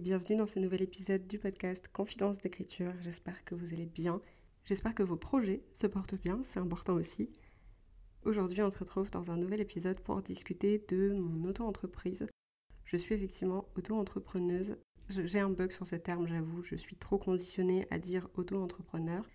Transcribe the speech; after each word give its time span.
bienvenue 0.00 0.36
dans 0.36 0.46
ce 0.46 0.60
nouvel 0.60 0.82
épisode 0.82 1.26
du 1.26 1.40
podcast 1.40 1.88
Confidence 1.92 2.38
d'écriture. 2.38 2.92
J'espère 3.02 3.44
que 3.44 3.56
vous 3.56 3.74
allez 3.74 3.86
bien. 3.86 4.20
J'espère 4.64 4.94
que 4.94 5.02
vos 5.02 5.16
projets 5.16 5.64
se 5.72 5.88
portent 5.88 6.14
bien, 6.14 6.40
c'est 6.44 6.60
important 6.60 6.94
aussi. 6.94 7.30
Aujourd'hui, 8.24 8.62
on 8.62 8.70
se 8.70 8.78
retrouve 8.78 9.10
dans 9.10 9.32
un 9.32 9.36
nouvel 9.36 9.60
épisode 9.60 9.98
pour 9.98 10.22
discuter 10.22 10.84
de 10.88 11.14
mon 11.14 11.48
auto-entreprise. 11.48 12.28
Je 12.84 12.96
suis 12.96 13.16
effectivement 13.16 13.66
auto-entrepreneuse. 13.76 14.76
J'ai 15.08 15.40
un 15.40 15.50
bug 15.50 15.72
sur 15.72 15.86
ce 15.86 15.96
terme, 15.96 16.28
j'avoue. 16.28 16.62
Je 16.62 16.76
suis 16.76 16.96
trop 16.96 17.18
conditionnée 17.18 17.84
à 17.90 17.98
dire 17.98 18.28
auto-entrepreneur. 18.36 19.28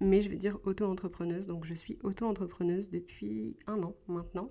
Mais 0.00 0.20
je 0.20 0.28
vais 0.28 0.36
dire 0.36 0.58
auto-entrepreneuse. 0.64 1.46
Donc, 1.46 1.66
je 1.66 1.74
suis 1.74 1.98
auto-entrepreneuse 2.02 2.90
depuis 2.90 3.56
un 3.68 3.80
an 3.84 3.94
maintenant. 4.08 4.50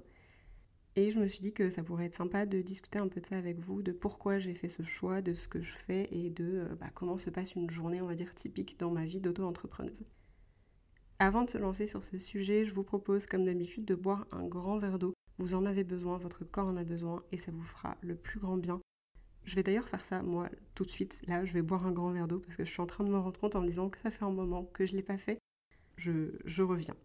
Et 0.96 1.10
je 1.10 1.20
me 1.20 1.26
suis 1.26 1.40
dit 1.40 1.54
que 1.54 1.70
ça 1.70 1.84
pourrait 1.84 2.06
être 2.06 2.16
sympa 2.16 2.46
de 2.46 2.62
discuter 2.62 3.00
un 3.00 3.08
peu 3.08 3.20
de 3.20 3.26
ça 3.26 3.38
avec 3.38 3.60
vous, 3.60 3.82
de 3.82 3.92
pourquoi 3.92 4.38
j'ai 4.38 4.54
fait 4.54 4.70
ce 4.70 4.84
choix, 4.84 5.22
de 5.24 5.34
ce 5.34 5.48
que 5.48 5.62
je 5.62 5.76
fais 5.76 6.08
et 6.12 6.30
de 6.30 6.60
euh, 6.60 6.76
bah, 6.76 6.92
comment 6.94 7.18
se 7.18 7.32
passe 7.32 7.56
une 7.56 7.70
journée, 7.70 8.00
on 8.02 8.08
va 8.08 8.14
dire, 8.14 8.36
typique 8.36 8.80
dans 8.80 8.92
ma 8.92 9.04
vie 9.04 9.20
d'auto-entrepreneuse. 9.20 10.04
Avant 11.18 11.44
de 11.44 11.50
se 11.50 11.58
lancer 11.58 11.88
sur 11.88 12.04
ce 12.04 12.20
sujet, 12.20 12.66
je 12.66 12.74
vous 12.76 12.84
propose, 12.84 13.26
comme 13.26 13.46
d'habitude, 13.46 13.86
de 13.86 13.96
boire 13.96 14.28
un 14.32 14.46
grand 14.46 14.78
verre 14.78 15.00
d'eau. 15.00 15.14
Vous 15.40 15.56
en 15.56 15.66
avez 15.66 15.84
besoin, 15.84 16.18
votre 16.18 16.46
corps 16.46 16.68
en 16.68 16.78
a 16.78 16.84
besoin 16.84 17.24
et 17.32 17.38
ça 17.38 17.52
vous 17.52 17.64
fera 17.64 17.98
le 18.02 18.16
plus 18.16 18.40
grand 18.40 18.58
bien. 18.58 18.80
Je 19.46 19.56
vais 19.56 19.64
d'ailleurs 19.64 19.90
faire 19.90 20.06
ça, 20.06 20.22
moi, 20.22 20.50
tout 20.76 20.84
de 20.84 20.90
suite. 20.90 21.22
Là, 21.28 21.44
je 21.44 21.54
vais 21.54 21.64
boire 21.64 21.88
un 21.88 21.92
grand 21.92 22.12
verre 22.12 22.28
d'eau 22.28 22.40
parce 22.40 22.56
que 22.56 22.66
je 22.66 22.72
suis 22.72 22.82
en 22.82 22.86
train 22.86 23.04
de 23.04 23.10
me 23.10 23.18
rendre 23.18 23.40
compte 23.40 23.56
en 23.56 23.62
me 23.62 23.68
disant 23.68 23.90
que 23.90 23.98
ça 23.98 24.12
fait 24.12 24.26
un 24.26 24.32
moment 24.32 24.66
que 24.66 24.86
je 24.86 24.92
ne 24.92 24.98
l'ai 24.98 25.04
pas 25.04 25.18
fait. 25.18 25.40
Je, 25.98 26.38
je 26.46 26.62
reviens. 26.62 26.96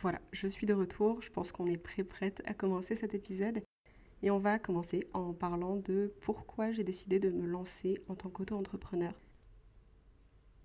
Voilà, 0.00 0.20
je 0.30 0.46
suis 0.46 0.64
de 0.64 0.74
retour. 0.74 1.20
Je 1.22 1.30
pense 1.30 1.50
qu'on 1.50 1.66
est 1.66 1.76
prêt 1.76 2.04
prête 2.04 2.40
à 2.46 2.54
commencer 2.54 2.94
cet 2.94 3.14
épisode. 3.14 3.60
Et 4.22 4.30
on 4.30 4.38
va 4.38 4.60
commencer 4.60 5.08
en 5.12 5.32
parlant 5.32 5.76
de 5.76 6.12
pourquoi 6.20 6.70
j'ai 6.70 6.84
décidé 6.84 7.18
de 7.18 7.30
me 7.30 7.46
lancer 7.46 8.00
en 8.08 8.14
tant 8.14 8.30
qu'auto-entrepreneur. 8.30 9.12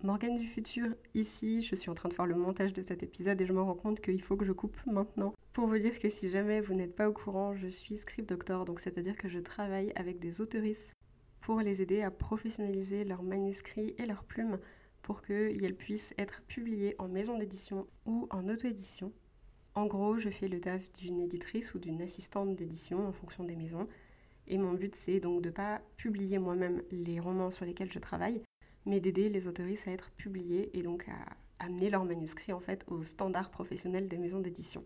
Morgane 0.04 0.36
du 0.36 0.46
futur, 0.46 0.94
ici, 1.14 1.62
je 1.62 1.74
suis 1.74 1.90
en 1.90 1.94
train 1.94 2.08
de 2.08 2.14
faire 2.14 2.26
le 2.26 2.36
montage 2.36 2.72
de 2.72 2.82
cet 2.82 3.02
épisode 3.02 3.40
et 3.40 3.46
je 3.46 3.52
me 3.52 3.60
rends 3.60 3.74
compte 3.74 4.00
qu'il 4.00 4.22
faut 4.22 4.36
que 4.36 4.44
je 4.44 4.52
coupe 4.52 4.76
maintenant. 4.86 5.34
Pour 5.52 5.66
vous 5.66 5.78
dire 5.78 5.98
que 5.98 6.08
si 6.08 6.30
jamais 6.30 6.60
vous 6.60 6.74
n'êtes 6.74 6.94
pas 6.94 7.08
au 7.08 7.12
courant, 7.12 7.56
je 7.56 7.68
suis 7.68 7.96
script 7.96 8.28
doctor, 8.28 8.64
donc 8.64 8.78
c'est-à-dire 8.78 9.16
que 9.16 9.28
je 9.28 9.38
travaille 9.40 9.92
avec 9.96 10.20
des 10.20 10.40
autoristes 10.40 10.92
pour 11.40 11.60
les 11.60 11.82
aider 11.82 12.02
à 12.02 12.10
professionnaliser 12.10 13.04
leurs 13.04 13.22
manuscrits 13.22 13.94
et 13.98 14.06
leurs 14.06 14.24
plumes 14.24 14.58
pour 15.02 15.22
qu'elles 15.22 15.76
puissent 15.76 16.14
être 16.18 16.42
publiées 16.42 16.94
en 16.98 17.08
maison 17.08 17.36
d'édition 17.38 17.86
ou 18.06 18.28
en 18.30 18.48
auto-édition. 18.48 19.12
En 19.76 19.86
gros, 19.86 20.18
je 20.18 20.30
fais 20.30 20.46
le 20.46 20.60
taf 20.60 20.92
d'une 20.92 21.20
éditrice 21.20 21.74
ou 21.74 21.80
d'une 21.80 22.00
assistante 22.00 22.54
d'édition 22.54 23.08
en 23.08 23.12
fonction 23.12 23.42
des 23.42 23.56
maisons. 23.56 23.88
Et 24.46 24.56
mon 24.56 24.72
but, 24.72 24.94
c'est 24.94 25.18
donc 25.18 25.42
de 25.42 25.48
ne 25.48 25.54
pas 25.54 25.80
publier 25.96 26.38
moi-même 26.38 26.82
les 26.92 27.18
romans 27.18 27.50
sur 27.50 27.64
lesquels 27.64 27.90
je 27.90 27.98
travaille, 27.98 28.40
mais 28.86 29.00
d'aider 29.00 29.28
les 29.28 29.48
autoristes 29.48 29.88
à 29.88 29.90
être 29.90 30.12
publiés 30.12 30.70
et 30.78 30.82
donc 30.82 31.08
à 31.08 31.64
amener 31.64 31.90
leurs 31.90 32.04
manuscrits 32.04 32.52
en 32.52 32.60
fait 32.60 32.84
aux 32.88 33.02
standards 33.02 33.50
professionnels 33.50 34.06
des 34.06 34.18
maisons 34.18 34.40
d'édition. 34.40 34.82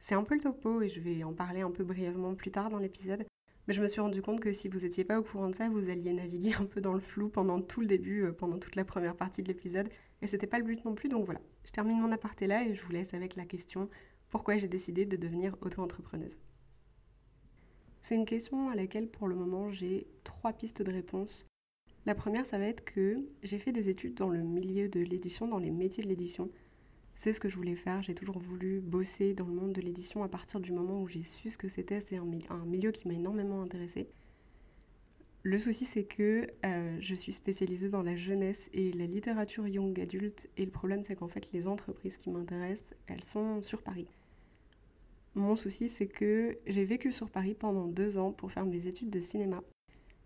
C'est 0.00 0.14
un 0.14 0.24
peu 0.24 0.34
le 0.34 0.40
topo 0.40 0.82
et 0.82 0.88
je 0.88 1.00
vais 1.00 1.24
en 1.24 1.32
parler 1.32 1.62
un 1.62 1.70
peu 1.70 1.84
brièvement 1.84 2.34
plus 2.34 2.50
tard 2.50 2.68
dans 2.68 2.78
l'épisode. 2.78 3.24
Mais 3.68 3.74
je 3.74 3.82
me 3.82 3.88
suis 3.88 4.00
rendu 4.00 4.20
compte 4.20 4.40
que 4.40 4.52
si 4.52 4.68
vous 4.68 4.80
n'étiez 4.80 5.04
pas 5.04 5.18
au 5.18 5.22
courant 5.22 5.48
de 5.48 5.54
ça, 5.54 5.68
vous 5.68 5.90
alliez 5.90 6.12
naviguer 6.12 6.54
un 6.54 6.64
peu 6.64 6.80
dans 6.80 6.94
le 6.94 7.00
flou 7.00 7.28
pendant 7.28 7.60
tout 7.60 7.80
le 7.80 7.86
début, 7.86 8.24
euh, 8.24 8.32
pendant 8.32 8.58
toute 8.58 8.74
la 8.76 8.84
première 8.84 9.14
partie 9.14 9.42
de 9.42 9.48
l'épisode. 9.48 9.88
Et 10.22 10.26
c'était 10.26 10.46
pas 10.46 10.58
le 10.58 10.64
but 10.64 10.84
non 10.84 10.94
plus, 10.94 11.08
donc 11.08 11.24
voilà. 11.24 11.40
Je 11.64 11.70
termine 11.70 12.00
mon 12.00 12.10
aparté 12.10 12.46
là 12.46 12.66
et 12.66 12.74
je 12.74 12.82
vous 12.82 12.92
laisse 12.92 13.14
avec 13.14 13.36
la 13.36 13.44
question 13.44 13.88
pourquoi 14.30 14.56
j'ai 14.56 14.68
décidé 14.68 15.04
de 15.04 15.16
devenir 15.16 15.56
auto-entrepreneuse 15.60 16.38
C'est 18.00 18.14
une 18.14 18.24
question 18.24 18.70
à 18.70 18.76
laquelle 18.76 19.08
pour 19.08 19.26
le 19.28 19.34
moment 19.34 19.70
j'ai 19.70 20.06
trois 20.24 20.52
pistes 20.52 20.82
de 20.82 20.92
réponse. 20.92 21.46
La 22.06 22.14
première, 22.14 22.46
ça 22.46 22.58
va 22.58 22.66
être 22.66 22.84
que 22.84 23.16
j'ai 23.42 23.58
fait 23.58 23.72
des 23.72 23.90
études 23.90 24.14
dans 24.14 24.30
le 24.30 24.42
milieu 24.42 24.88
de 24.88 25.00
l'édition, 25.00 25.48
dans 25.48 25.58
les 25.58 25.70
métiers 25.70 26.02
de 26.02 26.08
l'édition. 26.08 26.50
C'est 27.14 27.34
ce 27.34 27.40
que 27.40 27.50
je 27.50 27.56
voulais 27.56 27.76
faire, 27.76 28.00
j'ai 28.02 28.14
toujours 28.14 28.38
voulu 28.38 28.80
bosser 28.80 29.34
dans 29.34 29.46
le 29.46 29.52
monde 29.52 29.72
de 29.72 29.82
l'édition 29.82 30.22
à 30.22 30.28
partir 30.28 30.60
du 30.60 30.72
moment 30.72 31.02
où 31.02 31.08
j'ai 31.08 31.22
su 31.22 31.50
ce 31.50 31.58
que 31.58 31.68
c'était. 31.68 32.00
C'est 32.00 32.16
un, 32.16 32.64
milieu 32.64 32.92
qui 32.92 33.06
m'a 33.08 33.14
énormément 33.14 33.60
intéressée. 33.60 34.08
Le 35.42 35.58
souci, 35.58 35.84
c'est 35.84 36.04
que 36.04 36.46
euh, 36.64 36.96
je 37.00 37.14
suis 37.14 37.32
spécialisée 37.32 37.88
dans 37.88 38.02
la 38.02 38.14
jeunesse 38.14 38.70
et 38.72 38.92
la 38.92 39.06
littérature 39.06 39.66
young 39.66 39.98
adulte, 39.98 40.48
et 40.56 40.64
le 40.64 40.70
problème, 40.70 41.02
c'est 41.02 41.16
qu'en 41.16 41.28
fait, 41.28 41.50
les 41.52 41.66
entreprises 41.66 42.16
qui 42.16 42.30
m'intéressent, 42.30 42.94
elles 43.06 43.24
sont 43.24 43.62
sur 43.62 43.82
Paris. 43.82 44.06
Mon 45.36 45.54
souci, 45.54 45.88
c'est 45.88 46.08
que 46.08 46.58
j'ai 46.66 46.84
vécu 46.84 47.12
sur 47.12 47.30
Paris 47.30 47.54
pendant 47.54 47.86
deux 47.86 48.18
ans 48.18 48.32
pour 48.32 48.50
faire 48.50 48.66
mes 48.66 48.88
études 48.88 49.10
de 49.10 49.20
cinéma. 49.20 49.62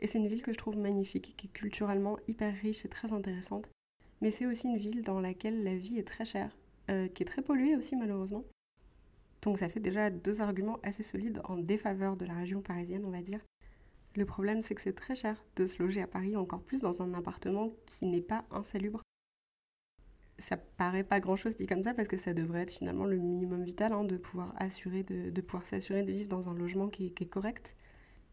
Et 0.00 0.06
c'est 0.06 0.18
une 0.18 0.28
ville 0.28 0.42
que 0.42 0.52
je 0.52 0.58
trouve 0.58 0.78
magnifique, 0.78 1.34
qui 1.36 1.46
est 1.46 1.50
culturellement 1.50 2.18
hyper 2.26 2.54
riche 2.54 2.84
et 2.84 2.88
très 2.88 3.12
intéressante. 3.12 3.70
Mais 4.22 4.30
c'est 4.30 4.46
aussi 4.46 4.66
une 4.66 4.78
ville 4.78 5.02
dans 5.02 5.20
laquelle 5.20 5.62
la 5.62 5.76
vie 5.76 5.98
est 5.98 6.06
très 6.06 6.24
chère, 6.24 6.56
euh, 6.90 7.08
qui 7.08 7.22
est 7.22 7.26
très 7.26 7.42
polluée 7.42 7.76
aussi 7.76 7.96
malheureusement. 7.96 8.44
Donc 9.42 9.58
ça 9.58 9.68
fait 9.68 9.80
déjà 9.80 10.08
deux 10.08 10.40
arguments 10.40 10.78
assez 10.82 11.02
solides 11.02 11.42
en 11.44 11.58
défaveur 11.58 12.16
de 12.16 12.24
la 12.24 12.34
région 12.34 12.62
parisienne, 12.62 13.04
on 13.04 13.10
va 13.10 13.20
dire. 13.20 13.40
Le 14.16 14.24
problème, 14.24 14.62
c'est 14.62 14.74
que 14.74 14.80
c'est 14.80 14.94
très 14.94 15.14
cher 15.14 15.44
de 15.56 15.66
se 15.66 15.82
loger 15.82 16.00
à 16.00 16.06
Paris, 16.06 16.34
encore 16.34 16.62
plus 16.62 16.80
dans 16.80 17.02
un 17.02 17.12
appartement 17.12 17.74
qui 17.84 18.06
n'est 18.06 18.22
pas 18.22 18.44
insalubre 18.50 19.02
ça 20.38 20.56
paraît 20.56 21.04
pas 21.04 21.20
grand 21.20 21.36
chose 21.36 21.56
dit 21.56 21.66
comme 21.66 21.82
ça 21.82 21.94
parce 21.94 22.08
que 22.08 22.16
ça 22.16 22.34
devrait 22.34 22.62
être 22.62 22.72
finalement 22.72 23.04
le 23.04 23.16
minimum 23.16 23.62
vital 23.64 23.92
hein, 23.92 24.04
de 24.04 24.16
pouvoir 24.16 24.52
assurer 24.58 25.02
de, 25.02 25.40
pouvoir 25.40 25.64
s'assurer 25.66 26.02
de 26.02 26.12
vivre 26.12 26.28
dans 26.28 26.48
un 26.48 26.54
logement 26.54 26.88
qui 26.88 27.06
est, 27.06 27.26
correct. 27.26 27.76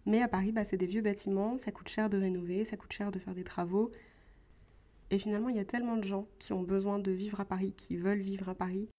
Mais 0.05 0.21
à 0.21 0.27
Paris, 0.27 0.51
bah, 0.51 0.63
c'est 0.63 0.77
des 0.77 0.87
vieux 0.87 1.01
bâtiments, 1.01 1.57
ça 1.57 1.71
coûte 1.71 1.89
cher 1.89 2.09
de 2.09 2.17
rénover, 2.17 2.63
ça 2.63 2.75
coûte 2.75 2.91
cher 2.91 3.11
de 3.11 3.19
faire 3.19 3.35
des 3.35 3.43
travaux. 3.43 3.91
Et 5.11 5.19
finalement, 5.19 5.49
il 5.49 5.57
y 5.57 5.59
a 5.59 5.65
tellement 5.65 5.97
de 5.97 6.03
gens 6.03 6.27
qui 6.39 6.53
ont 6.53 6.63
besoin 6.63 6.97
de 6.97 7.11
vivre 7.11 7.39
à 7.39 7.45
Paris, 7.45 7.73
qui 7.73 7.97
veulent 7.97 8.21
vivre 8.21 8.49
à 8.49 8.55
Paris, 8.55 8.89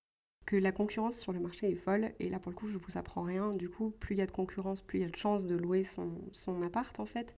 que 0.46 0.56
la 0.56 0.70
concurrence 0.70 1.18
sur 1.18 1.32
le 1.32 1.40
marché 1.40 1.70
est 1.70 1.76
folle. 1.76 2.12
Et 2.20 2.28
là, 2.28 2.38
pour 2.38 2.50
le 2.50 2.56
coup, 2.56 2.68
je 2.68 2.78
vous 2.78 2.98
apprends 2.98 3.22
rien. 3.22 3.50
Du 3.50 3.68
coup, 3.68 3.90
plus 3.90 4.14
il 4.14 4.18
y 4.18 4.22
a 4.22 4.26
de 4.26 4.32
concurrence, 4.32 4.82
plus 4.82 5.00
il 5.00 5.02
y 5.02 5.04
a 5.06 5.08
de 5.08 5.16
chances 5.16 5.46
de 5.46 5.56
louer 5.56 5.82
son, 5.82 6.12
son 6.32 6.62
appart, 6.62 7.00
en 7.00 7.06
fait. 7.06 7.34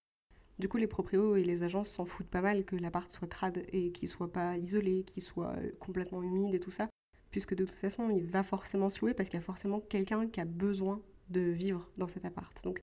Du 0.59 0.69
coup, 0.69 0.77
les 0.77 0.87
proprios 0.87 1.37
et 1.37 1.43
les 1.43 1.65
agences 1.65 1.91
s'en 1.91 2.05
foutent 2.05 2.29
pas 2.29 2.41
mal 2.41 2.65
que 2.65 2.77
l'appart 2.77 3.11
soit 3.11 3.29
crade 3.29 3.65
et 3.73 3.91
qu'il 3.91 4.09
soit 4.09 4.33
pas 4.33 4.57
isolé, 4.57 5.03
qu'il 5.03 5.23
soit 5.23 5.55
euh, 5.57 5.73
complètement 5.81 6.23
humide 6.23 6.55
et 6.55 6.61
tout 6.61 6.71
ça, 6.71 6.89
puisque 7.31 7.55
de 7.55 7.65
toute 7.65 7.75
façon, 7.75 8.09
il 8.11 8.25
va 8.27 8.43
forcément 8.45 8.89
se 8.89 9.01
louer 9.01 9.15
parce 9.15 9.29
qu'il 9.29 9.39
y 9.39 9.43
a 9.43 9.45
forcément 9.45 9.81
quelqu'un 9.81 10.29
qui 10.29 10.41
a 10.41 10.45
besoin 10.45 11.03
de 11.31 11.41
vivre 11.41 11.91
dans 11.97 12.07
cet 12.07 12.25
appart. 12.25 12.63
Donc, 12.63 12.79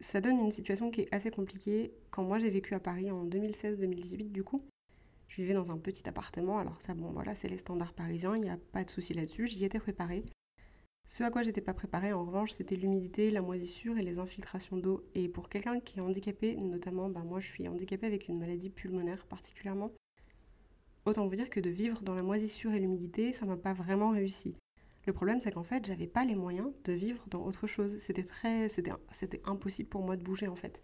ça 0.00 0.20
donne 0.20 0.38
une 0.38 0.50
situation 0.50 0.90
qui 0.90 1.02
est 1.02 1.14
assez 1.14 1.30
compliquée. 1.30 1.94
Quand 2.10 2.24
moi 2.24 2.38
j'ai 2.38 2.50
vécu 2.50 2.74
à 2.74 2.80
Paris 2.80 3.10
en 3.10 3.24
2016-2018, 3.24 4.30
du 4.32 4.44
coup, 4.44 4.60
je 5.28 5.36
vivais 5.36 5.54
dans 5.54 5.70
un 5.70 5.78
petit 5.78 6.06
appartement. 6.08 6.58
Alors 6.58 6.80
ça, 6.82 6.92
bon, 6.92 7.10
voilà, 7.12 7.34
c'est 7.34 7.48
les 7.48 7.56
standards 7.56 7.94
parisiens, 7.94 8.36
il 8.36 8.42
n'y 8.42 8.50
a 8.50 8.58
pas 8.72 8.84
de 8.84 8.90
souci 8.90 9.14
là-dessus. 9.14 9.46
J'y 9.46 9.64
étais 9.64 9.78
préparée. 9.78 10.24
Ce 11.06 11.22
à 11.22 11.30
quoi 11.30 11.42
j'étais 11.42 11.60
pas 11.60 11.74
préparée, 11.74 12.12
en 12.12 12.24
revanche, 12.24 12.52
c'était 12.52 12.76
l'humidité, 12.76 13.30
la 13.30 13.42
moisissure 13.42 13.98
et 13.98 14.02
les 14.02 14.18
infiltrations 14.18 14.78
d'eau. 14.78 15.04
Et 15.14 15.28
pour 15.28 15.48
quelqu'un 15.48 15.78
qui 15.80 15.98
est 15.98 16.02
handicapé, 16.02 16.56
notamment, 16.56 17.08
bah, 17.10 17.22
moi 17.24 17.40
je 17.40 17.46
suis 17.46 17.68
handicapée 17.68 18.06
avec 18.06 18.28
une 18.28 18.38
maladie 18.38 18.70
pulmonaire 18.70 19.26
particulièrement, 19.26 19.86
autant 21.04 21.26
vous 21.26 21.36
dire 21.36 21.50
que 21.50 21.60
de 21.60 21.70
vivre 21.70 22.02
dans 22.02 22.14
la 22.14 22.22
moisissure 22.22 22.72
et 22.72 22.80
l'humidité, 22.80 23.32
ça 23.32 23.44
m'a 23.44 23.56
pas 23.56 23.74
vraiment 23.74 24.10
réussi. 24.10 24.56
Le 25.06 25.12
problème, 25.12 25.40
c'est 25.40 25.52
qu'en 25.52 25.62
fait, 25.62 25.84
j'avais 25.84 26.06
pas 26.06 26.24
les 26.24 26.34
moyens 26.34 26.72
de 26.84 26.92
vivre 26.94 27.22
dans 27.28 27.44
autre 27.44 27.66
chose. 27.66 27.98
C'était 27.98 28.24
très, 28.24 28.68
c'était, 28.68 28.92
impossible 29.44 29.90
pour 29.90 30.02
moi 30.02 30.16
de 30.16 30.22
bouger 30.22 30.48
en 30.48 30.56
fait. 30.56 30.82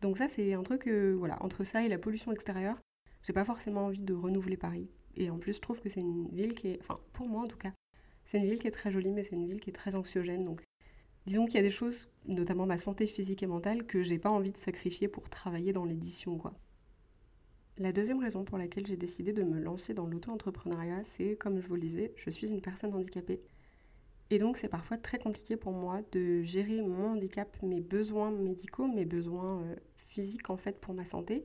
Donc 0.00 0.18
ça, 0.18 0.28
c'est 0.28 0.54
un 0.54 0.62
truc, 0.62 0.86
euh, 0.86 1.14
voilà, 1.18 1.42
entre 1.42 1.64
ça 1.64 1.84
et 1.84 1.88
la 1.88 1.98
pollution 1.98 2.30
extérieure, 2.30 2.78
j'ai 3.24 3.32
pas 3.32 3.44
forcément 3.44 3.86
envie 3.86 4.02
de 4.02 4.14
renouveler 4.14 4.56
Paris. 4.56 4.88
Et 5.16 5.30
en 5.30 5.38
plus, 5.38 5.54
je 5.54 5.60
trouve 5.60 5.80
que 5.80 5.88
c'est 5.88 6.00
une 6.00 6.28
ville 6.28 6.54
qui 6.54 6.68
est, 6.68 6.78
enfin, 6.80 6.94
pour 7.12 7.28
moi 7.28 7.42
en 7.42 7.48
tout 7.48 7.58
cas, 7.58 7.72
c'est 8.24 8.38
une 8.38 8.46
ville 8.46 8.58
qui 8.58 8.68
est 8.68 8.72
très 8.72 8.90
jolie, 8.90 9.12
mais 9.12 9.22
c'est 9.22 9.36
une 9.36 9.46
ville 9.46 9.60
qui 9.60 9.70
est 9.70 9.74
très 9.74 9.94
anxiogène. 9.94 10.44
Donc, 10.44 10.62
disons 11.26 11.44
qu'il 11.44 11.56
y 11.56 11.58
a 11.58 11.62
des 11.62 11.70
choses, 11.70 12.08
notamment 12.26 12.66
ma 12.66 12.78
santé 12.78 13.06
physique 13.06 13.42
et 13.42 13.46
mentale, 13.46 13.84
que 13.84 14.02
j'ai 14.02 14.18
pas 14.18 14.30
envie 14.30 14.52
de 14.52 14.56
sacrifier 14.56 15.08
pour 15.08 15.28
travailler 15.28 15.72
dans 15.72 15.84
l'édition, 15.84 16.38
quoi. 16.38 16.54
La 17.78 17.92
deuxième 17.92 18.20
raison 18.20 18.44
pour 18.44 18.58
laquelle 18.58 18.86
j'ai 18.86 18.98
décidé 18.98 19.32
de 19.32 19.42
me 19.42 19.58
lancer 19.58 19.94
dans 19.94 20.06
l'auto-entrepreneuriat, 20.06 21.02
c'est, 21.04 21.36
comme 21.36 21.60
je 21.60 21.66
vous 21.66 21.74
le 21.74 21.80
disais, 21.80 22.12
je 22.16 22.28
suis 22.28 22.50
une 22.50 22.60
personne 22.60 22.92
handicapée. 22.92 23.40
Et 24.28 24.38
donc, 24.38 24.58
c'est 24.58 24.68
parfois 24.68 24.98
très 24.98 25.18
compliqué 25.18 25.56
pour 25.56 25.72
moi 25.72 26.02
de 26.12 26.42
gérer 26.42 26.82
mon 26.82 27.12
handicap, 27.12 27.56
mes 27.62 27.80
besoins 27.80 28.30
médicaux, 28.30 28.86
mes 28.86 29.06
besoins 29.06 29.62
euh, 29.62 29.76
physiques, 30.06 30.50
en 30.50 30.58
fait, 30.58 30.80
pour 30.80 30.92
ma 30.92 31.06
santé, 31.06 31.44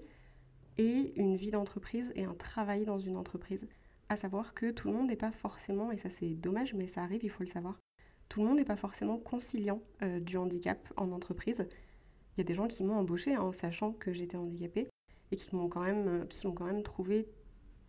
et 0.77 1.13
une 1.15 1.37
vie 1.37 1.51
d'entreprise 1.51 2.11
et 2.15 2.25
un 2.25 2.33
travail 2.33 2.85
dans 2.85 2.99
une 2.99 3.17
entreprise. 3.17 3.67
À 4.09 4.15
savoir 4.15 4.53
que 4.53 4.71
tout 4.71 4.87
le 4.87 4.93
monde 4.93 5.07
n'est 5.07 5.15
pas 5.15 5.31
forcément, 5.31 5.91
et 5.91 5.97
ça 5.97 6.09
c'est 6.09 6.29
dommage, 6.29 6.73
mais 6.73 6.87
ça 6.87 7.03
arrive, 7.03 7.23
il 7.23 7.29
faut 7.29 7.43
le 7.43 7.49
savoir, 7.49 7.77
tout 8.29 8.41
le 8.41 8.47
monde 8.47 8.57
n'est 8.57 8.65
pas 8.65 8.75
forcément 8.75 9.17
conciliant 9.17 9.81
euh, 10.01 10.19
du 10.19 10.37
handicap 10.37 10.91
en 10.97 11.11
entreprise. 11.11 11.67
Il 12.35 12.39
y 12.39 12.41
a 12.41 12.43
des 12.43 12.53
gens 12.53 12.67
qui 12.67 12.83
m'ont 12.83 12.95
embauché 12.95 13.35
en 13.37 13.51
sachant 13.51 13.91
que 13.91 14.13
j'étais 14.13 14.37
handicapée 14.37 14.87
et 15.31 15.35
qui 15.35 15.55
m'ont 15.55 15.67
quand 15.67 15.81
même, 15.81 16.07
euh, 16.07 16.25
qui 16.25 16.47
ont 16.47 16.53
quand 16.53 16.65
même 16.65 16.83
trouvé 16.83 17.27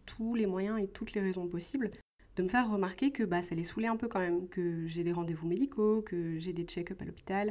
tous 0.06 0.34
les 0.34 0.46
moyens 0.46 0.80
et 0.80 0.88
toutes 0.88 1.12
les 1.12 1.20
raisons 1.20 1.46
possibles 1.48 1.90
de 2.36 2.42
me 2.44 2.48
faire 2.48 2.70
remarquer 2.70 3.10
que 3.10 3.24
bah, 3.24 3.42
ça 3.42 3.54
les 3.54 3.64
saoulait 3.64 3.88
un 3.88 3.96
peu 3.96 4.06
quand 4.06 4.20
même, 4.20 4.48
que 4.48 4.86
j'ai 4.86 5.02
des 5.02 5.12
rendez-vous 5.12 5.48
médicaux, 5.48 6.02
que 6.02 6.38
j'ai 6.38 6.52
des 6.52 6.62
check-up 6.64 7.02
à 7.02 7.04
l'hôpital, 7.04 7.50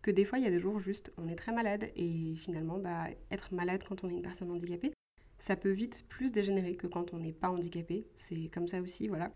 que 0.00 0.10
des 0.10 0.24
fois 0.24 0.38
il 0.38 0.44
y 0.44 0.48
a 0.48 0.50
des 0.50 0.60
jours 0.60 0.80
juste 0.80 1.12
on 1.18 1.28
est 1.28 1.36
très 1.36 1.52
malade 1.52 1.90
et 1.94 2.34
finalement 2.36 2.78
bah, 2.78 3.06
être 3.30 3.52
malade 3.52 3.84
quand 3.86 4.02
on 4.02 4.08
est 4.08 4.14
une 4.14 4.22
personne 4.22 4.50
handicapée, 4.50 4.92
ça 5.44 5.56
peut 5.56 5.72
vite 5.72 6.06
plus 6.08 6.32
dégénérer 6.32 6.74
que 6.74 6.86
quand 6.86 7.12
on 7.12 7.18
n'est 7.18 7.34
pas 7.34 7.50
handicapé. 7.50 8.06
C'est 8.16 8.48
comme 8.48 8.66
ça 8.66 8.80
aussi, 8.80 9.08
voilà. 9.08 9.30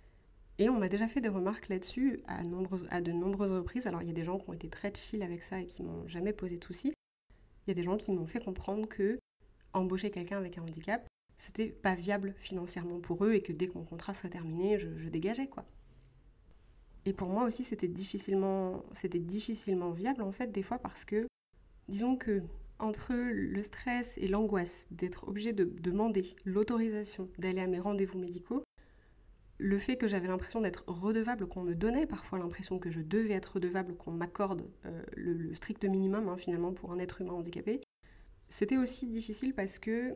Et 0.56 0.70
on 0.70 0.78
m'a 0.78 0.88
déjà 0.88 1.06
fait 1.06 1.20
des 1.20 1.28
remarques 1.28 1.69
là-dessus 1.69 2.22
à, 2.26 2.43
de 2.43 3.12
nombreuses 3.12 3.52
reprises. 3.52 3.87
Alors 3.87 4.00
il 4.00 4.08
y 4.08 4.10
a 4.10 4.14
des 4.14 4.25
gens 4.25 4.38
qui 4.38 4.49
ont 4.49 4.55
été 4.55 4.70
très 4.70 4.90
chill 4.94 5.22
avec 5.22 5.43
ça 5.43 5.60
et 5.60 5.66
qui 5.66 5.82
m'ont 5.82 6.08
jamais 6.08 6.32
posé 6.32 6.56
de 6.56 6.64
soucis. 6.64 6.94
Il 7.66 7.69
y 7.69 7.70
a 7.72 7.75
des 7.75 7.82
gens 7.82 7.99
qui 7.99 8.10
m'ont 8.12 8.26
fait 8.26 8.43
comprendre 8.43 8.88
que 8.88 9.19
embaucher 9.75 10.10
quelqu'un 10.10 10.38
avec 10.38 10.56
un 10.56 10.62
handicap, 10.62 11.06
c'était 11.37 11.69
pas 11.69 11.94
viable 11.94 12.34
financièrement 12.38 13.00
pour 13.00 13.26
eux 13.26 13.34
et 13.34 13.43
que 13.43 13.52
dès 13.52 13.69
que 13.69 13.76
mon 13.76 13.84
contrat 13.84 14.14
serait 14.14 14.31
terminé, 14.31 14.78
je, 14.78 14.88
je 14.96 15.10
dégageais 15.10 15.49
quoi. 15.49 15.66
Et 17.05 17.12
pour 17.12 17.28
moi 17.28 17.44
aussi, 17.44 17.64
c'était 17.64 17.87
difficilement, 17.87 18.82
c'était 18.93 19.19
difficilement 19.19 19.90
viable 19.90 20.22
en 20.22 20.32
fait 20.32 20.50
des 20.52 20.62
fois 20.62 20.78
parce 20.78 21.05
que, 21.05 21.26
disons 21.87 22.16
que 22.16 22.43
entre 22.78 23.14
le 23.14 23.62
stress 23.62 24.16
et 24.19 24.28
l'angoisse 24.28 24.86
d'être 24.90 25.28
obligé 25.28 25.52
de 25.52 25.64
demander 25.64 26.36
l'autorisation 26.44 27.28
d'aller 27.38 27.60
à 27.60 27.66
mes 27.66 27.80
rendez-vous 27.80 28.19
médicaux, 28.19 28.62
le 29.58 29.78
fait 29.78 29.96
que 29.96 30.06
j'avais 30.06 30.28
l'impression 30.28 30.60
d'être 30.60 30.84
redevable, 30.86 31.48
qu'on 31.48 31.62
me 31.62 31.75
donnait 31.75 32.06
parfois 32.06 32.38
l'impression 32.38 32.78
que 32.78 32.90
je 32.90 33.00
devais 33.00 33.34
être 33.34 33.54
redevable, 33.54 33.96
qu'on 33.96 34.12
m'accorde 34.12 34.70
euh, 34.86 35.02
le, 35.16 35.54
strict 35.54 35.84
minimum 35.84 36.28
hein, 36.28 36.36
finalement 36.36 36.72
pour 36.72 36.92
un 36.92 36.98
être 36.98 37.20
humain 37.20 37.32
handicapé, 37.32 37.80
c'était 38.48 38.76
aussi 38.76 39.06
difficile 39.08 39.54
parce 39.54 39.78
que 39.78 40.14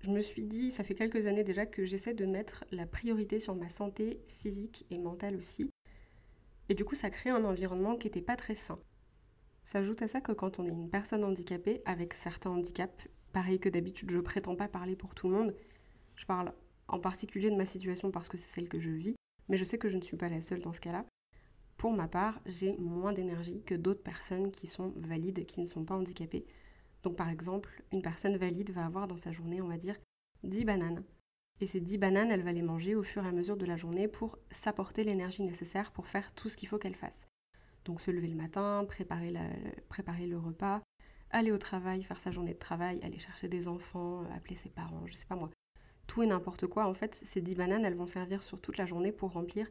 je 0.00 0.10
me 0.10 0.20
suis 0.20 0.44
dit, 0.44 0.70
ça 0.70 0.84
fait 0.84 0.94
quelques 0.94 1.26
années 1.26 1.44
déjà 1.44 1.66
que 1.66 1.84
j'essaie 1.84 2.14
de 2.14 2.24
mettre 2.24 2.64
la 2.70 2.86
priorité 2.86 3.40
sur 3.40 3.54
ma 3.54 3.68
santé 3.68 4.20
physique 4.28 4.86
et 4.90 4.98
mentale 4.98 5.36
aussi. 5.36 5.70
Et 6.68 6.74
du 6.74 6.84
coup, 6.84 6.94
ça 6.94 7.10
crée 7.10 7.30
un 7.30 7.44
environnement 7.44 7.96
qui 7.96 8.06
n'était 8.06 8.22
pas 8.22 8.36
très 8.36 8.54
sain. 8.54 8.76
S'ajoute 9.68 10.00
à 10.00 10.08
ça 10.08 10.22
que 10.22 10.32
quand 10.32 10.58
on 10.58 10.64
est 10.64 10.70
une 10.70 10.88
personne 10.88 11.24
handicapée, 11.24 11.82
avec 11.84 12.14
certains 12.14 12.48
handicaps, 12.48 13.06
pareil 13.34 13.60
que 13.60 13.68
d'habitude, 13.68 14.10
je 14.10 14.18
prétends 14.18 14.56
pas 14.56 14.66
parler 14.66 14.96
pour 14.96 15.14
tout 15.14 15.28
le 15.28 15.34
monde, 15.34 15.54
je 16.16 16.24
parle 16.24 16.54
en 16.86 16.98
particulier 16.98 17.50
de 17.50 17.54
ma 17.54 17.66
situation 17.66 18.10
parce 18.10 18.30
que 18.30 18.38
c'est 18.38 18.48
celle 18.48 18.70
que 18.70 18.80
je 18.80 18.88
vis, 18.88 19.14
mais 19.50 19.58
je 19.58 19.64
sais 19.64 19.76
que 19.76 19.90
je 19.90 19.98
ne 19.98 20.02
suis 20.02 20.16
pas 20.16 20.30
la 20.30 20.40
seule 20.40 20.62
dans 20.62 20.72
ce 20.72 20.80
cas-là. 20.80 21.04
Pour 21.76 21.92
ma 21.92 22.08
part, 22.08 22.40
j'ai 22.46 22.78
moins 22.78 23.12
d'énergie 23.12 23.60
que 23.60 23.74
d'autres 23.74 24.02
personnes 24.02 24.50
qui 24.52 24.66
sont 24.66 24.94
valides, 24.96 25.44
qui 25.44 25.60
ne 25.60 25.66
sont 25.66 25.84
pas 25.84 25.96
handicapées. 25.96 26.46
Donc 27.02 27.16
par 27.16 27.28
exemple, 27.28 27.82
une 27.92 28.00
personne 28.00 28.38
valide 28.38 28.70
va 28.70 28.86
avoir 28.86 29.06
dans 29.06 29.18
sa 29.18 29.32
journée, 29.32 29.60
on 29.60 29.68
va 29.68 29.76
dire, 29.76 29.96
10 30.44 30.64
bananes. 30.64 31.04
Et 31.60 31.66
ces 31.66 31.80
10 31.80 31.98
bananes, 31.98 32.30
elle 32.30 32.42
va 32.42 32.52
les 32.52 32.62
manger 32.62 32.94
au 32.94 33.02
fur 33.02 33.22
et 33.22 33.28
à 33.28 33.32
mesure 33.32 33.58
de 33.58 33.66
la 33.66 33.76
journée 33.76 34.08
pour 34.08 34.38
s'apporter 34.50 35.04
l'énergie 35.04 35.42
nécessaire 35.42 35.92
pour 35.92 36.06
faire 36.06 36.32
tout 36.32 36.48
ce 36.48 36.56
qu'il 36.56 36.70
faut 36.70 36.78
qu'elle 36.78 36.96
fasse. 36.96 37.28
Donc 37.88 38.02
se 38.02 38.10
lever 38.10 38.28
le 38.28 38.36
matin, 38.36 38.84
préparer, 38.86 39.30
le 39.30 40.38
repas, 40.38 40.82
aller 41.30 41.50
au 41.50 41.56
travail, 41.56 42.02
faire 42.02 42.20
sa 42.20 42.30
journée 42.30 42.52
de 42.52 42.58
travail, 42.58 43.00
aller 43.02 43.18
chercher 43.18 43.48
des 43.48 43.66
enfants, 43.66 44.22
euh, 44.22 44.36
appeler 44.36 44.56
ses 44.56 44.68
parents, 44.68 45.06
je 45.06 45.14
sais 45.14 45.24
pas 45.24 45.36
moi. 45.36 45.48
Tout 46.06 46.22
et 46.22 46.26
n'importe 46.26 46.66
quoi, 46.66 46.86
en 46.86 46.92
fait, 46.92 47.14
ces 47.14 47.40
10 47.40 47.54
bananes, 47.54 47.86
elles 47.86 47.96
vont 47.96 48.06
servir 48.06 48.42
sur 48.42 48.60
toute 48.60 48.76
la 48.76 48.84
journée 48.84 49.10
pour 49.10 49.32
remplir 49.32 49.68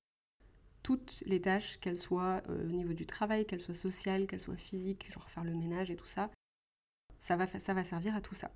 toutes 0.81 1.21
les 1.27 1.41
tâches, 1.41 1.77
qu'elles 1.79 1.97
soient 1.97 2.41
euh, 2.49 2.65
au 2.65 2.71
niveau 2.71 2.93
du 2.93 3.05
travail, 3.05 3.45
qu'elles 3.45 3.61
soient 3.61 3.75
sociales, 3.75 4.25
qu'elles 4.25 4.41
soient 4.41 4.57
physiques, 4.57 5.11
genre 5.11 5.29
faire 5.29 5.43
le 5.43 5.53
ménage 5.53 5.91
et 5.91 5.95
tout 5.95 6.07
ça. 6.07 6.31
Ça 7.19 7.35
va, 7.35 7.45
servir 7.45 8.15
à 8.15 8.21
tout 8.21 8.35
ça. 8.35 8.51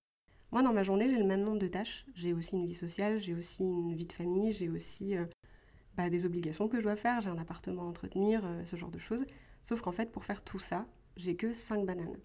Moi, 0.52 0.64
dans 0.64 0.74
ma 0.74 0.82
journée, 0.82 1.08
j'ai 1.08 1.20
le 1.20 1.26
même 1.26 1.44
nombre 1.44 1.60
de 1.60 1.68
tâches. 1.68 2.06
J'ai 2.16 2.34
aussi 2.34 2.56
une 2.56 2.66
vie 2.66 2.74
sociale, 2.74 3.20
j'ai 3.20 3.36
aussi 3.36 3.64
une 3.64 3.94
vie 3.94 4.08
de 4.08 4.14
famille, 4.14 4.54
j'ai 4.54 4.70
aussi 4.70 5.16
euh, 5.16 5.26
bah, 5.98 6.10
des 6.10 6.26
obligations 6.26 6.68
que 6.68 6.78
je 6.78 6.84
dois 6.84 6.96
faire, 6.96 7.22
j'ai 7.22 7.30
un 7.30 7.38
appartement 7.38 7.84
à 7.84 7.86
entretenir, 7.86 8.44
ce 8.66 8.76
genre 8.76 8.92
de 8.92 9.00
choses. 9.00 9.26
Sauf 9.62 9.82
qu'en 9.82 9.92
fait, 9.92 10.12
pour 10.12 10.26
faire 10.26 10.44
tout 10.44 10.60
ça, 10.60 10.86
j'ai 11.18 11.36
que 11.36 11.54
5 11.54 11.86
bananes. 11.86 12.18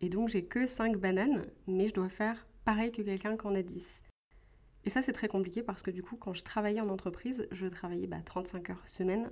Et 0.00 0.08
donc, 0.08 0.28
j'ai 0.28 0.44
que 0.44 0.66
5 0.66 0.96
bananes, 0.96 1.46
mais 1.66 1.88
je 1.88 1.94
dois 1.94 2.08
faire 2.08 2.46
pareil 2.64 2.92
que 2.92 3.02
quelqu'un 3.02 3.36
qui 3.36 3.46
en 3.46 3.54
a 3.54 3.62
10. 3.62 4.02
Et 4.84 4.90
ça, 4.90 5.02
c'est 5.02 5.12
très 5.12 5.28
compliqué 5.28 5.62
parce 5.62 5.82
que 5.82 5.90
du 5.90 6.02
coup, 6.02 6.16
quand 6.16 6.32
je 6.32 6.42
travaillais 6.42 6.80
en 6.80 6.88
entreprise, 6.88 7.46
je 7.50 7.66
travaillais 7.66 8.06
bah, 8.06 8.22
35 8.24 8.70
heures 8.70 8.88
semaine. 8.88 9.30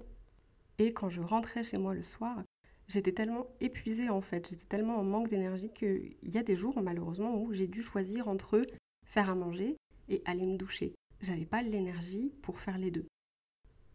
Et 0.79 0.93
quand 0.93 1.09
je 1.09 1.21
rentrais 1.21 1.63
chez 1.63 1.79
moi 1.79 1.95
le 1.95 2.03
soir, 2.03 2.43
j'étais 2.87 3.13
tellement 3.13 3.47
épuisée 3.61 4.11
en 4.11 4.21
fait, 4.21 4.49
j'étais 4.49 4.67
tellement 4.67 4.99
en 4.99 5.03
manque 5.03 5.29
d'énergie 5.29 5.71
qu'il 5.73 6.17
y 6.23 6.39
a 6.39 6.43
des 6.43 6.57
jours 6.57 6.81
malheureusement 6.83 7.41
où 7.41 7.53
j'ai 7.53 7.67
dû 7.67 7.83
choisir 7.83 8.29
entre 8.29 8.65
faire 9.05 9.31
à 9.31 9.35
manger 9.35 9.77
et 10.09 10.23
aller 10.25 10.47
me 10.47 10.57
doucher. 10.57 10.95
J'avais 11.21 11.47
pas 11.47 11.63
l'énergie 11.63 12.33
pour 12.43 12.61
faire 12.61 12.79
les 12.79 12.91
deux. 12.91 13.07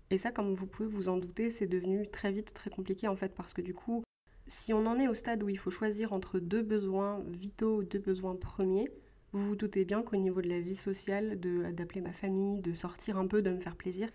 Et 0.09 0.17
ça, 0.17 0.31
comme 0.31 0.53
vous 0.53 0.67
pouvez 0.67 0.87
vous 0.87 1.09
en 1.09 1.17
douter, 1.17 1.49
c'est 1.49 1.67
devenu 1.67 2.07
très 2.09 2.31
vite 2.31 2.53
très 2.53 2.69
compliqué 2.69 3.07
en 3.07 3.15
fait 3.15 3.33
parce 3.33 3.53
que 3.53 3.61
du 3.61 3.73
coup, 3.73 4.03
si 4.47 4.73
on 4.73 4.85
en 4.85 4.99
est 4.99 5.07
au 5.07 5.13
stade 5.13 5.43
où 5.43 5.49
il 5.49 5.57
faut 5.57 5.71
choisir 5.71 6.13
entre 6.13 6.39
deux 6.39 6.61
besoins 6.61 7.23
vitaux, 7.27 7.83
deux 7.83 7.99
besoins 7.99 8.35
premiers, 8.35 8.91
vous 9.31 9.47
vous 9.47 9.55
doutez 9.55 9.85
bien 9.85 10.03
qu'au 10.03 10.17
niveau 10.17 10.41
de 10.41 10.49
la 10.49 10.59
vie 10.59 10.75
sociale, 10.75 11.39
d'appeler 11.39 12.01
ma 12.01 12.13
famille, 12.13 12.59
de 12.59 12.73
sortir 12.73 13.17
un 13.17 13.27
peu, 13.27 13.41
de 13.41 13.49
me 13.49 13.59
faire 13.59 13.75
plaisir, 13.75 14.09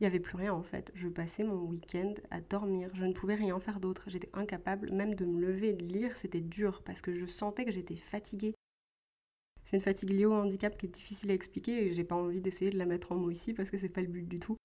il 0.00 0.04
n'y 0.04 0.06
avait 0.06 0.20
plus 0.20 0.36
rien 0.36 0.54
en 0.54 0.62
fait. 0.62 0.90
Je 0.94 1.08
passais 1.08 1.44
mon 1.44 1.62
week-end 1.64 2.14
à 2.30 2.40
dormir. 2.40 2.90
Je 2.94 3.04
ne 3.04 3.12
pouvais 3.12 3.34
rien 3.34 3.58
faire 3.60 3.80
d'autre. 3.80 4.04
J'étais 4.06 4.30
incapable 4.32 4.90
même 4.92 5.14
de 5.14 5.26
me 5.26 5.40
lever 5.40 5.74
de 5.74 5.84
lire. 5.84 6.16
C'était 6.16 6.40
dur 6.40 6.82
parce 6.82 7.02
que 7.02 7.14
je 7.14 7.26
sentais 7.26 7.66
que 7.66 7.70
j'étais 7.70 7.96
fatiguée. 7.96 8.54
C'est 9.64 9.76
une 9.76 9.82
fatigue 9.82 10.10
liée 10.10 10.24
au 10.24 10.32
handicap 10.32 10.76
qui 10.76 10.86
est 10.86 10.88
difficile 10.88 11.30
à 11.30 11.34
expliquer 11.34 11.86
et 11.86 11.92
j'ai 11.92 12.04
pas 12.04 12.16
envie 12.16 12.40
d'essayer 12.40 12.70
de 12.70 12.78
la 12.78 12.86
mettre 12.86 13.12
en 13.12 13.18
mots 13.18 13.30
ici 13.30 13.52
parce 13.52 13.70
que 13.70 13.76
c'est 13.76 13.90
pas 13.90 14.00
le 14.00 14.08
but 14.08 14.26
du 14.26 14.40
tout. 14.40 14.56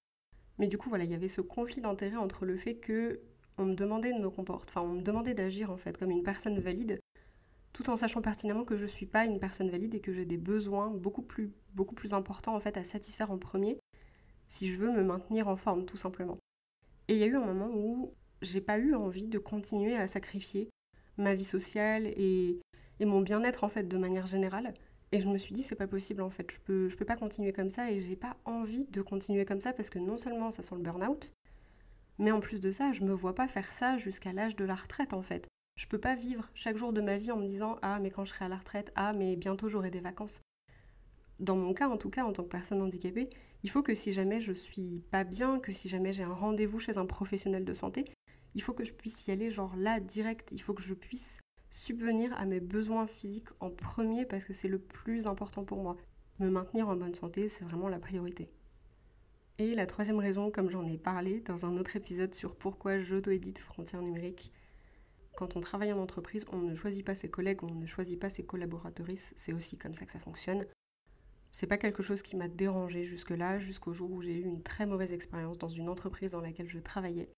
Mais 0.58 0.66
du 0.66 0.78
coup, 0.78 0.94
il 0.96 1.10
y 1.10 1.14
avait 1.14 1.28
ce 1.28 1.40
conflit 1.40 1.80
d'intérêt 1.80 2.16
entre 2.16 2.46
le 2.46 2.56
fait 2.56 2.76
que 2.76 3.20
on 3.58 3.64
me 3.64 3.74
demandait 3.74 4.12
de 4.12 4.18
me 4.18 4.30
comporter, 4.30 4.68
enfin, 4.68 4.86
on 4.86 4.94
me 4.94 5.02
demandait 5.02 5.34
d'agir 5.34 5.70
en 5.70 5.76
fait 5.76 5.96
comme 5.96 6.10
une 6.10 6.22
personne 6.22 6.58
valide, 6.58 7.00
tout 7.72 7.88
en 7.90 7.96
sachant 7.96 8.20
pertinemment 8.20 8.64
que 8.64 8.76
je 8.76 8.82
ne 8.82 8.88
suis 8.88 9.06
pas 9.06 9.24
une 9.24 9.38
personne 9.38 9.70
valide 9.70 9.94
et 9.94 10.00
que 10.00 10.12
j'ai 10.12 10.24
des 10.26 10.36
besoins 10.36 10.90
beaucoup 10.90 11.22
plus, 11.22 11.52
beaucoup 11.74 11.94
plus 11.94 12.14
importants 12.14 12.54
en 12.54 12.60
fait 12.60 12.76
à 12.76 12.84
satisfaire 12.84 13.30
en 13.30 13.38
premier 13.38 13.78
si 14.48 14.66
je 14.66 14.76
veux 14.76 14.92
me 14.92 15.02
maintenir 15.02 15.48
en 15.48 15.56
forme 15.56 15.84
tout 15.86 15.96
simplement. 15.96 16.34
Et 17.08 17.14
il 17.14 17.18
y 17.18 17.22
a 17.22 17.26
eu 17.26 17.36
un 17.36 17.44
moment 17.44 17.70
où 17.74 18.12
j'ai 18.42 18.60
pas 18.60 18.78
eu 18.78 18.94
envie 18.94 19.26
de 19.26 19.38
continuer 19.38 19.96
à 19.96 20.06
sacrifier 20.06 20.68
ma 21.16 21.34
vie 21.34 21.44
sociale 21.44 22.06
et, 22.06 22.60
et 23.00 23.04
mon 23.04 23.20
bien-être 23.20 23.64
en 23.64 23.68
fait 23.68 23.84
de 23.84 23.98
manière 23.98 24.26
générale. 24.26 24.72
Et 25.12 25.20
je 25.20 25.28
me 25.28 25.38
suis 25.38 25.54
dit 25.54 25.62
c'est 25.62 25.76
pas 25.76 25.86
possible 25.86 26.22
en 26.22 26.30
fait, 26.30 26.50
je 26.50 26.58
peux, 26.58 26.88
je 26.88 26.96
peux 26.96 27.04
pas 27.04 27.16
continuer 27.16 27.52
comme 27.52 27.70
ça 27.70 27.90
et 27.90 28.00
j'ai 28.00 28.16
pas 28.16 28.36
envie 28.44 28.86
de 28.86 29.02
continuer 29.02 29.44
comme 29.44 29.60
ça 29.60 29.72
parce 29.72 29.88
que 29.88 29.98
non 29.98 30.18
seulement 30.18 30.50
ça 30.50 30.62
sent 30.62 30.74
le 30.74 30.82
burn-out, 30.82 31.32
mais 32.18 32.32
en 32.32 32.40
plus 32.40 32.60
de 32.60 32.70
ça, 32.70 32.92
je 32.92 33.02
me 33.02 33.12
vois 33.12 33.34
pas 33.34 33.46
faire 33.46 33.72
ça 33.72 33.98
jusqu'à 33.98 34.32
l'âge 34.32 34.56
de 34.56 34.64
la 34.64 34.74
retraite 34.74 35.12
en 35.12 35.22
fait. 35.22 35.46
Je 35.76 35.86
peux 35.86 36.00
pas 36.00 36.14
vivre 36.14 36.50
chaque 36.54 36.76
jour 36.76 36.92
de 36.92 37.00
ma 37.00 37.18
vie 37.18 37.30
en 37.30 37.36
me 37.36 37.46
disant 37.46 37.78
ah 37.82 37.98
mais 38.00 38.10
quand 38.10 38.24
je 38.24 38.30
serai 38.30 38.46
à 38.46 38.48
la 38.48 38.56
retraite, 38.56 38.92
ah 38.96 39.12
mais 39.12 39.36
bientôt 39.36 39.68
j'aurai 39.68 39.90
des 39.90 40.00
vacances. 40.00 40.40
Dans 41.38 41.56
mon 41.56 41.74
cas 41.74 41.88
en 41.88 41.98
tout 41.98 42.10
cas 42.10 42.24
en 42.24 42.32
tant 42.32 42.42
que 42.42 42.48
personne 42.48 42.80
handicapée, 42.80 43.28
il 43.62 43.70
faut 43.70 43.82
que 43.82 43.94
si 43.94 44.12
jamais 44.12 44.40
je 44.40 44.52
suis 44.52 45.02
pas 45.10 45.24
bien, 45.24 45.60
que 45.60 45.72
si 45.72 45.88
jamais 45.88 46.12
j'ai 46.12 46.22
un 46.22 46.32
rendez-vous 46.32 46.80
chez 46.80 46.96
un 46.98 47.06
professionnel 47.06 47.64
de 47.64 47.74
santé, 47.74 48.04
il 48.54 48.62
faut 48.62 48.72
que 48.72 48.84
je 48.84 48.92
puisse 48.92 49.26
y 49.26 49.30
aller 49.30 49.50
genre 49.50 49.76
là 49.76 50.00
direct, 50.00 50.48
il 50.50 50.62
faut 50.62 50.72
que 50.72 50.82
je 50.82 50.94
puisse 50.94 51.40
subvenir 51.76 52.32
à 52.38 52.46
mes 52.46 52.58
besoins 52.58 53.06
physiques 53.06 53.50
en 53.60 53.70
premier 53.70 54.24
parce 54.24 54.46
que 54.46 54.54
c'est 54.54 54.66
le 54.66 54.78
plus 54.78 55.26
important 55.26 55.62
pour 55.62 55.82
moi. 55.82 55.96
Me 56.38 56.48
maintenir 56.48 56.88
en 56.88 56.96
bonne 56.96 57.14
santé, 57.14 57.48
c'est 57.50 57.64
vraiment 57.64 57.88
la 57.88 57.98
priorité. 57.98 58.50
Et 59.58 59.74
la 59.74 59.86
troisième 59.86 60.18
raison, 60.18 60.50
comme 60.50 60.70
j'en 60.70 60.86
ai 60.86 60.96
parlé 60.96 61.40
dans 61.40 61.66
un 61.66 61.76
autre 61.76 61.94
épisode 61.94 62.34
sur 62.34 62.56
pourquoi 62.56 63.00
j'auto-édite 63.00 63.58
Frontières 63.58 64.02
numériques, 64.02 64.52
quand 65.36 65.56
on 65.56 65.60
travaille 65.60 65.92
en 65.92 65.98
entreprise, 65.98 66.46
on 66.50 66.58
ne 66.58 66.74
choisit 66.74 67.04
pas 67.04 67.14
ses 67.14 67.28
collègues, 67.28 67.62
on 67.62 67.74
ne 67.74 67.86
choisit 67.86 68.18
pas 68.18 68.30
ses 68.30 68.42
collaboratrices, 68.42 69.34
c'est 69.36 69.52
aussi 69.52 69.76
comme 69.76 69.94
ça 69.94 70.06
que 70.06 70.12
ça 70.12 70.18
fonctionne. 70.18 70.64
C'est 71.52 71.66
pas 71.66 71.78
quelque 71.78 72.02
chose 72.02 72.22
qui 72.22 72.36
m'a 72.36 72.48
dérangé 72.48 73.04
jusque-là, 73.04 73.58
jusqu'au 73.58 73.92
jour 73.92 74.10
où 74.10 74.22
j'ai 74.22 74.38
eu 74.38 74.44
une 74.44 74.62
très 74.62 74.86
mauvaise 74.86 75.12
expérience 75.12 75.58
dans 75.58 75.68
une 75.68 75.90
entreprise 75.90 76.32
dans 76.32 76.40
laquelle 76.40 76.68
je 76.68 76.78
travaillais. 76.78 77.28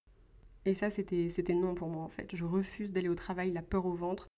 Et 0.64 0.74
ça, 0.74 0.90
c'était, 0.90 1.54
non 1.54 1.74
pour 1.74 1.88
moi 1.88 2.02
en 2.02 2.08
fait. 2.08 2.34
Je 2.34 2.44
refuse 2.44 2.92
d'aller 2.92 3.08
au 3.08 3.14
travail, 3.14 3.52
la 3.52 3.62
peur 3.62 3.86
au 3.86 3.94
ventre. 3.94 4.28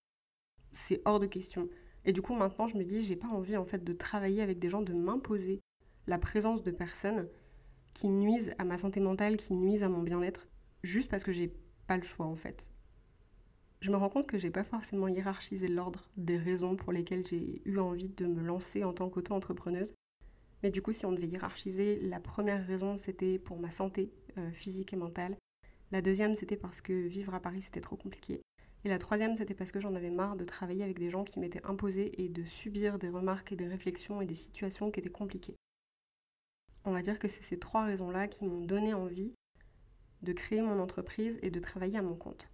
C'est 0.72 1.02
hors 1.04 1.18
de 1.18 1.26
question. 1.26 1.68
Et 2.04 2.12
du 2.12 2.22
coup, 2.22 2.34
maintenant, 2.34 2.68
je 2.68 2.76
me 2.76 2.84
dis, 2.84 3.02
j'ai 3.02 3.16
pas 3.16 3.28
envie 3.28 3.56
en 3.56 3.64
fait 3.64 3.84
de 3.84 3.92
travailler 3.92 4.42
avec 4.42 4.58
des 4.58 4.68
gens, 4.68 4.82
de 4.82 4.92
m'imposer 4.92 5.60
la 6.06 6.18
présence 6.18 6.62
de 6.62 6.70
personnes 6.70 7.28
qui 7.94 8.08
nuisent 8.08 8.54
à 8.58 8.64
ma 8.64 8.78
santé 8.78 9.00
mentale, 9.00 9.36
qui 9.36 9.54
nuisent 9.54 9.82
à 9.82 9.88
mon 9.88 10.02
bien-être, 10.02 10.48
juste 10.82 11.10
parce 11.10 11.24
que 11.24 11.32
j'ai 11.32 11.52
pas 11.86 11.96
le 11.96 12.02
choix 12.04 12.26
en 12.26 12.36
fait. 12.36 12.70
je 13.80 13.90
me 13.90 13.96
rends 13.96 14.10
compte 14.10 14.26
que 14.26 14.38
j'ai 14.38 14.50
pas 14.50 14.64
forcément 14.64 15.08
hiérarchisé 15.08 15.66
l'ordre 15.68 16.10
des 16.16 16.36
raisons 16.36 16.76
pour 16.76 16.92
lesquelles 16.92 17.26
j'ai 17.26 17.62
eu 17.64 17.78
envie 17.78 18.10
de 18.10 18.26
me 18.26 18.42
lancer 18.42 18.84
en 18.84 18.92
tant 18.92 19.08
qu'auto-entrepreneuse. 19.08 19.94
Mais 20.62 20.70
du 20.70 20.82
coup, 20.82 20.92
si 20.92 21.06
on 21.06 21.12
devait 21.12 21.28
hiérarchiser, 21.28 21.98
la 22.00 22.20
première 22.20 22.66
raison 22.66 22.96
c'était 22.96 23.38
pour 23.38 23.58
ma 23.58 23.70
santé 23.70 24.12
euh, 24.38 24.50
physique 24.52 24.92
et 24.92 24.96
mentale. 24.96 25.36
La 25.90 26.02
deuxième 26.02 26.36
c'était 26.36 26.56
parce 26.56 26.80
que 26.80 26.92
vivre 26.92 27.34
à 27.34 27.40
Paris 27.40 27.62
c'était 27.62 27.80
trop 27.80 27.96
compliqué. 27.96 28.42
Et 28.84 28.88
la 28.88 28.98
troisième 28.98 29.36
c'était 29.36 29.54
parce 29.54 29.72
que 29.72 29.80
j'en 29.80 29.94
avais 29.94 30.10
marre 30.10 30.36
de 30.36 30.44
travailler 30.44 30.84
avec 30.84 30.98
des 30.98 31.10
gens 31.10 31.24
qui 31.24 31.38
m'étaient 31.40 31.64
imposés 31.66 32.22
et 32.22 32.28
de 32.28 32.44
subir 32.44 32.98
des 32.98 33.08
remarques 33.08 33.52
et 33.52 33.56
des 33.56 33.68
réflexions 33.68 34.20
et 34.20 34.26
des 34.26 34.34
situations 34.34 34.90
qui 34.90 35.00
étaient 35.00 35.10
compliquées. 35.10 35.56
On 36.84 36.92
va 36.92 37.02
dire 37.02 37.18
que 37.18 37.28
c'est 37.28 37.42
ces 37.42 37.58
trois 37.58 37.84
raisons-là 37.84 38.26
qui 38.28 38.44
m'ont 38.44 38.64
donné 38.64 38.94
envie 38.94 39.34
de 40.22 40.32
créer 40.32 40.62
mon 40.62 40.78
entreprise 40.78 41.38
et 41.42 41.50
de 41.50 41.60
travailler 41.60 41.98
à 41.98 42.02
mon 42.02 42.14
compte. 42.14 42.48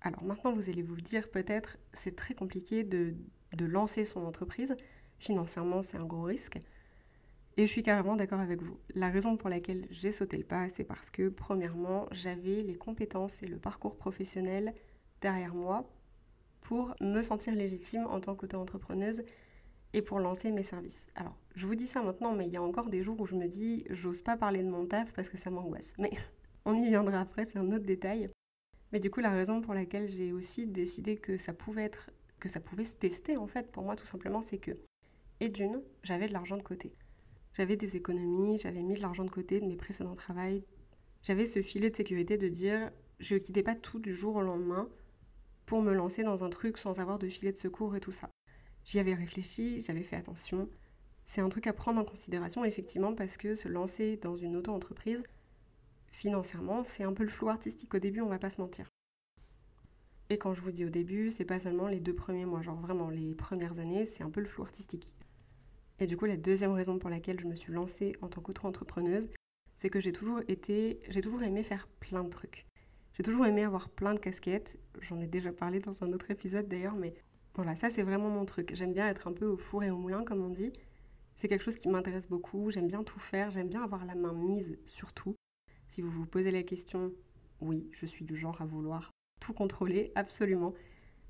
Alors 0.00 0.22
maintenant, 0.22 0.52
vous 0.52 0.68
allez 0.68 0.82
vous 0.82 1.00
dire 1.00 1.30
peut-être, 1.30 1.78
c'est 1.92 2.16
très 2.16 2.34
compliqué 2.34 2.84
de, 2.84 3.14
lancer 3.58 4.04
son 4.04 4.24
entreprise. 4.24 4.76
Financièrement, 5.18 5.82
c'est 5.82 5.96
un 5.96 6.04
gros 6.04 6.22
risque. 6.22 6.60
Et 7.58 7.66
je 7.66 7.72
suis 7.72 7.82
carrément 7.82 8.16
d'accord 8.16 8.40
avec 8.40 8.60
vous. 8.60 8.78
La 8.94 9.08
raison 9.08 9.38
pour 9.38 9.48
laquelle 9.48 9.86
j'ai 9.90 10.12
sauté 10.12 10.36
le 10.36 10.44
pas, 10.44 10.68
c'est 10.68 10.84
parce 10.84 11.08
que, 11.08 11.30
premièrement, 11.30 12.06
j'avais 12.12 12.62
les 12.62 12.76
compétences 12.76 13.42
et 13.42 13.46
le 13.46 13.58
parcours 13.58 13.96
professionnel 13.96 14.74
derrière 15.22 15.54
moi 15.54 15.88
pour 16.60 16.94
me 17.00 17.22
sentir 17.22 17.54
légitime 17.54 18.06
en 18.10 18.20
tant 18.20 18.34
qu'auto-entrepreneuse 18.34 19.22
et 19.94 20.02
pour 20.02 20.20
lancer 20.20 20.52
mes 20.52 20.62
services. 20.62 21.06
Alors, 21.14 21.38
je 21.54 21.66
vous 21.66 21.74
dis 21.74 21.86
ça 21.86 22.02
maintenant, 22.02 22.34
mais 22.34 22.46
il 22.46 22.52
y 22.52 22.58
a 22.58 22.62
encore 22.62 22.90
des 22.90 23.02
jours 23.02 23.18
où 23.20 23.26
je 23.26 23.34
me 23.34 23.46
dis, 23.46 23.84
j'ose 23.88 24.20
pas 24.20 24.36
parler 24.36 24.62
de 24.62 24.68
mon 24.68 24.84
taf 24.84 25.14
parce 25.14 25.30
que 25.30 25.38
ça 25.38 25.48
m'angoisse. 25.48 25.94
Mais 25.98 26.10
on 26.66 26.74
y 26.74 26.86
viendra 26.88 27.22
après, 27.22 27.46
c'est 27.46 27.58
un 27.58 27.72
autre 27.72 27.86
détail. 27.86 28.28
Mais 28.92 29.00
du 29.00 29.10
coup, 29.10 29.20
la 29.20 29.30
raison 29.30 29.62
pour 29.62 29.72
laquelle 29.72 30.08
j'ai 30.08 30.32
aussi 30.32 30.66
décidé 30.66 31.16
que 31.16 31.38
ça 31.38 31.54
pouvait 31.54 31.84
être, 31.84 32.10
que 32.38 32.50
ça 32.50 32.60
pouvait 32.60 32.84
se 32.84 32.96
tester 32.96 33.38
en 33.38 33.46
fait, 33.46 33.72
pour 33.72 33.82
moi 33.82 33.96
tout 33.96 34.04
simplement, 34.04 34.42
c'est 34.42 34.58
que, 34.58 34.72
et 35.40 35.48
d'une, 35.48 35.80
j'avais 36.02 36.28
de 36.28 36.34
l'argent 36.34 36.58
de 36.58 36.62
côté. 36.62 36.92
J'avais 37.56 37.76
des 37.76 37.96
économies, 37.96 38.58
j'avais 38.58 38.82
mis 38.82 38.92
de 38.92 39.00
l'argent 39.00 39.24
de 39.24 39.30
côté 39.30 39.60
de 39.60 39.66
mes 39.66 39.76
précédents 39.76 40.14
travails. 40.14 40.62
J'avais 41.22 41.46
ce 41.46 41.62
filet 41.62 41.88
de 41.88 41.96
sécurité 41.96 42.36
de 42.36 42.48
dire, 42.48 42.90
je 43.18 43.32
ne 43.32 43.38
quittais 43.38 43.62
pas 43.62 43.74
tout 43.74 43.98
du 43.98 44.12
jour 44.12 44.36
au 44.36 44.42
lendemain 44.42 44.90
pour 45.64 45.80
me 45.80 45.94
lancer 45.94 46.22
dans 46.22 46.44
un 46.44 46.50
truc 46.50 46.76
sans 46.76 47.00
avoir 47.00 47.18
de 47.18 47.28
filet 47.28 47.52
de 47.52 47.56
secours 47.56 47.96
et 47.96 48.00
tout 48.00 48.12
ça. 48.12 48.28
J'y 48.84 48.98
avais 48.98 49.14
réfléchi, 49.14 49.80
j'avais 49.80 50.02
fait 50.02 50.16
attention. 50.16 50.68
C'est 51.24 51.40
un 51.40 51.48
truc 51.48 51.66
à 51.66 51.72
prendre 51.72 51.98
en 51.98 52.04
considération 52.04 52.62
effectivement 52.62 53.14
parce 53.14 53.38
que 53.38 53.54
se 53.54 53.68
lancer 53.68 54.18
dans 54.18 54.36
une 54.36 54.54
auto-entreprise, 54.54 55.22
financièrement, 56.08 56.84
c'est 56.84 57.04
un 57.04 57.14
peu 57.14 57.22
le 57.22 57.30
flou 57.30 57.48
artistique 57.48 57.94
au 57.94 57.98
début, 57.98 58.20
on 58.20 58.28
va 58.28 58.38
pas 58.38 58.50
se 58.50 58.60
mentir. 58.60 58.92
Et 60.28 60.36
quand 60.36 60.52
je 60.52 60.60
vous 60.60 60.72
dis 60.72 60.84
au 60.84 60.90
début, 60.90 61.30
c'est 61.30 61.46
pas 61.46 61.58
seulement 61.58 61.88
les 61.88 62.00
deux 62.00 62.14
premiers 62.14 62.44
mois, 62.44 62.60
genre 62.60 62.80
vraiment 62.80 63.08
les 63.08 63.34
premières 63.34 63.78
années, 63.78 64.04
c'est 64.04 64.24
un 64.24 64.30
peu 64.30 64.40
le 64.40 64.46
flou 64.46 64.62
artistique. 64.62 65.14
Et 65.98 66.06
du 66.06 66.16
coup, 66.16 66.26
la 66.26 66.36
deuxième 66.36 66.72
raison 66.72 66.98
pour 66.98 67.10
laquelle 67.10 67.40
je 67.40 67.46
me 67.46 67.54
suis 67.54 67.72
lancée 67.72 68.14
en 68.20 68.28
tant 68.28 68.40
qu'auto-entrepreneuse, 68.40 69.30
c'est 69.76 69.90
que 69.90 70.00
j'ai 70.00 70.12
toujours 70.12 70.40
été, 70.48 71.00
j'ai 71.08 71.20
toujours 71.20 71.42
aimé 71.42 71.62
faire 71.62 71.88
plein 72.00 72.24
de 72.24 72.28
trucs. 72.28 72.66
J'ai 73.14 73.22
toujours 73.22 73.46
aimé 73.46 73.64
avoir 73.64 73.88
plein 73.88 74.14
de 74.14 74.18
casquettes. 74.18 74.78
J'en 75.00 75.20
ai 75.20 75.26
déjà 75.26 75.52
parlé 75.52 75.80
dans 75.80 76.02
un 76.02 76.08
autre 76.08 76.30
épisode 76.30 76.68
d'ailleurs, 76.68 76.96
mais 76.96 77.14
voilà, 77.54 77.74
ça 77.74 77.88
c'est 77.88 78.02
vraiment 78.02 78.28
mon 78.28 78.44
truc. 78.44 78.74
J'aime 78.74 78.92
bien 78.92 79.08
être 79.08 79.26
un 79.26 79.32
peu 79.32 79.46
au 79.46 79.56
four 79.56 79.84
et 79.84 79.90
au 79.90 79.96
moulin, 79.96 80.24
comme 80.24 80.42
on 80.42 80.50
dit. 80.50 80.72
C'est 81.34 81.48
quelque 81.48 81.64
chose 81.64 81.76
qui 81.76 81.88
m'intéresse 81.88 82.28
beaucoup. 82.28 82.70
J'aime 82.70 82.88
bien 82.88 83.02
tout 83.02 83.18
faire. 83.18 83.50
J'aime 83.50 83.68
bien 83.68 83.82
avoir 83.82 84.04
la 84.04 84.14
main 84.14 84.32
mise 84.32 84.78
sur 84.84 85.12
tout. 85.12 85.34
Si 85.88 86.02
vous 86.02 86.10
vous 86.10 86.26
posez 86.26 86.50
la 86.50 86.62
question, 86.62 87.12
oui, 87.60 87.88
je 87.92 88.06
suis 88.06 88.24
du 88.24 88.36
genre 88.36 88.60
à 88.60 88.66
vouloir 88.66 89.10
tout 89.40 89.52
contrôler, 89.52 90.12
absolument. 90.14 90.74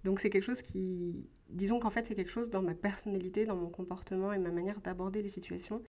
Donc 0.04 0.20
c'est 0.20 0.30
quelque 0.30 0.44
chose 0.44 0.62
qui, 0.62 1.28
disons 1.48 1.78
qu'en 1.78 1.90
fait 1.90 2.06
c'est 2.06 2.14
quelque 2.14 2.30
chose 2.30 2.50
dans 2.50 2.62
ma 2.62 2.74
personnalité, 2.74 3.44
dans 3.44 3.58
mon 3.58 3.68
comportement 3.68 4.32
et 4.32 4.38
ma 4.38 4.50
manière 4.50 4.80
d'aborder 4.80 5.22
les 5.22 5.28
situations 5.28 5.82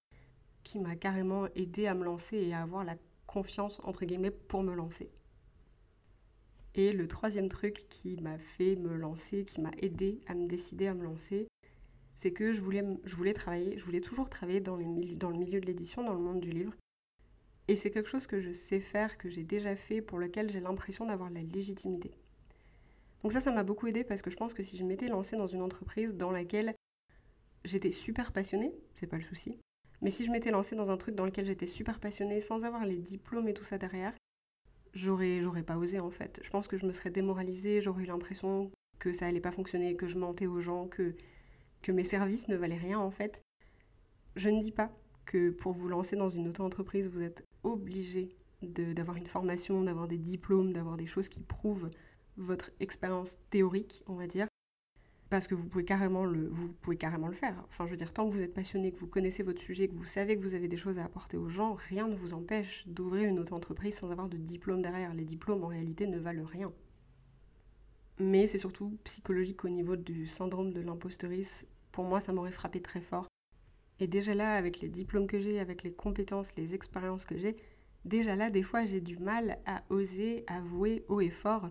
qui 0.63 0.79
m'a 0.79 0.95
carrément 0.95 1.47
aidé 1.55 1.87
à 1.87 1.93
me 1.93 2.03
lancer 2.03 2.37
et 2.37 2.53
à 2.53 2.61
avoir 2.61 2.83
la 2.83 2.97
confiance, 3.25 3.79
entre 3.83 4.05
guillemets, 4.05 4.31
pour 4.31 4.63
me 4.63 4.73
lancer. 4.73 5.09
Et 6.75 6.91
le 6.93 7.07
troisième 7.07 7.49
truc 7.49 7.85
qui 7.89 8.17
m'a 8.17 8.37
fait 8.37 8.75
me 8.75 8.95
lancer, 8.95 9.45
qui 9.45 9.61
m'a 9.61 9.71
aidé 9.79 10.21
à 10.27 10.35
me 10.35 10.45
décider 10.45 10.87
à 10.87 10.93
me 10.93 11.03
lancer, 11.03 11.47
c'est 12.15 12.31
que 12.31 12.51
je 12.51 12.61
voulais, 12.61 12.83
je 13.05 13.15
voulais 13.15 13.33
travailler, 13.33 13.77
je 13.77 13.85
voulais 13.85 14.01
toujours 14.01 14.29
travailler 14.29 14.59
dans, 14.59 14.75
dans 14.75 15.29
le 15.29 15.37
milieu 15.37 15.59
de 15.59 15.65
l'édition, 15.65 16.03
dans 16.03 16.13
le 16.13 16.19
monde 16.19 16.39
du 16.39 16.49
livre. 16.49 16.75
Et 17.67 17.75
c'est 17.75 17.91
quelque 17.91 18.09
chose 18.09 18.27
que 18.27 18.39
je 18.39 18.51
sais 18.51 18.79
faire, 18.79 19.17
que 19.17 19.29
j'ai 19.29 19.43
déjà 19.43 19.75
fait, 19.75 20.01
pour 20.01 20.19
lequel 20.19 20.49
j'ai 20.49 20.59
l'impression 20.59 21.05
d'avoir 21.05 21.29
la 21.29 21.41
légitimité. 21.41 22.11
Donc 23.23 23.31
ça, 23.31 23.41
ça 23.41 23.51
m'a 23.51 23.63
beaucoup 23.63 23.87
aidé 23.87 24.03
parce 24.03 24.21
que 24.21 24.29
je 24.29 24.37
pense 24.37 24.53
que 24.53 24.63
si 24.63 24.77
je 24.77 24.83
m'étais 24.83 25.07
lancée 25.07 25.37
dans 25.37 25.47
une 25.47 25.61
entreprise 25.61 26.15
dans 26.15 26.31
laquelle 26.31 26.75
j'étais 27.65 27.91
super 27.91 28.31
passionnée, 28.31 28.73
c'est 28.93 29.07
pas 29.07 29.17
le 29.17 29.23
souci, 29.23 29.59
mais 30.01 30.09
si 30.09 30.25
je 30.25 30.31
m'étais 30.31 30.51
lancée 30.51 30.75
dans 30.75 30.91
un 30.91 30.97
truc 30.97 31.15
dans 31.15 31.25
lequel 31.25 31.45
j'étais 31.45 31.65
super 31.65 31.99
passionnée 31.99 32.39
sans 32.39 32.65
avoir 32.65 32.85
les 32.85 32.97
diplômes 32.97 33.47
et 33.47 33.53
tout 33.53 33.63
ça 33.63 33.77
derrière, 33.77 34.13
j'aurais, 34.93 35.41
j'aurais 35.41 35.63
pas 35.63 35.77
osé 35.77 35.99
en 35.99 36.11
fait. 36.11 36.39
Je 36.43 36.49
pense 36.49 36.67
que 36.67 36.77
je 36.77 36.85
me 36.85 36.91
serais 36.91 37.09
démoralisée, 37.09 37.81
j'aurais 37.81 38.03
eu 38.03 38.07
l'impression 38.07 38.71
que 38.99 39.11
ça 39.11 39.27
allait 39.27 39.41
pas 39.41 39.51
fonctionner, 39.51 39.95
que 39.95 40.07
je 40.07 40.17
mentais 40.17 40.47
aux 40.47 40.61
gens, 40.61 40.87
que, 40.87 41.15
que 41.81 41.91
mes 41.91 42.03
services 42.03 42.47
ne 42.47 42.55
valaient 42.55 42.77
rien 42.77 42.99
en 42.99 43.11
fait. 43.11 43.41
Je 44.35 44.49
ne 44.49 44.61
dis 44.61 44.71
pas 44.71 44.91
que 45.25 45.49
pour 45.49 45.73
vous 45.73 45.87
lancer 45.87 46.15
dans 46.15 46.29
une 46.29 46.47
auto-entreprise, 46.47 47.09
vous 47.09 47.21
êtes 47.21 47.43
obligé 47.63 48.29
d'avoir 48.61 49.17
une 49.17 49.27
formation, 49.27 49.81
d'avoir 49.83 50.07
des 50.07 50.17
diplômes, 50.17 50.73
d'avoir 50.73 50.97
des 50.97 51.05
choses 51.05 51.29
qui 51.29 51.41
prouvent 51.41 51.89
votre 52.37 52.71
expérience 52.79 53.39
théorique, 53.49 54.03
on 54.07 54.15
va 54.15 54.27
dire. 54.27 54.47
Parce 55.29 55.47
que 55.47 55.55
vous 55.55 55.67
pouvez, 55.67 55.83
carrément 55.83 56.25
le, 56.25 56.47
vous 56.47 56.69
pouvez 56.69 56.95
carrément 56.95 57.27
le 57.27 57.33
faire. 57.33 57.61
Enfin, 57.67 57.85
je 57.85 57.91
veux 57.91 57.97
dire, 57.97 58.13
tant 58.13 58.29
que 58.29 58.33
vous 58.33 58.41
êtes 58.41 58.53
passionné, 58.53 58.91
que 58.93 58.97
vous 58.97 59.07
connaissez 59.07 59.43
votre 59.43 59.61
sujet, 59.61 59.89
que 59.89 59.95
vous 59.95 60.05
savez 60.05 60.37
que 60.37 60.41
vous 60.41 60.53
avez 60.53 60.69
des 60.69 60.77
choses 60.77 60.99
à 60.99 61.03
apporter 61.03 61.35
aux 61.35 61.49
gens, 61.49 61.73
rien 61.73 62.07
ne 62.07 62.15
vous 62.15 62.33
empêche 62.33 62.87
d'ouvrir 62.87 63.27
une 63.27 63.39
auto-entreprise 63.39 63.95
sans 63.95 64.09
avoir 64.09 64.29
de 64.29 64.37
diplôme 64.37 64.81
derrière. 64.81 65.13
Les 65.13 65.25
diplômes, 65.25 65.63
en 65.65 65.67
réalité, 65.67 66.07
ne 66.07 66.17
valent 66.17 66.45
rien. 66.45 66.71
Mais 68.19 68.47
c'est 68.47 68.57
surtout 68.57 68.97
psychologique 69.03 69.65
au 69.65 69.69
niveau 69.69 69.97
du 69.97 70.27
syndrome 70.27 70.71
de 70.71 70.81
l'imposteurice. 70.81 71.67
Pour 71.91 72.05
moi, 72.05 72.21
ça 72.21 72.31
m'aurait 72.31 72.51
frappé 72.51 72.81
très 72.81 73.01
fort 73.01 73.27
et 73.99 74.07
déjà 74.07 74.33
là, 74.33 74.55
avec 74.55 74.79
les 74.79 74.89
diplômes 74.89 75.27
que 75.27 75.39
j'ai, 75.39 75.59
avec 75.59 75.83
les 75.83 75.91
compétences, 75.91 76.55
les 76.55 76.75
expériences 76.75 77.25
que 77.25 77.37
j'ai, 77.37 77.55
déjà 78.05 78.35
là, 78.35 78.49
des 78.49 78.61
fois, 78.61 78.85
j'ai 78.85 79.01
du 79.01 79.17
mal 79.17 79.57
à 79.65 79.83
oser 79.89 80.43
avouer 80.47 81.03
haut 81.07 81.21
et 81.21 81.29
fort 81.29 81.69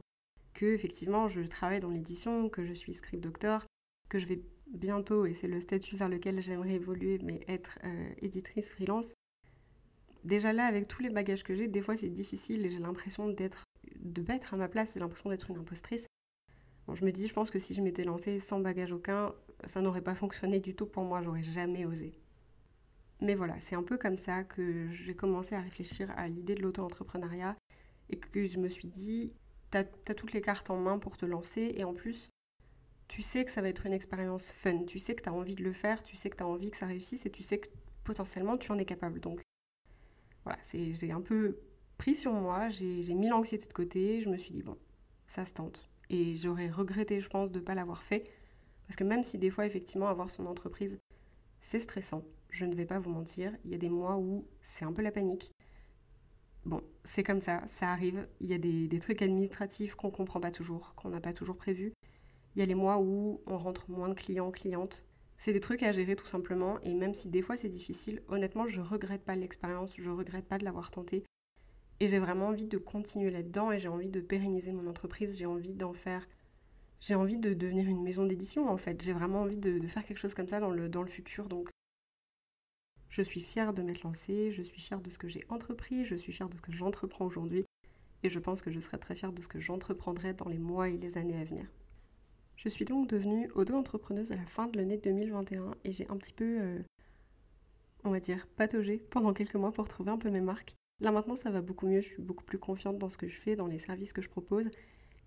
que 0.57 0.75
effectivement, 0.75 1.29
je 1.29 1.43
travaille 1.43 1.81
dans 1.81 1.91
l'édition, 1.91 2.49
que 2.49 2.65
je 2.65 2.73
suis 2.73 2.95
script 2.95 3.23
doctor, 3.23 3.65
que 4.09 4.19
je 4.19 4.27
vais 4.27 4.41
bientôt, 4.73 5.27
et 5.27 5.35
c'est 5.35 5.49
le 5.49 5.61
statut 5.61 5.97
vers 5.97 6.09
lequel 6.09 6.41
j'aimerais 6.41 6.73
évoluer, 6.73 7.21
mais 7.23 7.41
être 7.47 7.79
euh, 7.85 8.09
éditrice 8.23 8.71
freelance. 8.71 9.13
Déjà 10.25 10.53
là, 10.53 10.65
avec 10.67 10.89
tous 10.89 11.03
les 11.03 11.11
bagages 11.11 11.45
que 11.45 11.55
j'ai, 11.55 11.69
des 11.69 11.83
fois 11.83 11.97
c'est 11.97 12.09
difficile 12.09 12.65
et 12.65 12.71
j'ai 12.71 12.81
l'impression 12.81 13.29
d'être 13.29 13.65
de 14.01 14.23
pas 14.23 14.35
être 14.35 14.55
à 14.55 14.57
ma 14.57 14.69
place, 14.69 14.95
j'ai 14.95 15.01
l'impression 15.01 15.31
d'être 15.31 15.51
une 15.51 15.59
impostrice. 15.59 16.07
Je 16.93 17.05
me 17.05 17.13
dis, 17.13 17.29
je 17.29 17.35
pense 17.35 17.51
que 17.51 17.59
si 17.59 17.75
je 17.75 17.83
m'étais 17.83 18.05
lancée 18.05 18.39
sans 18.39 18.59
bagage 18.59 18.93
aucun, 18.93 19.35
ça 19.65 19.83
n'aurait 19.83 20.03
pas 20.03 20.15
fonctionné 20.15 20.59
du 20.59 20.75
tout 20.75 20.87
pour 20.87 21.05
moi, 21.05 21.21
j'aurais 21.23 21.43
jamais 21.43 21.85
osé. 21.85 22.13
Mais 23.21 23.35
voilà, 23.35 23.61
c'est 23.61 23.77
un 23.77 23.83
peu 23.83 23.99
comme 23.99 24.17
ça 24.17 24.45
que 24.45 24.89
j'ai 24.91 25.15
commencé 25.15 25.55
à 25.55 25.61
réfléchir 25.61 26.11
à 26.17 26.29
l'idée 26.29 26.55
de 26.55 26.63
l'auto-entrepreneuriat 26.63 27.57
et 28.09 28.19
que 28.19 28.45
je 28.45 28.59
me 28.59 28.69
suis 28.69 28.89
dit, 28.89 29.35
t'as 29.71 29.85
as 30.09 30.15
toutes 30.15 30.33
les 30.33 30.41
cartes 30.41 30.71
en 30.71 30.79
main 30.79 30.99
pour 30.99 31.17
te 31.17 31.27
lancer 31.27 31.75
et 31.77 31.85
en 31.85 31.95
plus, 31.95 32.31
tu 33.09 33.23
sais 33.23 33.45
que 33.45 33.51
ça 33.51 33.63
va 33.63 33.69
être 33.69 33.87
une 33.87 33.93
expérience 33.93 34.51
fun, 34.51 34.85
tu 34.85 34.99
sais 34.99 35.15
que 35.15 35.23
tu 35.23 35.29
as 35.29 35.33
envie 35.33 35.55
de 35.55 35.63
le 35.63 35.73
faire, 35.73 36.03
tu 36.03 36.17
sais 36.17 36.31
que 36.31 36.37
tu 36.37 36.43
as 36.43 36.47
envie 36.47 36.71
que 36.71 36.77
ça 36.77 36.87
réussisse 36.87 37.27
et 37.27 37.31
tu 37.31 37.43
sais 37.43 37.59
que 37.59 37.69
potentiellement 38.05 38.57
tu 38.57 38.73
en 38.73 38.79
es 38.79 38.85
capable. 38.85 39.21
Donc 39.21 39.41
voilà, 40.45 40.59
j'ai 40.73 41.13
un 41.13 41.21
peu 41.21 41.59
pris 41.99 42.15
sur 42.15 42.33
moi, 42.33 42.69
j'ai 42.69 43.15
mis 43.15 43.29
l'anxiété 43.29 43.67
de 43.67 43.73
côté, 43.73 44.21
je 44.21 44.29
me 44.29 44.37
suis 44.37 44.53
dit, 44.53 44.63
bon, 44.63 44.77
ça 45.27 45.45
se 45.45 45.55
tente. 45.55 45.89
Et 46.09 46.35
j'aurais 46.35 46.71
regretté, 46.71 47.21
je 47.21 47.29
pense, 47.29 47.51
de 47.51 47.59
ne 47.59 47.65
pas 47.65 47.75
l'avoir 47.75 48.03
fait 48.03 48.31
parce 48.87 48.97
que 48.97 49.05
même 49.05 49.25
si 49.25 49.39
des 49.39 49.51
fois, 49.51 49.67
effectivement, 49.67 50.09
avoir 50.09 50.31
son 50.31 50.47
entreprise, 50.47 50.99
c'est 51.61 51.81
stressant, 51.81 52.23
je 52.51 52.65
ne 52.65 52.75
vais 52.75 52.87
pas 52.87 52.99
vous 52.99 53.11
mentir, 53.11 53.53
il 53.65 53.73
y 53.73 53.75
a 53.75 53.79
des 53.79 53.89
mois 53.89 54.17
où 54.17 54.47
c'est 54.61 54.85
un 54.85 54.93
peu 54.93 55.03
la 55.03 55.11
panique. 55.11 55.53
C'est 57.07 57.23
comme 57.23 57.41
ça, 57.41 57.63
ça 57.69 57.93
arrive. 57.93 58.27
Il 58.41 58.49
y 58.49 58.55
a 58.55 58.59
des, 58.59 58.99
trucs 58.99 59.23
administratifs 59.23 59.95
qu'on 59.95 60.09
ne 60.09 60.13
comprend 60.13 60.41
pas 60.41 60.51
toujours, 60.51 60.95
qu'on 60.97 61.09
n'a 61.09 61.21
pas 61.21 61.33
toujours 61.33 61.57
prévu. 61.57 61.93
Il 62.55 62.59
y 62.59 62.63
a 62.63 62.67
les 62.67 62.75
mois 62.75 62.99
où 62.99 63.41
on 63.47 63.59
rentre 63.59 63.89
moins 63.89 64.09
de 64.09 64.15
clients, 64.15 64.51
clientes. 64.51 65.05
C'est 65.37 65.53
des 65.53 65.61
trucs 65.61 65.85
à 65.85 65.93
gérer 65.93 66.17
tout 66.17 66.27
simplement, 66.27 66.81
et 66.81 66.95
même 66.95 67.15
si 67.15 67.29
des 67.29 67.43
fois 67.43 67.57
c'est 67.57 67.69
difficile, 67.69 68.23
honnêtement, 68.29 68.67
je 68.67 68.81
regrette 68.81 69.23
pas 69.23 69.37
l'expérience, 69.37 69.95
je 69.97 70.11
regrette 70.11 70.47
pas 70.47 70.59
de 70.59 70.65
l'avoir 70.65 70.91
tenté. 70.91 71.25
Et 72.01 72.09
j'ai 72.09 72.19
vraiment 72.19 72.49
envie 72.49 72.67
de 72.67 72.79
continuer 72.79 73.31
là-dedans 73.31 73.71
et 73.71 73.79
j'ai 73.79 73.89
envie 73.89 74.11
de 74.11 74.21
pérenniser 74.21 74.73
mon 74.73 74.89
entreprise, 74.89 75.37
j'ai 75.37 75.47
envie 75.47 75.75
d'en 75.75 75.93
faire 75.93 76.27
j'ai 77.01 77.15
envie 77.15 77.39
de 77.39 77.55
devenir 77.55 77.87
une 77.87 78.03
maison 78.03 78.25
d'édition 78.25 78.69
en 78.69 78.77
fait. 78.77 79.03
J'ai 79.03 79.13
vraiment 79.13 79.41
envie 79.41 79.59
de, 79.59 79.87
faire 79.87 80.05
quelque 80.05 80.19
chose 80.19 80.35
comme 80.35 80.49
ça 80.49 80.61
dans 80.61 80.71
le, 80.71 80.89
dans 80.89 81.03
le 81.03 81.09
futur. 81.09 81.47
Donc 81.47 81.71
je 83.17 83.23
suis 83.23 83.41
fière 83.41 83.73
de 83.73 83.81
m'être 83.81 84.03
lancée, 84.03 84.51
je 84.51 84.61
suis 84.61 84.79
fière 84.79 85.01
de 85.01 85.09
ce 85.09 85.17
que 85.17 85.27
j'ai 85.27 85.47
entrepris, 85.49 86.05
je 86.05 86.15
suis 86.15 86.35
fière 86.35 86.51
de 86.51 86.57
ce 86.57 86.61
que 86.61 86.71
j'entreprends 86.71 87.25
aujourd'hui. 87.25 87.65
et 88.23 88.29
je 88.29 88.39
pense 88.39 88.61
que 88.61 88.71
je 88.71 88.79
serai 88.79 88.99
très 88.99 89.15
fière 89.15 89.33
de 89.33 89.41
ce 89.41 89.49
que 89.49 89.59
j'entreprendrai 89.59 90.35
dans 90.35 90.51
les 90.51 90.59
mois 90.59 90.91
et 90.91 90.99
les 90.99 91.17
années 91.17 91.41
à 91.41 91.45
venir. 91.45 91.65
Je 92.57 92.69
suis 92.69 92.85
donc 92.85 93.09
devenue 93.09 93.51
auto-entrepreneuse 93.55 94.33
à 94.33 94.37
la 94.37 94.45
fin 94.45 94.67
de 94.67 94.77
l'année 94.77 94.99
2021 94.99 95.75
et 95.85 95.93
j'ai 95.93 96.07
un 96.09 96.17
petit 96.19 96.35
peu, 96.35 96.59
euh, 96.61 96.79
on 98.05 98.11
va 98.11 98.21
dire, 98.21 98.47
pataugé 98.57 98.99
pendant 98.99 99.33
quelques 99.33 99.55
mois 99.55 99.73
pour 99.73 99.89
trouver 99.89 100.11
un 100.11 100.19
peu 100.19 100.29
mes 100.29 100.43
marques. 100.43 100.75
Là 101.01 101.11
maintenant 101.11 101.37
ça 101.37 101.51
va 101.51 101.63
beaucoup 101.63 101.87
mieux, 101.87 102.03
je 102.03 102.09
suis 102.09 102.23
beaucoup 102.23 102.45
plus 102.45 102.59
confiante 102.59 102.99
dans 102.99 103.09
ce 103.09 103.17
que 103.17 103.29
je 103.29 103.41
fais, 103.41 103.57
dans 103.57 103.67
les 103.67 103.79
services 103.79 104.13
que 104.13 104.21
je 104.21 104.29
propose 104.29 104.69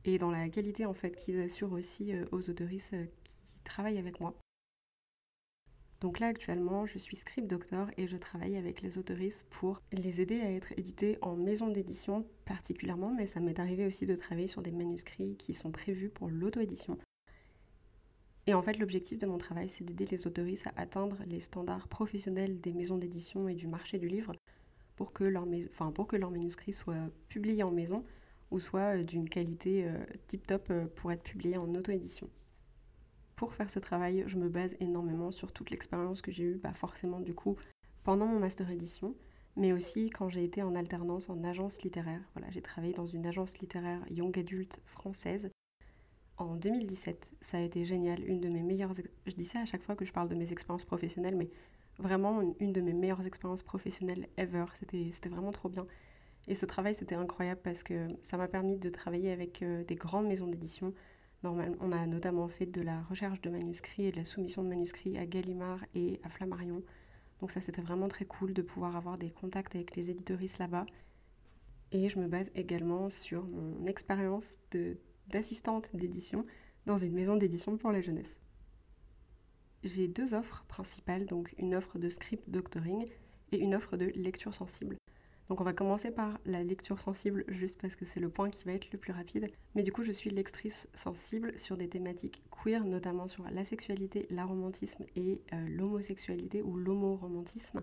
et 0.05 0.19
dans 0.19 0.29
la 0.29 0.48
qualité 0.50 0.86
en 0.86 0.93
fait 0.93 1.15
qu'ils 1.15 1.39
assurent 1.39 1.74
aussi 1.74 2.13
euh, 2.13 2.25
aux 2.31 2.51
autoristes 2.51 2.93
euh, 2.93 3.05
qui 3.24 3.63
travaillent 3.63 3.98
avec 3.98 4.19
moi. 4.19 4.36
Donc 6.01 6.20
là 6.20 6.27
actuellement 6.27 6.86
je 6.86 6.98
suis 6.98 7.18
script 7.18 7.48
doctor 7.48 7.89
et 7.98 8.08
je 8.08 8.15
travaille 8.15 8.56
avec 8.56 8.82
les 8.82 8.98
autoristes 8.98 9.46
pour 9.50 9.82
les 9.91 10.22
aider 10.22 10.39
à 10.39 10.51
être 10.51 10.72
édités 10.77 11.18
en 11.22 11.36
maison 11.36 11.68
d'édition 11.68 12.25
particulièrement, 12.46 13.13
mais 13.13 13.25
ça 13.25 13.39
m'est 13.39 13.60
arrivé 13.60 13.86
aussi 13.86 14.06
de 14.06 14.15
travailler 14.15 14.48
sur 14.48 14.62
des 14.62 14.72
manuscrits 14.72 15.36
qui 15.38 15.53
sont 15.53 15.72
prévus 15.72 16.10
pour 16.10 16.29
l'auto-édition. 16.29 16.98
Et 18.48 18.53
en 18.56 18.63
fait, 18.63 18.79
l'objectif 18.79 19.20
de 19.20 19.27
mon 19.27 19.38
travail, 19.38 19.70
c'est 19.70 19.84
d'aider 19.84 20.08
les 20.08 20.25
autoristes 20.25 20.65
à 20.65 20.74
atteindre 20.77 21.18
les 21.27 21.39
standards 21.39 21.88
professionnels 21.88 22.60
des 22.60 22.74
maisons 22.74 22.98
d'édition 22.98 23.48
et 23.48 23.53
du 23.53 23.68
marché 23.68 24.00
du 24.00 24.08
livre 24.08 24.34
pour 24.96 25.13
que 25.13 25.24
leur, 25.24 25.46
enfin, 25.70 25.91
pour 25.91 26.08
que 26.08 26.15
leur 26.15 26.32
manuscrit 26.32 26.74
soit 26.74 27.12
publié 27.27 27.62
en 27.62 27.72
maison 27.72 28.03
ou 28.50 28.60
soit 28.60 28.98
euh, 28.98 29.03
d'une 29.03 29.29
qualité 29.29 29.86
euh, 29.86 30.03
tip-top 30.27 30.68
euh, 30.72 30.88
pour 30.96 31.12
être 31.12 31.24
publié 31.24 31.58
en 31.58 31.75
auto-édition. 31.75 32.27
Pour 33.39 33.53
faire 33.53 33.69
ce 33.69 33.79
travail, 33.79 34.25
je 34.27 34.36
me 34.36 34.50
base 34.50 34.75
énormément 34.81 35.31
sur 35.31 35.53
toute 35.53 35.69
l'expérience 35.69 36.22
que 36.22 36.29
j'ai 36.29 36.43
eue, 36.43 36.60
bah 36.62 36.74
forcément 36.74 37.22
du 37.22 37.34
coup, 37.34 37.55
pendant 38.03 38.27
mon 38.27 38.38
master 38.38 38.69
édition, 38.69 39.15
mais 39.55 39.72
aussi 39.72 40.10
quand 40.10 40.27
j'ai 40.27 40.43
été 40.43 40.62
en 40.62 40.75
alternance 40.75 41.29
en 41.29 41.41
agence 41.46 41.81
littéraire. 41.81 42.19
Voilà, 42.36 42.51
j'ai 42.51 42.62
travaillé 42.62 42.91
dans 42.91 43.05
une 43.05 43.25
agence 43.25 43.60
littéraire 43.60 44.03
young 44.10 44.38
adulte 44.38 44.81
française 44.84 45.50
en 46.36 46.58
2017. 46.58 47.31
Ça 47.39 47.60
a 47.60 47.62
été 47.62 47.86
génial, 47.86 48.22
une 48.25 48.41
de 48.41 48.50
mes 48.50 48.62
meilleures... 48.62 48.91
Je 49.25 49.34
dis 49.34 49.46
ça 49.46 49.62
à 49.62 49.65
chaque 49.65 49.84
fois 49.84 49.96
que 49.96 50.03
je 50.03 50.12
parle 50.12 50.27
de 50.27 50.36
mes 50.36 50.51
expériences 50.51 50.84
professionnelles, 50.84 51.38
mais 51.38 51.50
vraiment 51.98 52.41
une, 52.60 52.74
de 52.74 52.81
mes 52.81 52.91
meilleures 52.91 53.25
expériences 53.25 53.63
professionnelles 53.63 54.27
ever. 54.36 54.65
C'était 54.74 55.29
vraiment 55.29 55.53
trop 55.53 55.69
bien. 55.69 55.88
Et 56.50 56.55
ce 56.55 56.65
travail, 56.65 56.93
c'était 56.93 57.15
incroyable 57.15 57.62
parce 57.63 57.84
que 57.84 58.10
ça 58.22 58.36
m'a 58.36 58.50
permis 58.50 58.75
de 58.75 58.89
travailler 58.89 59.31
avec 59.31 59.62
euh, 59.62 59.86
des 59.86 59.96
grandes 59.96 60.27
maisons 60.27 60.48
d'édition. 60.48 60.93
On 61.43 61.91
a 61.91 62.05
notamment 62.05 62.48
fait 62.50 62.65
de 62.65 62.81
la 62.81 63.01
recherche 63.03 63.39
de 63.41 63.50
manuscrits 63.50 64.05
et 64.05 64.12
de 64.12 64.17
la 64.17 64.25
soumission 64.25 64.62
de 64.62 64.67
manuscrits 64.67 65.17
à 65.17 65.25
Gallimard 65.25 65.86
et 65.96 66.19
à 66.24 66.29
Flammarion. 66.29 66.84
Donc 67.39 67.51
ça, 67.51 67.62
c'était 67.62 67.81
vraiment 67.81 68.10
très 68.10 68.25
cool 68.25 68.53
de 68.53 68.62
pouvoir 68.62 68.98
avoir 68.98 69.17
des 69.17 69.29
contacts 69.29 69.75
avec 69.75 69.96
les 69.96 70.10
éditoristes 70.10 70.58
là-bas. 70.58 70.86
Et 71.91 72.10
je 72.10 72.19
me 72.19 72.27
base 72.27 72.51
également 72.55 73.10
sur 73.10 73.46
mon 73.48 73.86
expérience 73.86 74.58
d'assistante 75.27 75.89
d'édition 75.93 76.46
dans 76.86 76.98
une 76.98 77.13
maison 77.13 77.38
d'édition 77.38 77.77
pour 77.77 77.91
la 77.91 78.01
jeunesse. 78.01 78.39
J'ai 79.84 80.10
deux 80.10 80.34
offres 80.34 80.65
principales, 80.67 81.25
donc 81.25 81.55
une 81.58 81.74
offre 81.74 81.98
de 81.98 82.10
script 82.10 82.50
doctoring 82.50 83.05
et 83.53 83.60
une 83.60 83.75
offre 83.75 83.96
de 83.96 84.08
lecture 84.08 84.53
sensible. 84.53 84.98
Donc 85.50 85.62
on 85.62 85.63
va 85.63 85.74
commencer 85.74 86.12
par 86.12 86.39
la 86.46 86.63
lecture 86.63 87.01
sensible 87.01 87.44
juste 87.48 87.82
parce 87.82 87.96
que 87.96 88.06
c'est 88.06 88.20
le 88.20 88.29
point 88.29 88.51
qui 88.51 88.65
va 88.65 88.74
être 88.74 88.91
le 88.91 89.00
plus 89.00 89.12
rapide. 89.12 89.50
Mais 89.74 89.82
du 89.82 89.91
coup 89.91 90.03
je 90.03 90.12
suis 90.12 90.29
lectrice 90.29 90.88
sensible 90.94 91.58
sur 91.58 91.75
des 91.75 91.89
thématiques 91.89 92.44
queer, 92.51 92.86
notamment 92.86 93.27
sur 93.27 93.50
la 93.50 93.63
sexualité, 93.63 94.27
l'aromantisme 94.29 95.06
et 95.15 95.41
euh, 95.53 95.68
l'homosexualité 95.68 96.62
ou 96.62 96.77
l'homoromantisme. 96.77 97.82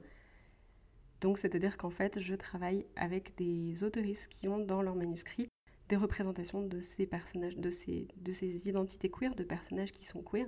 Donc 1.20 1.38
c'est-à-dire 1.38 1.76
qu'en 1.76 1.90
fait 1.90 2.20
je 2.20 2.36
travaille 2.36 2.86
avec 2.94 3.36
des 3.36 3.82
autoristes 3.82 4.28
qui 4.28 4.46
ont 4.46 4.60
dans 4.60 4.80
leur 4.80 4.94
manuscrit 4.94 5.48
des 5.88 5.96
représentations 5.96 6.62
de 6.62 6.80
ces 6.80 7.06
personnages, 7.06 7.56
de 7.56 7.70
ces, 7.70 8.06
de 8.16 8.30
ces 8.30 8.68
identités 8.68 9.10
queer, 9.10 9.34
de 9.34 9.44
personnages 9.44 9.92
qui 9.92 10.04
sont 10.04 10.22
queer, 10.22 10.46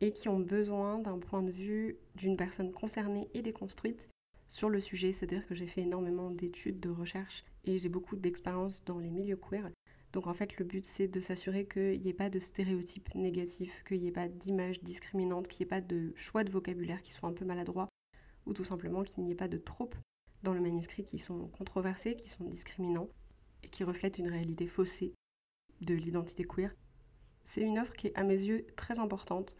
et 0.00 0.12
qui 0.12 0.28
ont 0.28 0.40
besoin 0.40 0.98
d'un 0.98 1.18
point 1.18 1.42
de 1.42 1.52
vue 1.52 1.96
d'une 2.16 2.36
personne 2.36 2.72
concernée 2.72 3.28
et 3.34 3.42
déconstruite 3.42 4.08
sur 4.52 4.68
le 4.68 4.80
sujet. 4.80 5.12
C'est-à-dire 5.12 5.46
que 5.46 5.54
j'ai 5.54 5.66
fait 5.66 5.80
énormément 5.80 6.30
d'études, 6.30 6.78
de 6.78 6.90
recherches, 6.90 7.44
et 7.64 7.78
j'ai 7.78 7.88
beaucoup 7.88 8.16
d'expérience 8.16 8.84
dans 8.84 8.98
les 8.98 9.10
milieux 9.10 9.36
queer. 9.36 9.70
Donc 10.12 10.26
en 10.26 10.34
fait, 10.34 10.58
le 10.58 10.66
but, 10.66 10.84
c'est 10.84 11.08
de 11.08 11.20
s'assurer 11.20 11.66
qu'il 11.66 11.98
n'y 11.98 12.08
ait 12.08 12.12
pas 12.12 12.28
de 12.28 12.38
stéréotypes 12.38 13.14
négatifs, 13.14 13.82
qu'il 13.84 14.00
n'y 14.00 14.08
ait 14.08 14.12
pas 14.12 14.28
d'images 14.28 14.82
discriminantes, 14.82 15.48
qu'il 15.48 15.64
n'y 15.64 15.68
ait 15.68 15.74
pas 15.74 15.80
de 15.80 16.12
choix 16.16 16.44
de 16.44 16.50
vocabulaire 16.50 17.00
qui 17.00 17.12
soient 17.12 17.30
un 17.30 17.32
peu 17.32 17.46
maladroits, 17.46 17.88
ou 18.44 18.52
tout 18.52 18.64
simplement 18.64 19.04
qu'il 19.04 19.24
n'y 19.24 19.32
ait 19.32 19.36
pas 19.36 19.48
de 19.48 19.56
tropes 19.56 19.96
dans 20.42 20.52
le 20.52 20.60
manuscrit 20.60 21.04
qui 21.04 21.16
sont 21.16 21.48
controversés, 21.48 22.14
qui 22.14 22.28
sont 22.28 22.44
discriminants 22.44 23.08
et 23.62 23.68
qui 23.68 23.84
reflète 23.84 24.18
une 24.18 24.28
réalité 24.28 24.66
faussée 24.66 25.14
de 25.80 25.94
l'identité 25.94 26.44
queer. 26.44 26.74
C'est 27.44 27.62
une 27.62 27.78
offre 27.78 27.94
qui 27.94 28.08
est 28.08 28.16
à 28.16 28.22
mes 28.22 28.42
yeux 28.42 28.66
très 28.76 28.98
importante 28.98 29.56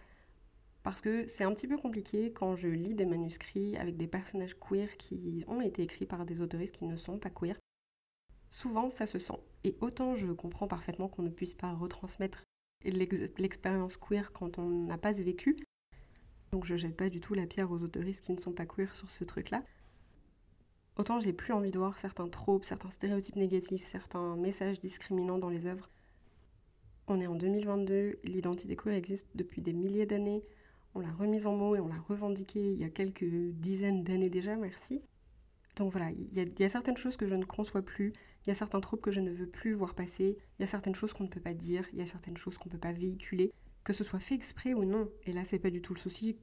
parce 0.82 1.00
que 1.00 1.26
c'est 1.26 1.44
un 1.44 1.52
petit 1.54 1.68
peu 1.68 1.76
compliqué 1.76 2.32
quand 2.32 2.56
je 2.56 2.68
lis 2.68 2.94
des 2.94 3.06
manuscrits 3.06 3.76
avec 3.76 3.96
des 3.96 4.08
personnages 4.08 4.56
queer 4.58 4.96
qui 4.96 5.44
ont 5.46 5.60
été 5.60 5.82
écrits 5.82 6.06
par 6.06 6.24
des 6.24 6.40
autoristes 6.40 6.78
qui 6.78 6.86
ne 6.86 6.96
sont 6.96 7.18
pas 7.18 7.30
queer. 7.30 7.56
Souvent, 8.50 8.90
ça 8.90 9.06
se 9.06 9.18
sent. 9.18 9.38
Et 9.64 9.76
autant 9.80 10.14
je 10.16 10.26
comprends 10.32 10.68
parfaitement 10.68 11.08
qu'on 11.08 11.22
ne 11.22 11.30
puisse 11.30 11.54
pas 11.54 11.72
retransmettre 11.72 12.44
l'expérience 12.84 13.96
queer 13.96 14.32
quand 14.32 14.58
on 14.58 14.68
n'a 14.68 14.98
pas 14.98 15.12
vécu. 15.12 15.56
Donc 16.50 16.64
je 16.64 16.76
jette 16.76 16.96
pas 16.96 17.08
du 17.08 17.20
tout 17.20 17.34
la 17.34 17.46
pierre 17.46 17.70
aux 17.70 17.82
autoristes 17.82 18.24
qui 18.24 18.32
ne 18.32 18.38
sont 18.38 18.52
pas 18.52 18.66
queer 18.66 18.94
sur 18.94 19.10
ce 19.10 19.24
truc-là. 19.24 19.60
Autant 20.98 21.20
j'ai 21.20 21.32
plus 21.32 21.52
envie 21.52 21.70
de 21.70 21.78
voir 21.78 21.98
certains 21.98 22.28
tropes, 22.28 22.64
certains 22.64 22.90
stéréotypes 22.90 23.36
négatifs, 23.36 23.82
certains 23.82 24.36
messages 24.36 24.80
discriminants 24.80 25.38
dans 25.38 25.48
les 25.48 25.66
œuvres. 25.66 25.88
On 27.06 27.20
est 27.20 27.26
en 27.26 27.34
2022, 27.34 28.18
l'identité 28.24 28.76
queer 28.76 28.94
existe 28.94 29.28
depuis 29.34 29.62
des 29.62 29.72
milliers 29.72 30.06
d'années. 30.06 30.44
On 30.94 31.00
l'a 31.00 31.12
remise 31.12 31.46
en 31.46 31.56
mots 31.56 31.74
et 31.74 31.80
on 31.80 31.88
l'a 31.88 32.00
revendiquée 32.08 32.72
il 32.72 32.78
y 32.78 32.84
a 32.84 32.90
quelques 32.90 33.24
dizaines 33.24 34.04
d'années 34.04 34.30
déjà, 34.30 34.56
merci. 34.56 35.02
Donc 35.76 35.90
voilà, 35.90 36.10
il 36.10 36.60
y, 36.60 36.64
a, 36.64 36.68
certaines 36.68 36.98
choses 36.98 37.16
que 37.16 37.26
je 37.26 37.34
ne 37.34 37.44
conçois 37.44 37.80
plus, 37.80 38.12
il 38.44 38.48
y 38.48 38.50
a 38.50 38.54
certains 38.54 38.80
tropes 38.80 39.00
que 39.00 39.10
je 39.10 39.20
ne 39.20 39.30
veux 39.30 39.46
plus 39.46 39.72
voir 39.72 39.94
passer, 39.94 40.36
il 40.58 40.62
y 40.62 40.64
a 40.64 40.66
certaines 40.66 40.94
choses 40.94 41.14
qu'on 41.14 41.24
ne 41.24 41.30
peut 41.30 41.40
pas 41.40 41.54
dire, 41.54 41.88
il 41.94 41.98
y 41.98 42.02
a 42.02 42.06
certaines 42.06 42.36
choses 42.36 42.58
qu'on 42.58 42.68
ne 42.68 42.72
peut 42.72 42.78
pas 42.78 42.92
véhiculer, 42.92 43.52
que 43.82 43.94
ce 43.94 44.04
soit 44.04 44.18
fait 44.18 44.34
exprès 44.34 44.74
ou 44.74 44.84
non. 44.84 45.08
Et 45.24 45.32
là, 45.32 45.44
c'est 45.44 45.58
pas 45.58 45.70
du 45.70 45.80
tout 45.80 45.94
le 45.94 45.98
souci. 45.98 46.36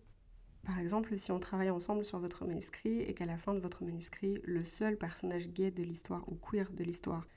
Par 0.63 0.79
exemple, 0.79 1.15
si 1.17 1.31
on 1.31 1.39
travaille 1.39 1.69
ensemble 1.69 2.05
sur 2.05 2.19
votre 2.19 2.45
manuscrit 2.45 3.01
et 3.01 3.13
qu'à 3.13 3.27
la 3.27 3.37
fin 3.37 3.53
de 3.53 3.59
votre 3.59 3.83
manuscrit, 3.83 4.39
le 4.43 4.63
seul 4.63 4.97
personnage 4.97 5.49
gay 5.49 5.69
de 5.69 5.83
l'histoire 5.83 6.27
ou 6.27 6.35
queer 6.35 6.71
de 6.71 6.83
l'histoire 6.83 7.27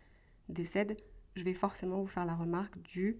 décède, 0.48 0.96
je 1.34 1.44
vais 1.44 1.54
forcément 1.54 2.00
vous 2.00 2.06
faire 2.06 2.24
la 2.24 2.34
remarque 2.34 2.80
du 2.82 3.16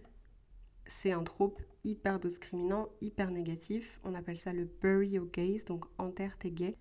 c'est 0.87 1.13
un 1.13 1.23
trope 1.23 1.61
hyper 1.85 2.19
discriminant, 2.21 2.89
hyper 3.01 3.31
négatif. 3.31 4.01
On 4.05 4.15
appelle 4.15 4.37
ça 4.37 4.53
le 4.53 4.65
bury 4.65 5.11
your 5.11 5.27
gays, 5.27 5.65
donc 5.67 5.85
enterre 5.99 6.39
tes 6.39 6.51
gays. 6.51 6.77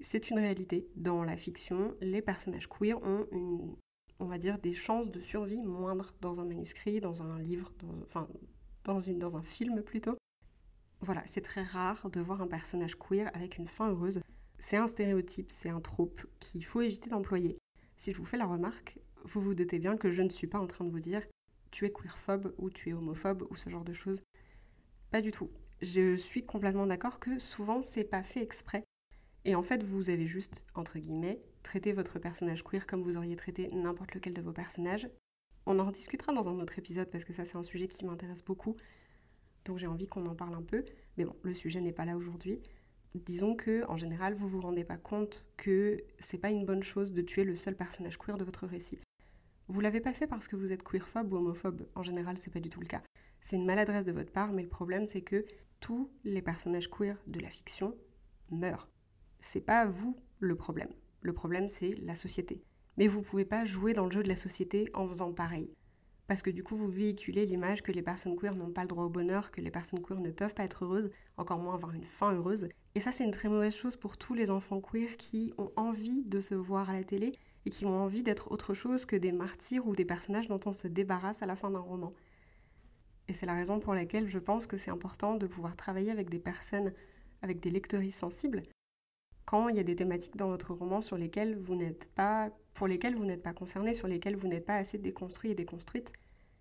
C'est 0.00 0.30
une 0.30 0.38
réalité. 0.38 0.88
Dans 0.96 1.22
la 1.22 1.36
fiction, 1.36 1.94
les 2.00 2.22
personnages 2.22 2.68
queer 2.68 2.98
ont 3.04 3.26
on 4.22 4.26
va 4.26 4.38
dire, 4.38 4.58
des 4.58 4.72
chances 4.72 5.10
de 5.10 5.20
survie 5.20 5.62
moindres 5.62 6.14
dans 6.20 6.40
un 6.40 6.44
manuscrit, 6.44 7.00
dans 7.00 7.22
un 7.22 7.38
livre, 7.40 7.72
enfin, 8.04 8.28
dans, 8.84 9.00
une, 9.00 9.18
dans 9.18 9.36
un 9.36 9.42
film 9.42 9.82
plutôt. 9.82 10.16
Voilà, 11.00 11.22
c'est 11.26 11.40
très 11.40 11.64
rare 11.64 12.08
de 12.10 12.20
voir 12.20 12.40
un 12.40 12.46
personnage 12.46 12.96
queer 12.96 13.30
avec 13.34 13.58
une 13.58 13.66
fin 13.66 13.90
heureuse. 13.90 14.20
C'est 14.58 14.76
un 14.76 14.86
stéréotype, 14.86 15.50
c'est 15.50 15.70
un 15.70 15.80
trope 15.80 16.24
qu'il 16.38 16.64
faut 16.64 16.80
éviter 16.80 17.10
d'employer. 17.10 17.58
Si 17.96 18.12
je 18.12 18.18
vous 18.18 18.24
fais 18.24 18.36
la 18.36 18.46
remarque, 18.46 19.00
vous 19.24 19.40
vous 19.40 19.54
doutez 19.54 19.80
bien 19.80 19.96
que 19.96 20.12
je 20.12 20.22
ne 20.22 20.28
suis 20.28 20.46
pas 20.46 20.60
en 20.60 20.68
train 20.68 20.84
de 20.84 20.90
vous 20.90 21.00
dire 21.00 21.22
tu 21.72 21.84
es 21.84 21.90
queerphobe 21.90 22.54
ou 22.58 22.70
tu 22.70 22.90
es 22.90 22.92
homophobe 22.92 23.44
ou 23.50 23.56
ce 23.56 23.68
genre 23.68 23.84
de 23.84 23.92
choses. 23.92 24.22
Pas 25.10 25.20
du 25.20 25.32
tout. 25.32 25.50
Je 25.80 26.14
suis 26.14 26.46
complètement 26.46 26.86
d'accord 26.86 27.18
que 27.18 27.40
souvent 27.40 27.82
c'est 27.82 28.04
pas 28.04 28.22
fait 28.22 28.42
exprès. 28.42 28.84
Et 29.44 29.56
en 29.56 29.64
fait, 29.64 29.82
vous 29.82 30.08
avez 30.08 30.26
juste, 30.26 30.64
entre 30.76 31.00
guillemets, 31.00 31.42
traité 31.64 31.92
votre 31.92 32.20
personnage 32.20 32.62
queer 32.62 32.86
comme 32.86 33.02
vous 33.02 33.16
auriez 33.16 33.34
traité 33.34 33.66
n'importe 33.72 34.14
lequel 34.14 34.34
de 34.34 34.40
vos 34.40 34.52
personnages. 34.52 35.10
On 35.66 35.80
en 35.80 35.86
rediscutera 35.86 36.32
dans 36.32 36.48
un 36.48 36.60
autre 36.60 36.78
épisode 36.78 37.10
parce 37.10 37.24
que 37.24 37.32
ça 37.32 37.44
c'est 37.44 37.56
un 37.56 37.64
sujet 37.64 37.88
qui 37.88 38.04
m'intéresse 38.04 38.44
beaucoup 38.44 38.76
donc 39.64 39.78
j'ai 39.78 39.86
envie 39.86 40.06
qu'on 40.06 40.26
en 40.26 40.34
parle 40.34 40.54
un 40.54 40.62
peu. 40.62 40.84
Mais 41.16 41.24
bon, 41.24 41.36
le 41.42 41.54
sujet 41.54 41.80
n'est 41.80 41.92
pas 41.92 42.04
là 42.04 42.16
aujourd'hui. 42.16 42.60
Disons 43.14 43.54
que, 43.54 43.84
en 43.88 43.96
général, 43.96 44.34
vous 44.34 44.48
vous 44.48 44.60
rendez 44.60 44.84
pas 44.84 44.96
compte 44.96 45.48
que 45.56 46.02
c'est 46.18 46.38
pas 46.38 46.50
une 46.50 46.64
bonne 46.64 46.82
chose 46.82 47.12
de 47.12 47.22
tuer 47.22 47.44
le 47.44 47.54
seul 47.54 47.76
personnage 47.76 48.18
queer 48.18 48.38
de 48.38 48.44
votre 48.44 48.66
récit. 48.66 48.98
Vous 49.72 49.80
l'avez 49.80 50.02
pas 50.02 50.12
fait 50.12 50.26
parce 50.26 50.48
que 50.48 50.56
vous 50.56 50.70
êtes 50.70 50.82
queerphobe 50.82 51.32
ou 51.32 51.38
homophobe. 51.38 51.86
En 51.94 52.02
général, 52.02 52.36
c'est 52.36 52.52
pas 52.52 52.60
du 52.60 52.68
tout 52.68 52.80
le 52.80 52.86
cas. 52.86 53.02
C'est 53.40 53.56
une 53.56 53.64
maladresse 53.64 54.04
de 54.04 54.12
votre 54.12 54.30
part, 54.30 54.52
mais 54.52 54.62
le 54.62 54.68
problème 54.68 55.06
c'est 55.06 55.22
que 55.22 55.46
tous 55.80 56.10
les 56.24 56.42
personnages 56.42 56.90
queer 56.90 57.16
de 57.26 57.40
la 57.40 57.48
fiction 57.48 57.96
meurent. 58.50 58.90
C'est 59.40 59.62
pas 59.62 59.86
vous 59.86 60.14
le 60.40 60.56
problème. 60.56 60.90
Le 61.22 61.32
problème 61.32 61.68
c'est 61.68 61.94
la 62.02 62.14
société. 62.14 62.62
Mais 62.98 63.06
vous 63.06 63.22
pouvez 63.22 63.46
pas 63.46 63.64
jouer 63.64 63.94
dans 63.94 64.04
le 64.04 64.12
jeu 64.12 64.22
de 64.22 64.28
la 64.28 64.36
société 64.36 64.90
en 64.92 65.08
faisant 65.08 65.32
pareil 65.32 65.72
parce 66.32 66.42
que 66.42 66.50
du 66.50 66.62
coup 66.62 66.76
vous 66.76 66.88
véhiculez 66.88 67.44
l'image 67.44 67.82
que 67.82 67.92
les 67.92 68.00
personnes 68.00 68.36
queer 68.36 68.54
n'ont 68.54 68.70
pas 68.70 68.82
le 68.82 68.88
droit 68.88 69.04
au 69.04 69.10
bonheur, 69.10 69.50
que 69.50 69.60
les 69.60 69.70
personnes 69.70 70.00
queer 70.00 70.20
ne 70.20 70.30
peuvent 70.30 70.54
pas 70.54 70.64
être 70.64 70.84
heureuses, 70.84 71.10
encore 71.36 71.58
moins 71.58 71.74
avoir 71.74 71.92
une 71.92 72.04
fin 72.04 72.32
heureuse. 72.32 72.68
Et 72.94 73.00
ça 73.00 73.12
c'est 73.12 73.24
une 73.24 73.32
très 73.32 73.48
mauvaise 73.48 73.74
chose 73.74 73.96
pour 73.96 74.16
tous 74.16 74.32
les 74.32 74.50
enfants 74.50 74.80
queer 74.80 75.16
qui 75.16 75.52
ont 75.58 75.70
envie 75.76 76.24
de 76.24 76.40
se 76.40 76.54
voir 76.54 76.88
à 76.88 76.94
la 76.94 77.04
télé 77.04 77.32
et 77.64 77.70
qui 77.70 77.86
ont 77.86 78.02
envie 78.02 78.22
d'être 78.22 78.50
autre 78.50 78.74
chose 78.74 79.06
que 79.06 79.16
des 79.16 79.32
martyrs 79.32 79.86
ou 79.86 79.94
des 79.94 80.04
personnages 80.04 80.48
dont 80.48 80.60
on 80.66 80.72
se 80.72 80.88
débarrasse 80.88 81.42
à 81.42 81.46
la 81.46 81.56
fin 81.56 81.70
d'un 81.70 81.78
roman. 81.78 82.10
Et 83.28 83.32
c'est 83.32 83.46
la 83.46 83.54
raison 83.54 83.78
pour 83.78 83.94
laquelle 83.94 84.28
je 84.28 84.38
pense 84.38 84.66
que 84.66 84.76
c'est 84.76 84.90
important 84.90 85.36
de 85.36 85.46
pouvoir 85.46 85.76
travailler 85.76 86.10
avec 86.10 86.28
des 86.28 86.40
personnes, 86.40 86.92
avec 87.40 87.60
des 87.60 87.70
lecteuristes 87.70 88.18
sensibles, 88.18 88.62
quand 89.44 89.68
il 89.68 89.76
y 89.76 89.80
a 89.80 89.84
des 89.84 89.96
thématiques 89.96 90.36
dans 90.36 90.48
votre 90.48 90.72
roman 90.72 91.02
sur 91.02 91.16
lesquelles 91.16 91.56
vous 91.58 91.74
n'êtes 91.74 92.10
pas, 92.14 92.50
pour 92.74 92.86
lesquelles 92.86 93.16
vous 93.16 93.24
n'êtes 93.24 93.42
pas 93.42 93.52
concerné, 93.52 93.94
sur 93.94 94.08
lesquelles 94.08 94.36
vous 94.36 94.48
n'êtes 94.48 94.66
pas 94.66 94.76
assez 94.76 94.98
déconstruit 94.98 95.50
et 95.50 95.54
déconstruite. 95.54 96.12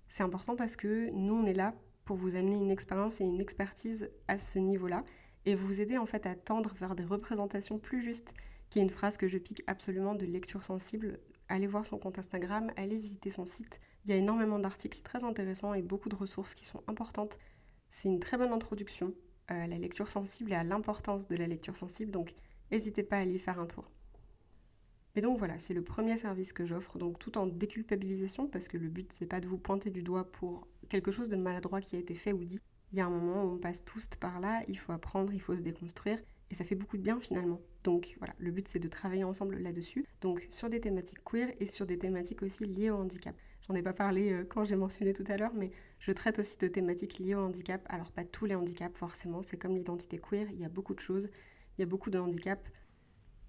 C'est 0.10 0.24
important 0.24 0.56
parce 0.56 0.76
que 0.76 1.10
nous, 1.12 1.36
on 1.36 1.46
est 1.46 1.54
là 1.54 1.74
pour 2.06 2.18
vous 2.18 2.36
amener 2.36 2.58
une 2.58 2.72
expérience 2.72 3.22
et 3.22 3.24
une 3.24 3.40
expertise 3.40 4.12
à 4.28 4.38
ce 4.38 4.60
niveau-là 4.60 5.04
et 5.46 5.56
vous 5.56 5.82
aider 5.82 5.98
en 5.98 6.06
fait 6.06 6.26
à 6.26 6.36
tendre 6.36 6.74
vers 6.76 6.96
des 6.96 7.06
représentations 7.06 7.80
plus 7.80 8.02
justes, 8.02 8.34
qui 8.72 8.80
est 8.80 8.82
une 8.82 8.90
phrase 8.90 9.18
que 9.18 9.28
je 9.28 9.38
pique 9.38 9.62
absolument 9.68 10.16
de 10.16 10.26
lecture 10.26 10.64
sensible. 10.64 11.20
Allez 11.50 11.68
voir 11.68 11.86
son 11.86 12.00
compte 12.00 12.18
Instagram, 12.18 12.72
allez 12.78 12.98
visiter 12.98 13.30
son 13.30 13.46
site. 13.46 13.82
Il 14.06 14.12
y 14.12 14.14
a 14.14 14.18
énormément 14.18 14.58
d'articles 14.58 15.02
très 15.02 15.26
intéressants 15.26 15.74
et 15.74 15.82
beaucoup 15.82 16.08
de 16.08 16.16
ressources 16.16 16.54
qui 16.56 16.64
sont 16.64 16.82
importantes. 16.88 17.38
C'est 17.90 18.08
une 18.08 18.22
très 18.22 18.38
bonne 18.38 18.54
introduction 18.54 19.14
à 19.48 19.68
la 19.68 19.78
lecture 19.78 20.10
sensible 20.10 20.54
et 20.54 20.56
à 20.56 20.64
l'importance 20.64 21.28
de 21.28 21.36
la 21.36 21.48
lecture 21.48 21.76
sensible, 21.76 22.12
donc 22.12 22.34
n'hésitez 22.72 23.04
pas 23.04 23.18
à 23.18 23.20
aller 23.20 23.38
faire 23.38 23.60
un 23.60 23.66
tour. 23.68 23.92
Mais 25.14 25.22
donc 25.22 25.38
voilà, 25.38 25.60
c'est 25.60 25.74
le 25.74 25.84
premier 25.84 26.16
service 26.16 26.54
que 26.54 26.66
j'offre, 26.66 26.98
donc 26.98 27.20
tout 27.20 27.38
en 27.38 27.48
déculpabilisation, 27.48 28.48
parce 28.48 28.70
que 28.70 28.78
le 28.78 28.88
but 28.88 29.12
c'est 29.12 29.26
pas 29.26 29.42
de 29.42 29.50
vous 29.50 29.58
pointer 29.58 29.90
du 29.90 30.04
doigt 30.04 30.32
pour 30.32 30.66
quelque 30.88 31.12
chose 31.12 31.28
de 31.28 31.36
maladroit 31.36 31.82
qui 31.82 31.98
a 31.98 32.00
été 32.00 32.16
fait 32.16 32.32
ou 32.32 32.46
dit. 32.46 32.62
Il 32.94 32.98
y 32.98 33.02
a 33.02 33.06
un 33.06 33.10
moment 33.10 33.44
où 33.44 33.56
on 33.56 33.58
passe 33.58 33.84
tous 33.84 34.08
par 34.18 34.40
là, 34.40 34.64
il 34.70 34.78
faut 34.78 34.94
apprendre, 34.94 35.34
il 35.34 35.42
faut 35.42 35.56
se 35.58 35.62
déconstruire, 35.62 36.24
et 36.50 36.56
ça 36.56 36.64
fait 36.64 36.76
beaucoup 36.76 36.96
de 36.96 37.04
bien 37.04 37.20
finalement. 37.20 37.60
Donc 37.84 38.16
voilà, 38.20 38.34
le 38.38 38.52
but 38.52 38.68
c'est 38.68 38.80
de 38.80 38.88
travailler 38.88 39.24
ensemble 39.24 39.58
là-dessus, 39.58 40.06
donc 40.22 40.46
sur 40.50 40.70
des 40.70 40.80
thématiques 40.80 41.24
queer 41.24 41.52
et 41.60 41.66
sur 41.66 41.86
des 41.86 41.98
thématiques 41.98 42.44
aussi 42.44 42.66
liées 42.66 42.92
au 42.92 42.98
handicap. 42.98 43.36
J'en 43.68 43.76
ai 43.76 43.82
pas 43.82 43.94
parlé 43.94 44.32
euh, 44.32 44.44
quand 44.44 44.64
j'ai 44.64 44.76
mentionné 44.76 45.14
tout 45.14 45.24
à 45.28 45.38
l'heure, 45.38 45.54
mais 45.54 45.72
je 46.00 46.12
traite 46.12 46.40
aussi 46.40 46.58
de 46.58 46.68
thématiques 46.68 47.20
liées 47.20 47.36
au 47.36 47.40
handicap. 47.40 47.86
Alors 47.90 48.12
pas 48.12 48.24
tous 48.24 48.46
les 48.46 48.56
handicaps 48.56 48.98
forcément, 48.98 49.42
c'est 49.42 49.58
comme 49.58 49.76
l'identité 49.76 50.20
queer, 50.20 50.48
il 50.52 50.60
y 50.60 50.66
a 50.66 50.70
beaucoup 50.70 50.94
de 50.94 51.00
choses, 51.00 51.30
il 51.78 51.82
y 51.82 51.84
a 51.84 51.88
beaucoup 51.88 52.10
de 52.10 52.20
handicaps, 52.20 52.70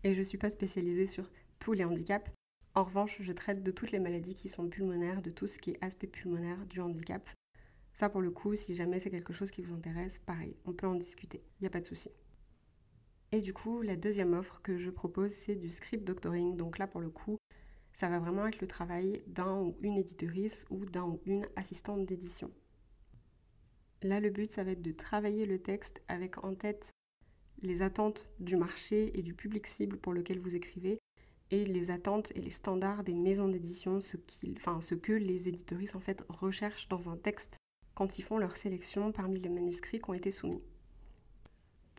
et 0.04 0.14
je 0.14 0.22
suis 0.22 0.38
pas 0.38 0.50
spécialisée 0.50 1.06
sur 1.06 1.30
tous 1.58 1.72
les 1.72 1.84
handicaps. 1.84 2.30
En 2.74 2.84
revanche, 2.84 3.18
je 3.20 3.32
traite 3.32 3.62
de 3.62 3.70
toutes 3.70 3.92
les 3.92 3.98
maladies 3.98 4.34
qui 4.34 4.48
sont 4.48 4.66
pulmonaires, 4.68 5.20
de 5.20 5.30
tout 5.30 5.46
ce 5.46 5.58
qui 5.58 5.72
est 5.72 5.84
aspect 5.84 6.06
pulmonaire 6.06 6.64
du 6.66 6.80
handicap. 6.80 7.28
Ça, 7.92 8.08
pour 8.08 8.22
le 8.22 8.30
coup, 8.30 8.54
si 8.54 8.74
jamais 8.74 8.98
c'est 8.98 9.10
quelque 9.10 9.34
chose 9.34 9.50
qui 9.50 9.60
vous 9.60 9.74
intéresse, 9.74 10.18
pareil, 10.18 10.56
on 10.64 10.72
peut 10.72 10.86
en 10.86 10.94
discuter, 10.94 11.42
il 11.60 11.64
n'y 11.64 11.66
a 11.66 11.70
pas 11.70 11.80
de 11.80 11.86
souci. 11.86 12.08
Et 13.32 13.40
du 13.40 13.54
coup, 13.54 13.80
la 13.80 13.96
deuxième 13.96 14.34
offre 14.34 14.60
que 14.62 14.76
je 14.76 14.90
propose, 14.90 15.30
c'est 15.30 15.54
du 15.54 15.70
script 15.70 16.04
doctoring. 16.04 16.54
Donc 16.54 16.78
là, 16.78 16.86
pour 16.86 17.00
le 17.00 17.08
coup, 17.08 17.38
ça 17.94 18.10
va 18.10 18.18
vraiment 18.18 18.46
être 18.46 18.60
le 18.60 18.66
travail 18.66 19.22
d'un 19.26 19.58
ou 19.60 19.76
une 19.80 19.96
éditorice 19.96 20.66
ou 20.70 20.84
d'un 20.84 21.04
ou 21.04 21.20
une 21.24 21.48
assistante 21.56 22.04
d'édition. 22.04 22.50
Là, 24.02 24.20
le 24.20 24.28
but, 24.28 24.50
ça 24.50 24.64
va 24.64 24.72
être 24.72 24.82
de 24.82 24.92
travailler 24.92 25.46
le 25.46 25.58
texte 25.58 26.02
avec 26.08 26.44
en 26.44 26.54
tête 26.54 26.90
les 27.62 27.80
attentes 27.80 28.28
du 28.38 28.56
marché 28.56 29.18
et 29.18 29.22
du 29.22 29.32
public 29.32 29.66
cible 29.66 29.96
pour 29.96 30.12
lequel 30.12 30.38
vous 30.38 30.54
écrivez 30.54 30.98
et 31.50 31.64
les 31.64 31.90
attentes 31.90 32.32
et 32.34 32.40
les 32.40 32.50
standards 32.50 33.04
des 33.04 33.14
maisons 33.14 33.48
d'édition, 33.48 34.00
ce, 34.00 34.16
ce 34.80 34.94
que 34.94 35.12
les 35.12 35.48
éditoristes 35.48 35.96
en 35.96 36.00
fait 36.00 36.24
recherchent 36.28 36.88
dans 36.88 37.08
un 37.08 37.16
texte 37.16 37.56
quand 37.94 38.18
ils 38.18 38.22
font 38.22 38.38
leur 38.38 38.56
sélection 38.56 39.12
parmi 39.12 39.38
les 39.38 39.50
manuscrits 39.50 40.00
qui 40.00 40.10
ont 40.10 40.14
été 40.14 40.30
soumis. 40.30 40.64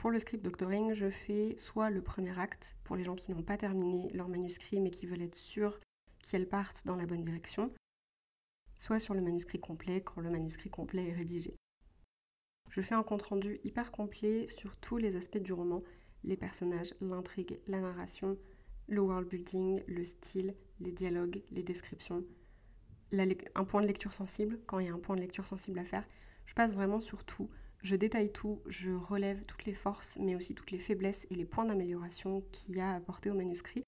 Pour 0.03 0.11
le 0.11 0.19
script 0.19 0.43
doctoring, 0.43 0.93
je 0.93 1.09
fais 1.09 1.55
soit 1.55 1.89
le 1.89 2.01
premier 2.01 2.37
acte 2.37 2.75
pour 2.83 2.97
les 2.97 3.05
gens 3.05 3.15
qui 3.15 3.31
n'ont 3.31 3.41
pas 3.41 3.55
terminé 3.55 4.09
leur 4.11 4.27
manuscrit 4.27 4.81
mais 4.81 4.89
qui 4.89 5.05
veulent 5.05 5.21
être 5.21 5.33
sûrs 5.33 5.79
qu'elles 6.19 6.49
partent 6.49 6.85
dans 6.85 6.97
la 6.97 7.05
bonne 7.05 7.23
direction, 7.23 7.71
soit 8.77 8.99
sur 8.99 9.13
le 9.13 9.21
manuscrit 9.21 9.61
complet 9.61 10.01
quand 10.01 10.19
le 10.19 10.29
manuscrit 10.29 10.69
complet 10.69 11.07
est 11.07 11.13
rédigé. 11.13 11.55
Je 12.69 12.81
fais 12.81 12.95
un 12.95 13.03
compte-rendu 13.03 13.61
hyper 13.63 13.93
complet 13.93 14.45
sur 14.47 14.75
tous 14.75 14.97
les 14.97 15.15
aspects 15.15 15.37
du 15.37 15.53
roman, 15.53 15.79
les 16.25 16.35
personnages, 16.35 16.93
l'intrigue, 16.99 17.55
la 17.67 17.79
narration, 17.79 18.37
le 18.87 18.99
world 18.99 19.29
building, 19.29 19.83
le 19.87 20.03
style, 20.03 20.53
les 20.81 20.91
dialogues, 20.91 21.41
les 21.49 21.63
descriptions, 21.63 22.25
un 23.55 23.63
point 23.63 23.81
de 23.81 23.87
lecture 23.87 24.11
sensible, 24.11 24.59
quand 24.65 24.79
il 24.79 24.87
y 24.87 24.89
a 24.89 24.93
un 24.93 24.99
point 24.99 25.15
de 25.15 25.21
lecture 25.21 25.47
sensible 25.47 25.79
à 25.79 25.85
faire. 25.85 26.05
Je 26.45 26.55
passe 26.55 26.73
vraiment 26.73 26.99
sur 26.99 27.23
tout, 27.23 27.49
je 27.83 27.97
détaille 27.97 28.31
tout, 28.31 28.61
je 28.65 28.91
relève 28.91 29.43
toutes 29.45 29.65
les 29.65 29.73
forces, 29.73 30.17
mais 30.17 30.35
aussi 30.35 30.55
toutes 30.55 30.71
les 30.71 30.79
faiblesses 30.79 31.27
et 31.29 31.35
les 31.35 31.45
points 31.45 31.65
d'amélioration 31.65 32.41
qu'il 32.53 32.77
y 32.77 32.79
a 32.79 32.89
à 32.89 32.95
apporter 32.95 33.29
au 33.29 33.33
manuscrit. 33.33 33.83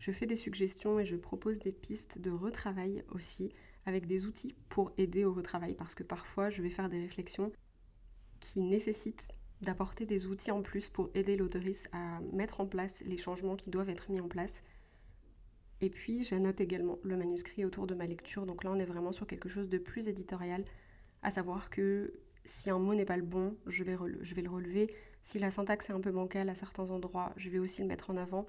Je 0.00 0.10
fais 0.10 0.26
des 0.26 0.36
suggestions 0.36 0.98
et 0.98 1.04
je 1.04 1.16
propose 1.16 1.60
des 1.60 1.70
pistes 1.70 2.18
de 2.18 2.30
retravail 2.30 3.04
aussi, 3.12 3.54
avec 3.86 4.06
des 4.06 4.26
outils 4.26 4.56
pour 4.68 4.92
aider 4.98 5.24
au 5.24 5.32
retravail, 5.32 5.74
parce 5.74 5.94
que 5.94 6.02
parfois 6.02 6.50
je 6.50 6.60
vais 6.60 6.70
faire 6.70 6.88
des 6.88 7.00
réflexions 7.00 7.52
qui 8.40 8.60
nécessite 8.60 9.28
d'apporter 9.60 10.06
des 10.06 10.26
outils 10.26 10.50
en 10.50 10.62
plus 10.62 10.88
pour 10.88 11.10
aider 11.14 11.36
l'autoriste 11.36 11.88
à 11.92 12.20
mettre 12.32 12.60
en 12.60 12.66
place 12.66 13.02
les 13.06 13.16
changements 13.16 13.56
qui 13.56 13.70
doivent 13.70 13.90
être 13.90 14.10
mis 14.10 14.20
en 14.20 14.28
place. 14.28 14.64
Et 15.80 15.88
puis 15.88 16.24
j'annote 16.24 16.60
également 16.60 16.98
le 17.04 17.16
manuscrit 17.16 17.64
autour 17.64 17.86
de 17.86 17.94
ma 17.94 18.06
lecture, 18.06 18.44
donc 18.44 18.64
là 18.64 18.72
on 18.72 18.78
est 18.78 18.84
vraiment 18.84 19.12
sur 19.12 19.28
quelque 19.28 19.48
chose 19.48 19.68
de 19.68 19.78
plus 19.78 20.08
éditorial, 20.08 20.64
à 21.22 21.30
savoir 21.30 21.70
que 21.70 22.12
si 22.44 22.70
un 22.70 22.78
mot 22.78 22.94
n'est 22.94 23.04
pas 23.04 23.16
le 23.16 23.22
bon, 23.22 23.56
je 23.66 23.84
vais, 23.84 23.96
le 23.96 24.50
relever. 24.50 24.94
Si 25.22 25.38
la 25.38 25.50
syntaxe 25.50 25.90
est 25.90 25.92
un 25.92 26.00
peu 26.00 26.10
bancale 26.10 26.48
à 26.48 26.54
certains 26.54 26.90
endroits, 26.90 27.32
je 27.36 27.48
vais 27.50 27.58
aussi 27.58 27.82
le 27.82 27.88
mettre 27.88 28.10
en 28.10 28.16
avant. 28.16 28.46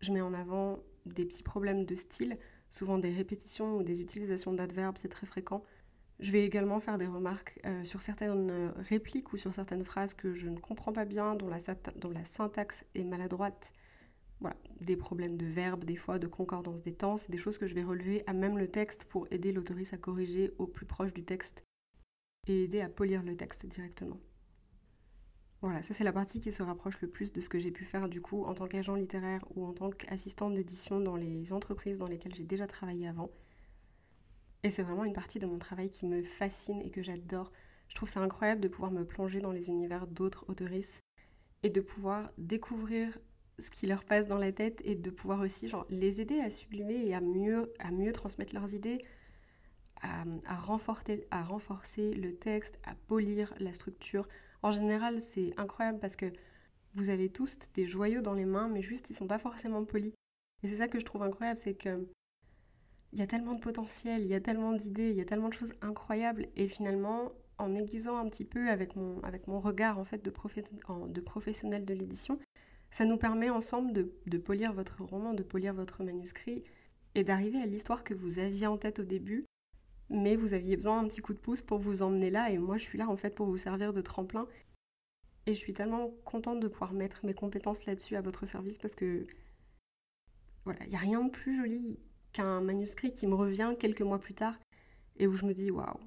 Je 0.00 0.12
mets 0.12 0.20
en 0.20 0.34
avant 0.34 0.80
des 1.06 1.24
petits 1.24 1.42
problèmes 1.42 1.84
de 1.84 1.94
style, 1.94 2.36
souvent 2.68 2.98
des 2.98 3.12
répétitions 3.12 3.76
ou 3.76 3.82
des 3.82 4.00
utilisations 4.00 4.52
d'adverbes, 4.52 4.96
c'est 4.98 5.08
très 5.08 5.26
fréquent. 5.26 5.62
Je 6.18 6.32
vais 6.32 6.44
également 6.44 6.80
faire 6.80 6.98
des 6.98 7.06
remarques 7.06 7.60
euh, 7.66 7.84
sur 7.84 8.00
certaines 8.00 8.50
euh, 8.50 8.72
répliques 8.76 9.32
ou 9.32 9.36
sur 9.36 9.52
certaines 9.52 9.84
phrases 9.84 10.14
que 10.14 10.32
je 10.34 10.48
ne 10.48 10.58
comprends 10.58 10.92
pas 10.92 11.04
bien, 11.04 11.34
dont 11.34 11.48
la, 11.48 11.58
dont 11.96 12.10
la 12.10 12.24
syntaxe 12.24 12.84
est 12.94 13.04
maladroite. 13.04 13.72
Voilà, 14.40 14.56
des 14.80 14.96
problèmes 14.96 15.36
de 15.36 15.46
verbes, 15.46 15.84
des 15.84 15.96
fois 15.96 16.18
de 16.18 16.26
concordance 16.26 16.82
des 16.82 16.94
temps, 16.94 17.16
c'est 17.16 17.30
des 17.30 17.38
choses 17.38 17.58
que 17.58 17.66
je 17.66 17.74
vais 17.74 17.84
relever 17.84 18.24
à 18.26 18.32
même 18.32 18.58
le 18.58 18.68
texte 18.68 19.04
pour 19.04 19.26
aider 19.30 19.52
l'autoriste 19.52 19.94
à 19.94 19.98
corriger 19.98 20.52
au 20.58 20.66
plus 20.66 20.86
proche 20.86 21.14
du 21.14 21.24
texte 21.24 21.66
et 22.46 22.64
aider 22.64 22.80
à 22.80 22.88
polir 22.88 23.22
le 23.22 23.34
texte 23.34 23.66
directement. 23.66 24.18
Voilà, 25.62 25.82
ça 25.82 25.94
c'est 25.94 26.04
la 26.04 26.12
partie 26.12 26.38
qui 26.38 26.52
se 26.52 26.62
rapproche 26.62 27.00
le 27.00 27.08
plus 27.08 27.32
de 27.32 27.40
ce 27.40 27.48
que 27.48 27.58
j'ai 27.58 27.70
pu 27.70 27.84
faire 27.84 28.08
du 28.08 28.20
coup 28.20 28.44
en 28.44 28.54
tant 28.54 28.66
qu'agent 28.66 28.94
littéraire 28.94 29.44
ou 29.54 29.66
en 29.66 29.72
tant 29.72 29.90
qu'assistante 29.90 30.54
d'édition 30.54 31.00
dans 31.00 31.16
les 31.16 31.52
entreprises 31.52 31.98
dans 31.98 32.06
lesquelles 32.06 32.34
j'ai 32.34 32.44
déjà 32.44 32.66
travaillé 32.66 33.08
avant. 33.08 33.30
Et 34.62 34.70
c'est 34.70 34.82
vraiment 34.82 35.04
une 35.04 35.12
partie 35.12 35.38
de 35.38 35.46
mon 35.46 35.58
travail 35.58 35.90
qui 35.90 36.06
me 36.06 36.22
fascine 36.22 36.82
et 36.82 36.90
que 36.90 37.02
j'adore. 37.02 37.52
Je 37.88 37.94
trouve 37.94 38.08
ça 38.08 38.20
incroyable 38.20 38.60
de 38.60 38.68
pouvoir 38.68 38.90
me 38.90 39.04
plonger 39.04 39.40
dans 39.40 39.52
les 39.52 39.68
univers 39.68 40.06
d'autres 40.06 40.44
autoristes 40.48 41.02
et 41.62 41.70
de 41.70 41.80
pouvoir 41.80 42.30
découvrir 42.36 43.18
ce 43.58 43.70
qui 43.70 43.86
leur 43.86 44.04
passe 44.04 44.26
dans 44.26 44.38
la 44.38 44.52
tête 44.52 44.82
et 44.84 44.94
de 44.94 45.10
pouvoir 45.10 45.40
aussi 45.40 45.68
genre, 45.68 45.86
les 45.88 46.20
aider 46.20 46.40
à 46.40 46.50
sublimer 46.50 47.06
et 47.06 47.14
à 47.14 47.20
mieux, 47.20 47.72
à 47.78 47.90
mieux 47.90 48.12
transmettre 48.12 48.54
leurs 48.54 48.74
idées, 48.74 48.98
à, 50.02 50.54
renforcer, 50.54 52.14
le 52.14 52.34
texte, 52.34 52.78
à 52.84 52.94
polir 53.06 53.54
la 53.58 53.72
structure. 53.72 54.28
En 54.62 54.70
général, 54.70 55.20
c'est 55.20 55.52
incroyable 55.56 55.98
parce 55.98 56.16
que 56.16 56.32
vous 56.94 57.10
avez 57.10 57.28
tous 57.28 57.58
des 57.74 57.86
joyaux 57.86 58.22
dans 58.22 58.34
les 58.34 58.44
mains, 58.44 58.68
mais 58.68 58.82
juste 58.82 59.10
ils 59.10 59.14
sont 59.14 59.26
pas 59.26 59.38
forcément 59.38 59.84
polis. 59.84 60.12
Et 60.62 60.68
c'est 60.68 60.76
ça 60.76 60.88
que 60.88 60.98
je 60.98 61.04
trouve 61.04 61.22
incroyable, 61.22 61.58
c'est 61.58 61.74
que 61.74 61.94
il 63.12 63.20
y 63.20 63.22
a 63.22 63.26
tellement 63.26 63.54
de 63.54 63.60
potentiel, 63.60 64.22
il 64.22 64.28
y 64.28 64.34
a 64.34 64.40
tellement 64.40 64.72
d'idées, 64.72 65.10
il 65.10 65.16
y 65.16 65.20
a 65.20 65.24
tellement 65.24 65.48
de 65.48 65.54
choses 65.54 65.72
incroyables. 65.80 66.48
Et 66.56 66.68
finalement, 66.68 67.32
en 67.58 67.74
aiguisant 67.74 68.16
un 68.18 68.28
petit 68.28 68.44
peu 68.44 68.68
avec 68.68 68.96
mon, 68.96 69.20
regard 69.60 69.98
en 69.98 70.04
fait 70.04 70.22
de, 70.24 70.30
professionnel 71.20 71.84
de 71.84 71.94
l'édition, 71.94 72.38
ça 72.90 73.04
nous 73.04 73.16
permet 73.16 73.50
ensemble 73.50 73.92
de, 73.92 74.38
polir 74.38 74.72
votre 74.72 75.02
roman, 75.02 75.34
de 75.34 75.42
polir 75.42 75.72
votre 75.72 76.04
manuscrit 76.04 76.64
et 77.14 77.24
d'arriver 77.24 77.60
à 77.60 77.66
l'histoire 77.66 78.04
que 78.04 78.14
vous 78.14 78.38
aviez 78.38 78.66
en 78.66 78.76
tête 78.76 78.98
au 78.98 79.04
début, 79.04 79.46
mais 80.10 80.36
vous 80.36 80.54
aviez 80.54 80.76
besoin 80.76 81.02
d'un 81.02 81.08
petit 81.08 81.20
coup 81.20 81.34
de 81.34 81.38
pouce 81.38 81.62
pour 81.62 81.78
vous 81.78 82.02
emmener 82.02 82.30
là. 82.30 82.50
Et 82.50 82.58
moi, 82.58 82.76
je 82.76 82.82
suis 82.82 82.98
là 82.98 83.08
en 83.08 83.16
fait 83.16 83.34
pour 83.34 83.46
vous 83.46 83.58
servir 83.58 83.92
de 83.92 84.00
tremplin. 84.00 84.42
Et 85.46 85.54
je 85.54 85.58
suis 85.58 85.72
tellement 85.72 86.10
contente 86.24 86.60
de 86.60 86.68
pouvoir 86.68 86.92
mettre 86.92 87.24
mes 87.24 87.34
compétences 87.34 87.86
là-dessus 87.86 88.16
à 88.16 88.20
votre 88.20 88.46
service 88.46 88.78
parce 88.78 88.94
que 88.96 89.26
voilà, 90.64 90.80
il 90.84 90.90
n'y 90.90 90.96
a 90.96 91.00
rien 91.00 91.22
de 91.24 91.30
plus 91.30 91.56
joli 91.56 91.98
un 92.40 92.60
manuscrit 92.60 93.12
qui 93.12 93.26
me 93.26 93.34
revient 93.34 93.74
quelques 93.78 94.02
mois 94.02 94.18
plus 94.18 94.34
tard 94.34 94.58
et 95.16 95.26
où 95.26 95.32
je 95.34 95.44
me 95.44 95.52
dis 95.52 95.70
waouh, 95.70 95.98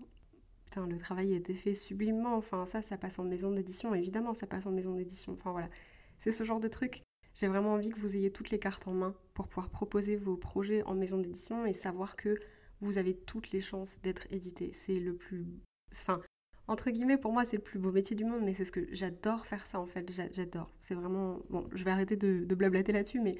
putain, 0.65 0.87
le 0.87 0.97
travail 0.97 1.33
a 1.33 1.37
été 1.37 1.53
fait 1.53 1.73
sublimement. 1.73 2.35
Enfin, 2.35 2.65
ça, 2.65 2.81
ça 2.81 2.97
passe 2.97 3.19
en 3.19 3.23
maison 3.23 3.51
d'édition, 3.51 3.95
évidemment, 3.95 4.33
ça 4.33 4.47
passe 4.47 4.65
en 4.65 4.71
maison 4.71 4.93
d'édition. 4.93 5.33
Enfin 5.33 5.51
voilà, 5.51 5.69
c'est 6.17 6.31
ce 6.31 6.43
genre 6.43 6.59
de 6.59 6.67
truc. 6.67 7.03
J'ai 7.35 7.47
vraiment 7.47 7.73
envie 7.73 7.89
que 7.89 7.99
vous 7.99 8.15
ayez 8.15 8.31
toutes 8.31 8.49
les 8.49 8.59
cartes 8.59 8.87
en 8.87 8.93
main 8.93 9.15
pour 9.33 9.47
pouvoir 9.47 9.69
proposer 9.69 10.15
vos 10.15 10.35
projets 10.35 10.83
en 10.83 10.95
maison 10.95 11.17
d'édition 11.17 11.65
et 11.65 11.73
savoir 11.73 12.15
que 12.15 12.37
vous 12.81 12.97
avez 12.97 13.15
toutes 13.15 13.51
les 13.51 13.61
chances 13.61 13.99
d'être 14.01 14.27
édité. 14.31 14.71
C'est 14.73 14.99
le 14.99 15.15
plus. 15.15 15.45
Enfin, 15.91 16.21
entre 16.67 16.91
guillemets, 16.91 17.17
pour 17.17 17.33
moi, 17.33 17.45
c'est 17.45 17.57
le 17.57 17.63
plus 17.63 17.79
beau 17.79 17.91
métier 17.91 18.15
du 18.15 18.25
monde, 18.25 18.41
mais 18.43 18.53
c'est 18.53 18.65
ce 18.65 18.71
que 18.71 18.87
j'adore 18.93 19.45
faire 19.45 19.65
ça 19.65 19.79
en 19.79 19.85
fait. 19.85 20.11
J'adore. 20.31 20.71
C'est 20.79 20.95
vraiment. 20.95 21.39
Bon, 21.49 21.67
je 21.73 21.83
vais 21.83 21.91
arrêter 21.91 22.15
de, 22.15 22.45
de 22.45 22.55
blablater 22.55 22.91
là-dessus, 22.91 23.19
mais 23.19 23.35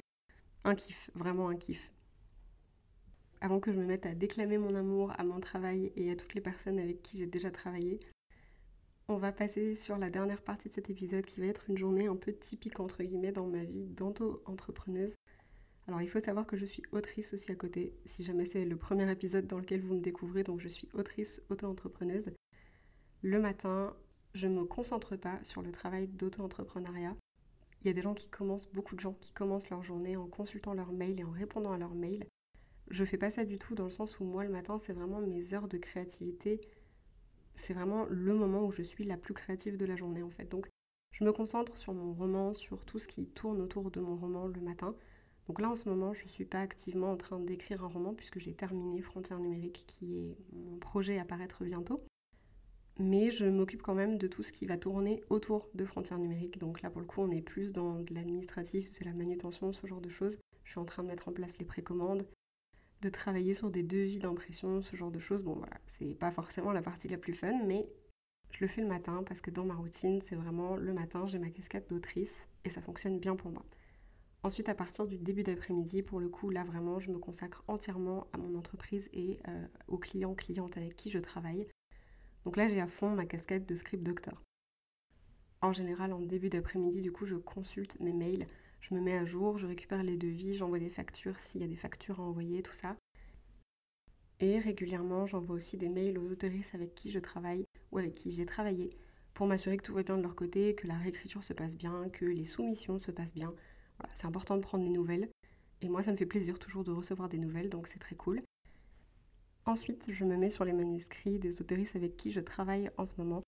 un 0.64 0.74
kiff, 0.74 1.10
vraiment 1.14 1.48
un 1.48 1.56
kiff. 1.56 1.92
Avant 3.40 3.60
que 3.60 3.72
je 3.72 3.78
me 3.78 3.86
mette 3.86 4.04
à 4.04 4.14
déclamer 4.14 4.58
mon 4.58 4.74
amour 4.74 5.12
à 5.18 5.24
mon 5.24 5.40
travail 5.40 5.92
et 5.96 6.10
à 6.10 6.16
toutes 6.16 6.34
les 6.34 6.42
personnes 6.42 6.78
avec 6.78 7.02
qui 7.02 7.16
j'ai 7.16 7.26
déjà 7.26 7.50
travaillé, 7.50 8.00
on 9.08 9.16
va 9.16 9.32
passer 9.32 9.74
sur 9.74 9.96
la 9.96 10.10
dernière 10.10 10.42
partie 10.42 10.68
de 10.68 10.74
cet 10.74 10.90
épisode 10.90 11.24
qui 11.24 11.40
va 11.40 11.46
être 11.46 11.68
une 11.68 11.78
journée 11.78 12.06
un 12.06 12.16
peu 12.16 12.32
typique 12.32 12.80
entre 12.80 13.02
guillemets 13.02 13.32
dans 13.32 13.46
ma 13.46 13.64
vie 13.64 13.86
d'auto-entrepreneuse. 13.86 15.14
Alors 15.88 16.02
il 16.02 16.08
faut 16.08 16.20
savoir 16.20 16.46
que 16.46 16.56
je 16.56 16.66
suis 16.66 16.82
autrice 16.92 17.34
aussi 17.34 17.50
à 17.50 17.56
côté, 17.56 17.94
si 18.04 18.22
jamais 18.22 18.44
c'est 18.44 18.64
le 18.64 18.76
premier 18.76 19.10
épisode 19.10 19.46
dans 19.46 19.58
lequel 19.58 19.80
vous 19.80 19.94
me 19.94 20.00
découvrez, 20.00 20.44
donc 20.44 20.60
je 20.60 20.68
suis 20.68 20.88
autrice 20.94 21.42
auto-entrepreneuse. 21.50 22.30
Le 23.22 23.40
matin, 23.40 23.96
je 24.34 24.46
ne 24.46 24.60
me 24.60 24.64
concentre 24.64 25.16
pas 25.16 25.38
sur 25.42 25.62
le 25.62 25.72
travail 25.72 26.06
d'auto-entrepreneuriat. 26.08 27.16
Il 27.82 27.86
y 27.86 27.90
a 27.90 27.92
des 27.92 28.02
gens 28.02 28.14
qui 28.14 28.28
commencent, 28.28 28.68
beaucoup 28.72 28.94
de 28.94 29.00
gens 29.00 29.14
qui 29.14 29.32
commencent 29.32 29.70
leur 29.70 29.82
journée 29.82 30.16
en 30.16 30.26
consultant 30.26 30.74
leurs 30.74 30.92
mails 30.92 31.18
et 31.18 31.24
en 31.24 31.30
répondant 31.30 31.72
à 31.72 31.78
leurs 31.78 31.94
mails. 31.94 32.26
Je 32.90 33.04
fais 33.04 33.18
pas 33.18 33.30
ça 33.30 33.44
du 33.44 33.58
tout 33.58 33.74
dans 33.74 33.84
le 33.84 33.90
sens 33.90 34.20
où 34.20 34.24
moi 34.24 34.44
le 34.44 34.50
matin 34.50 34.78
c'est 34.78 34.92
vraiment 34.92 35.20
mes 35.20 35.54
heures 35.54 35.68
de 35.68 35.78
créativité. 35.78 36.60
C'est 37.54 37.74
vraiment 37.74 38.06
le 38.08 38.34
moment 38.34 38.64
où 38.66 38.72
je 38.72 38.82
suis 38.82 39.04
la 39.04 39.16
plus 39.16 39.34
créative 39.34 39.76
de 39.76 39.86
la 39.86 39.96
journée 39.96 40.22
en 40.22 40.30
fait. 40.30 40.44
Donc 40.44 40.68
je 41.12 41.24
me 41.24 41.32
concentre 41.32 41.76
sur 41.76 41.94
mon 41.94 42.12
roman, 42.12 42.52
sur 42.52 42.84
tout 42.84 42.98
ce 42.98 43.08
qui 43.08 43.26
tourne 43.26 43.60
autour 43.60 43.90
de 43.90 44.00
mon 44.00 44.16
roman 44.16 44.46
le 44.46 44.60
matin. 44.60 44.88
Donc 45.46 45.60
là 45.60 45.68
en 45.68 45.76
ce 45.76 45.88
moment 45.88 46.12
je 46.12 46.24
ne 46.24 46.28
suis 46.28 46.44
pas 46.44 46.60
activement 46.60 47.12
en 47.12 47.16
train 47.16 47.40
d'écrire 47.40 47.84
un 47.84 47.88
roman 47.88 48.14
puisque 48.14 48.38
j'ai 48.38 48.54
terminé 48.54 49.00
Frontières 49.02 49.40
numériques 49.40 49.84
qui 49.86 50.16
est 50.16 50.36
mon 50.52 50.78
projet 50.78 51.18
à 51.18 51.24
paraître 51.24 51.64
bientôt. 51.64 52.00
Mais 52.98 53.30
je 53.30 53.46
m'occupe 53.46 53.82
quand 53.82 53.94
même 53.94 54.18
de 54.18 54.26
tout 54.26 54.42
ce 54.42 54.52
qui 54.52 54.66
va 54.66 54.76
tourner 54.76 55.22
autour 55.30 55.68
de 55.74 55.84
Frontières 55.84 56.18
numériques. 56.18 56.58
Donc 56.58 56.82
là 56.82 56.90
pour 56.90 57.00
le 57.00 57.06
coup 57.06 57.20
on 57.22 57.30
est 57.30 57.42
plus 57.42 57.72
dans 57.72 58.00
de 58.00 58.14
l'administratif, 58.14 58.98
de 58.98 59.04
la 59.04 59.12
manutention, 59.12 59.72
ce 59.72 59.86
genre 59.86 60.00
de 60.00 60.10
choses. 60.10 60.38
Je 60.64 60.70
suis 60.70 60.80
en 60.80 60.84
train 60.84 61.02
de 61.02 61.08
mettre 61.08 61.28
en 61.28 61.32
place 61.32 61.58
les 61.58 61.64
précommandes, 61.64 62.26
de 63.02 63.08
travailler 63.08 63.54
sur 63.54 63.70
des 63.70 63.82
devis 63.82 64.18
d'impression, 64.18 64.82
ce 64.82 64.94
genre 64.94 65.10
de 65.10 65.18
choses. 65.18 65.42
Bon 65.42 65.54
voilà, 65.54 65.78
c'est 65.86 66.14
pas 66.14 66.30
forcément 66.30 66.72
la 66.72 66.82
partie 66.82 67.08
la 67.08 67.16
plus 67.16 67.34
fun, 67.34 67.64
mais 67.66 67.88
je 68.50 68.58
le 68.60 68.68
fais 68.68 68.82
le 68.82 68.88
matin 68.88 69.22
parce 69.26 69.40
que 69.40 69.50
dans 69.50 69.64
ma 69.64 69.74
routine, 69.74 70.20
c'est 70.20 70.36
vraiment 70.36 70.76
le 70.76 70.92
matin, 70.92 71.26
j'ai 71.26 71.38
ma 71.38 71.50
casquette 71.50 71.88
d'autrice 71.88 72.48
et 72.64 72.68
ça 72.68 72.82
fonctionne 72.82 73.18
bien 73.18 73.36
pour 73.36 73.50
moi. 73.50 73.64
Ensuite, 74.42 74.68
à 74.68 74.74
partir 74.74 75.06
du 75.06 75.18
début 75.18 75.42
d'après-midi, 75.42 76.02
pour 76.02 76.18
le 76.18 76.28
coup, 76.28 76.50
là 76.50 76.64
vraiment, 76.64 76.98
je 76.98 77.10
me 77.10 77.18
consacre 77.18 77.62
entièrement 77.68 78.26
à 78.32 78.38
mon 78.38 78.54
entreprise 78.58 79.10
et 79.12 79.38
euh, 79.48 79.66
aux 79.88 79.98
clients, 79.98 80.34
clientes 80.34 80.76
avec 80.76 80.96
qui 80.96 81.10
je 81.10 81.18
travaille. 81.18 81.66
Donc 82.44 82.56
là, 82.56 82.68
j'ai 82.68 82.80
à 82.80 82.86
fond 82.86 83.10
ma 83.10 83.26
casquette 83.26 83.68
de 83.68 83.74
script 83.74 84.02
doctor. 84.02 84.42
En 85.60 85.74
général, 85.74 86.14
en 86.14 86.20
début 86.20 86.48
d'après-midi, 86.48 87.02
du 87.02 87.12
coup, 87.12 87.26
je 87.26 87.36
consulte 87.36 88.00
mes 88.00 88.14
mails 88.14 88.46
je 88.80 88.94
me 88.94 89.00
mets 89.00 89.16
à 89.16 89.24
jour, 89.24 89.58
je 89.58 89.66
récupère 89.66 90.02
les 90.02 90.16
devis, 90.16 90.54
j'envoie 90.54 90.78
des 90.78 90.88
factures 90.88 91.38
s'il 91.38 91.60
y 91.60 91.64
a 91.64 91.68
des 91.68 91.76
factures 91.76 92.18
à 92.18 92.22
envoyer, 92.22 92.62
tout 92.62 92.72
ça. 92.72 92.96
Et 94.40 94.58
régulièrement, 94.58 95.26
j'envoie 95.26 95.56
aussi 95.56 95.76
des 95.76 95.90
mails 95.90 96.18
aux 96.18 96.32
autoristes 96.32 96.74
avec 96.74 96.94
qui 96.94 97.10
je 97.10 97.18
travaille 97.18 97.66
ou 97.92 97.98
avec 97.98 98.14
qui 98.14 98.30
j'ai 98.30 98.46
travaillé 98.46 98.88
pour 99.34 99.46
m'assurer 99.46 99.76
que 99.76 99.82
tout 99.82 99.94
va 99.94 100.02
bien 100.02 100.16
de 100.16 100.22
leur 100.22 100.34
côté, 100.34 100.74
que 100.74 100.86
la 100.86 100.96
réécriture 100.96 101.44
se 101.44 101.52
passe 101.52 101.76
bien, 101.76 102.08
que 102.08 102.24
les 102.24 102.44
soumissions 102.44 102.98
se 102.98 103.10
passent 103.10 103.34
bien. 103.34 103.50
C'est 104.14 104.26
important 104.26 104.56
de 104.56 104.62
prendre 104.62 104.84
des 104.84 104.90
nouvelles. 104.90 105.28
Et 105.82 105.88
moi, 105.88 106.02
ça 106.02 106.12
me 106.12 106.16
fait 106.16 106.26
plaisir 106.26 106.58
toujours 106.58 106.84
de 106.84 106.92
recevoir 106.92 107.28
des 107.28 107.38
nouvelles, 107.38 107.70
donc 107.70 107.86
c'est 107.86 107.98
très 107.98 108.16
cool. 108.16 108.42
Ensuite, 109.66 110.10
je 110.10 110.24
me 110.24 110.36
mets 110.36 110.48
sur 110.50 110.64
les 110.64 110.72
manuscrits 110.72 111.38
des 111.38 111.60
autoristes 111.60 111.96
avec 111.96 112.16
qui 112.16 112.30
je 112.30 112.40
travaille 112.40 112.90
en 112.96 113.04
ce 113.04 113.14
moment 113.18 113.40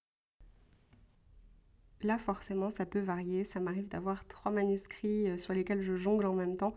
Là, 2.03 2.19
forcément, 2.19 2.71
ça 2.71 2.85
peut 2.85 3.01
varier. 3.01 3.45
Ça 3.45 3.61
m'arrive 3.61 3.89
d'avoir 3.89 4.27
trois 4.27 4.51
manuscrits 4.51 5.29
euh, 5.29 5.37
sur 5.37 5.55
lesquels 5.55 5.83
je 5.83 5.97
jongle 5.97 6.27
en 6.27 6.35
même 6.35 6.57
temps, 6.57 6.75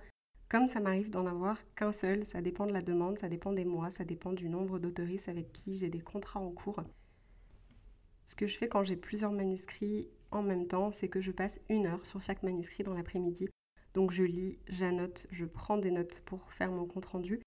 comme 0.49 0.67
ça 0.67 0.79
m'arrive 0.79 1.09
d'en 1.09 1.25
avoir 1.25 1.57
qu'un 1.75 1.91
seul. 1.91 2.25
Ça 2.25 2.41
dépend 2.41 2.67
de 2.67 2.73
la 2.73 2.81
demande, 2.81 3.17
ça 3.17 3.27
dépend 3.27 3.51
des 3.51 3.65
mois, 3.65 3.89
ça 3.89 4.05
dépend 4.05 4.33
du 4.33 4.49
nombre 4.49 4.77
d'autoristes 4.77 5.29
avec 5.29 5.51
qui 5.51 5.77
j'ai 5.77 5.89
des 5.89 5.99
contrats 5.99 6.39
en 6.39 6.51
cours. 6.51 6.81
Ce 8.27 8.35
que 8.35 8.45
je 8.45 8.57
fais 8.57 8.67
quand 8.67 8.83
j'ai 8.83 8.95
plusieurs 8.95 9.31
manuscrits 9.31 10.09
en 10.31 10.43
même 10.43 10.67
temps, 10.67 10.91
c'est 10.91 11.09
que 11.09 11.21
je 11.21 11.31
passe 11.31 11.59
une 11.69 11.87
heure 11.87 12.05
sur 12.05 12.21
chaque 12.21 12.43
manuscrit 12.43 12.83
dans 12.83 12.93
l'après-midi. 12.93 13.49
Donc 13.95 14.11
je 14.11 14.23
lis, 14.23 14.59
j'annote, 14.67 15.25
je 15.31 15.45
prends 15.45 15.77
des 15.77 15.89
notes 15.89 16.21
pour 16.25 16.51
faire 16.51 16.69
mon 16.69 16.85
compte 16.85 17.05
rendu. 17.05 17.39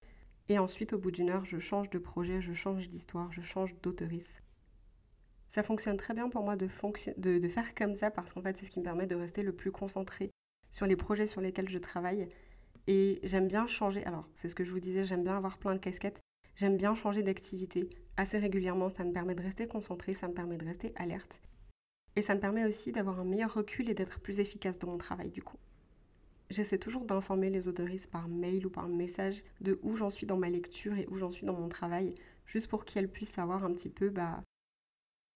Et 0.49 0.57
ensuite, 0.57 0.93
au 0.93 0.97
bout 0.97 1.11
d'une 1.11 1.29
heure, 1.29 1.45
je 1.45 1.59
change 1.59 1.91
de 1.91 1.99
projet, 1.99 2.41
je 2.41 2.53
change 2.53 2.89
d'histoire, 2.89 3.31
je 3.31 3.41
change 3.41 3.79
d'autorise. 3.81 4.41
Ça 5.47 5.61
fonctionne 5.61 5.97
très 5.97 6.15
bien 6.15 6.27
pour 6.27 6.43
moi 6.43 6.55
de, 6.55 6.67
de, 7.17 7.47
faire 7.47 7.75
comme 7.75 7.95
ça 7.95 8.09
parce 8.09 8.33
qu'en 8.33 8.41
fait 8.41 8.57
c'est 8.57 8.65
ce 8.65 8.71
qui 8.71 8.79
me 8.79 8.83
permet 8.83 9.07
de 9.07 9.15
rester 9.15 9.41
le 9.41 9.51
plus 9.51 9.71
concentré 9.71 10.31
sur 10.69 10.85
les 10.87 10.95
projets 10.95 11.27
sur 11.27 11.39
lesquels 11.39 11.69
je 11.69 11.77
travaille. 11.77 12.27
Et 12.87 13.19
j'aime 13.23 13.47
bien 13.47 13.67
changer, 13.67 14.03
alors 14.05 14.27
c'est 14.33 14.49
ce 14.49 14.55
que 14.55 14.63
je 14.63 14.71
vous 14.71 14.79
disais, 14.79 15.05
j'aime 15.05 15.23
bien 15.23 15.37
avoir 15.37 15.59
plein 15.59 15.75
de 15.75 15.79
casquettes, 15.79 16.19
j'aime 16.55 16.77
bien 16.77 16.95
changer 16.95 17.21
d'activité 17.21 17.89
assez 18.17 18.39
régulièrement, 18.39 18.89
ça 18.89 19.03
me 19.03 19.13
permet 19.13 19.35
de 19.35 19.43
rester 19.43 19.67
concentré, 19.67 20.13
ça 20.13 20.27
me 20.27 20.33
permet 20.33 20.57
de 20.57 20.65
rester 20.65 20.93
alerte. 20.95 21.41
Et 22.15 22.23
ça 22.23 22.33
me 22.33 22.39
permet 22.39 22.65
aussi 22.65 22.91
d'avoir 22.91 23.19
un 23.19 23.25
meilleur 23.25 23.53
recul 23.53 23.89
et 23.89 23.93
d'être 23.93 24.19
plus 24.19 24.39
efficace 24.39 24.79
dans 24.79 24.89
mon 24.89 24.97
travail 24.97 25.29
du 25.29 25.43
coup. 25.43 25.57
J'essaie 26.49 26.79
toujours 26.79 27.05
d'informer 27.05 27.49
les 27.49 27.67
autoristes 27.67 28.09
par 28.09 28.27
mail 28.27 28.65
ou 28.65 28.69
par 28.69 28.87
message 28.87 29.43
de 29.61 29.79
où 29.83 29.95
j'en 29.95 30.09
suis 30.09 30.25
dans 30.25 30.37
ma 30.37 30.49
lecture 30.49 30.97
et 30.97 31.07
où 31.11 31.17
j'en 31.17 31.29
suis 31.29 31.45
dans 31.45 31.53
mon 31.53 31.69
travail, 31.69 32.13
juste 32.47 32.67
pour 32.67 32.85
qu'elles 32.85 33.09
puissent 33.09 33.29
savoir 33.33 33.63
un 33.63 33.73
petit 33.73 33.89
peu 33.89 34.09
bah, 34.09 34.41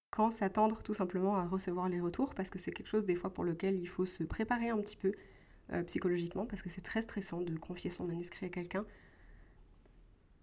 quand 0.10 0.32
s'attendre 0.32 0.82
tout 0.84 0.94
simplement 0.94 1.38
à 1.38 1.46
recevoir 1.46 1.88
les 1.90 2.00
retours, 2.00 2.34
parce 2.34 2.50
que 2.50 2.58
c'est 2.58 2.72
quelque 2.72 2.88
chose 2.88 3.06
des 3.06 3.16
fois 3.16 3.32
pour 3.32 3.44
lequel 3.44 3.80
il 3.80 3.88
faut 3.88 4.06
se 4.06 4.24
préparer 4.24 4.70
un 4.70 4.80
petit 4.80 4.98
peu 4.98 5.12
euh, 5.72 5.84
psychologiquement, 5.84 6.46
parce 6.46 6.64
que 6.64 6.70
c'est 6.70 6.82
très 6.82 7.02
stressant 7.02 7.42
de 7.42 7.56
confier 7.58 7.90
son 7.90 8.06
manuscrit 8.06 8.48
à 8.48 8.50
quelqu'un. 8.50 8.84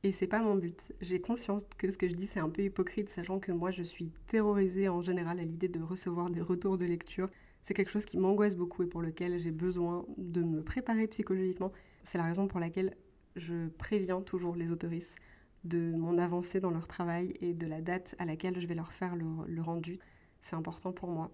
Et 0.02 0.12
c'est 0.12 0.26
pas 0.26 0.40
mon 0.40 0.54
but. 0.54 0.92
J'ai 1.00 1.20
conscience 1.20 1.64
que 1.76 1.90
ce 1.90 1.98
que 1.98 2.08
je 2.08 2.14
dis 2.14 2.26
c'est 2.26 2.40
un 2.40 2.48
peu 2.48 2.62
hypocrite, 2.62 3.10
sachant 3.10 3.38
que 3.38 3.52
moi 3.52 3.70
je 3.70 3.82
suis 3.82 4.10
terrorisée 4.28 4.88
en 4.88 5.02
général 5.02 5.38
à 5.40 5.44
l'idée 5.44 5.68
de 5.68 5.80
recevoir 5.80 6.30
des 6.30 6.40
retours 6.40 6.78
de 6.78 6.86
lecture. 6.86 7.28
C'est 7.62 7.74
quelque 7.74 7.90
chose 7.90 8.04
qui 8.04 8.18
m'angoisse 8.18 8.56
beaucoup 8.56 8.82
et 8.82 8.86
pour 8.86 9.02
lequel 9.02 9.38
j'ai 9.38 9.50
besoin 9.50 10.04
de 10.16 10.42
me 10.42 10.62
préparer 10.62 11.06
psychologiquement. 11.08 11.72
C'est 12.02 12.18
la 12.18 12.24
raison 12.24 12.48
pour 12.48 12.60
laquelle 12.60 12.96
je 13.36 13.68
préviens 13.68 14.20
toujours 14.22 14.56
les 14.56 14.72
autoristes 14.72 15.18
de 15.64 15.92
mon 15.92 16.18
avancée 16.18 16.60
dans 16.60 16.70
leur 16.70 16.86
travail 16.86 17.34
et 17.40 17.52
de 17.52 17.66
la 17.66 17.80
date 17.80 18.14
à 18.18 18.24
laquelle 18.24 18.58
je 18.58 18.66
vais 18.66 18.74
leur 18.74 18.92
faire 18.92 19.14
le, 19.16 19.60
rendu. 19.60 19.98
C'est 20.40 20.56
important 20.56 20.92
pour 20.92 21.10
moi. 21.10 21.30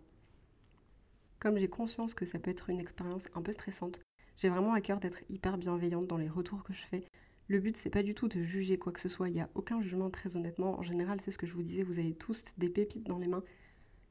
Comme 1.38 1.58
j'ai 1.58 1.68
conscience 1.68 2.14
que 2.14 2.24
ça 2.24 2.38
peut 2.38 2.50
être 2.50 2.70
une 2.70 2.80
expérience 2.80 3.28
un 3.34 3.42
peu 3.42 3.52
stressante, 3.52 4.00
j'ai 4.36 4.48
vraiment 4.48 4.72
à 4.72 4.80
cœur 4.80 4.98
d'être 4.98 5.22
hyper 5.28 5.58
bienveillante 5.58 6.06
dans 6.06 6.18
les 6.18 6.28
retours 6.28 6.64
que 6.64 6.72
je 6.72 6.82
fais. 6.82 7.04
Le 7.48 7.60
but, 7.60 7.76
c'est 7.76 7.90
pas 7.90 8.02
du 8.02 8.14
tout 8.14 8.26
de 8.26 8.42
juger 8.42 8.78
quoi 8.78 8.92
que 8.92 9.00
ce 9.00 9.08
soit. 9.08 9.28
Il 9.28 9.34
n'y 9.34 9.40
a 9.40 9.48
aucun 9.54 9.80
jugement, 9.80 10.10
très 10.10 10.36
honnêtement. 10.36 10.78
En 10.78 10.82
général, 10.82 11.20
c'est 11.20 11.30
ce 11.30 11.38
que 11.38 11.46
je 11.46 11.54
vous 11.54 11.62
disais, 11.62 11.84
vous 11.84 12.00
avez 12.00 12.14
tous 12.14 12.42
des 12.58 12.68
pépites 12.68 13.06
dans 13.06 13.18
les 13.18 13.28
mains. 13.28 13.44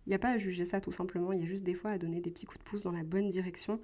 Il 0.05 0.09
n'y 0.09 0.15
a 0.15 0.19
pas 0.19 0.31
à 0.31 0.37
juger 0.37 0.65
ça, 0.65 0.81
tout 0.81 0.91
simplement. 0.91 1.33
Il 1.33 1.41
y 1.41 1.43
a 1.43 1.47
juste 1.47 1.63
des 1.63 1.73
fois 1.73 1.91
à 1.91 1.97
donner 1.97 2.21
des 2.21 2.31
petits 2.31 2.45
coups 2.45 2.59
de 2.59 2.69
pouce 2.69 2.83
dans 2.83 2.91
la 2.91 3.03
bonne 3.03 3.29
direction. 3.29 3.79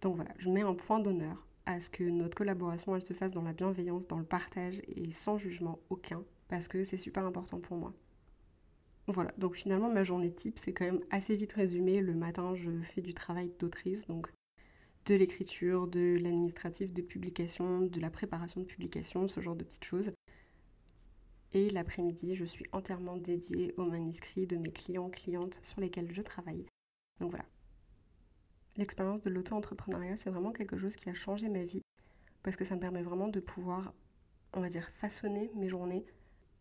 Donc 0.00 0.16
voilà, 0.16 0.30
je 0.38 0.48
mets 0.48 0.62
un 0.62 0.74
point 0.74 1.00
d'honneur 1.00 1.46
à 1.66 1.78
ce 1.80 1.90
que 1.90 2.04
notre 2.04 2.36
collaboration 2.36 2.96
elle 2.96 3.02
se 3.02 3.12
fasse 3.12 3.32
dans 3.32 3.42
la 3.42 3.52
bienveillance, 3.52 4.06
dans 4.06 4.18
le 4.18 4.24
partage 4.24 4.80
et 4.88 5.10
sans 5.12 5.38
jugement 5.38 5.78
aucun, 5.90 6.24
parce 6.48 6.68
que 6.68 6.84
c'est 6.84 6.96
super 6.96 7.24
important 7.26 7.60
pour 7.60 7.76
moi. 7.76 7.92
Voilà, 9.06 9.32
donc 9.38 9.56
finalement 9.56 9.90
ma 9.90 10.04
journée 10.04 10.32
type 10.32 10.58
c'est 10.58 10.72
quand 10.72 10.84
même 10.84 11.00
assez 11.10 11.36
vite 11.36 11.52
résumé. 11.52 12.00
Le 12.00 12.14
matin 12.14 12.54
je 12.54 12.70
fais 12.82 13.02
du 13.02 13.12
travail 13.12 13.52
d'autrice, 13.58 14.06
donc 14.06 14.32
de 15.06 15.14
l'écriture, 15.14 15.86
de 15.86 16.18
l'administratif, 16.20 16.92
de 16.92 17.02
publication, 17.02 17.82
de 17.82 18.00
la 18.00 18.10
préparation 18.10 18.60
de 18.60 18.66
publication, 18.66 19.28
ce 19.28 19.40
genre 19.40 19.56
de 19.56 19.64
petites 19.64 19.84
choses. 19.84 20.12
Et 21.52 21.70
l'après-midi, 21.70 22.36
je 22.36 22.44
suis 22.44 22.66
entièrement 22.72 23.16
dédiée 23.16 23.74
aux 23.76 23.84
manuscrits 23.84 24.46
de 24.46 24.56
mes 24.56 24.70
clients, 24.70 25.10
clientes 25.10 25.60
sur 25.62 25.80
lesquels 25.80 26.12
je 26.12 26.22
travaille. 26.22 26.66
Donc 27.20 27.30
voilà, 27.30 27.46
L'expérience 28.76 29.20
de 29.20 29.30
l'auto-entrepreneuriat, 29.30 30.16
c'est 30.16 30.30
vraiment 30.30 30.52
quelque 30.52 30.78
chose 30.78 30.96
qui 30.96 31.10
a 31.10 31.14
changé 31.14 31.48
ma 31.48 31.64
vie 31.64 31.82
parce 32.42 32.56
que 32.56 32.64
ça 32.64 32.76
me 32.76 32.80
permet 32.80 33.02
vraiment 33.02 33.28
de 33.28 33.40
pouvoir, 33.40 33.92
on 34.54 34.60
va 34.60 34.68
dire, 34.68 34.88
façonner 34.88 35.50
mes 35.54 35.68
journées 35.68 36.04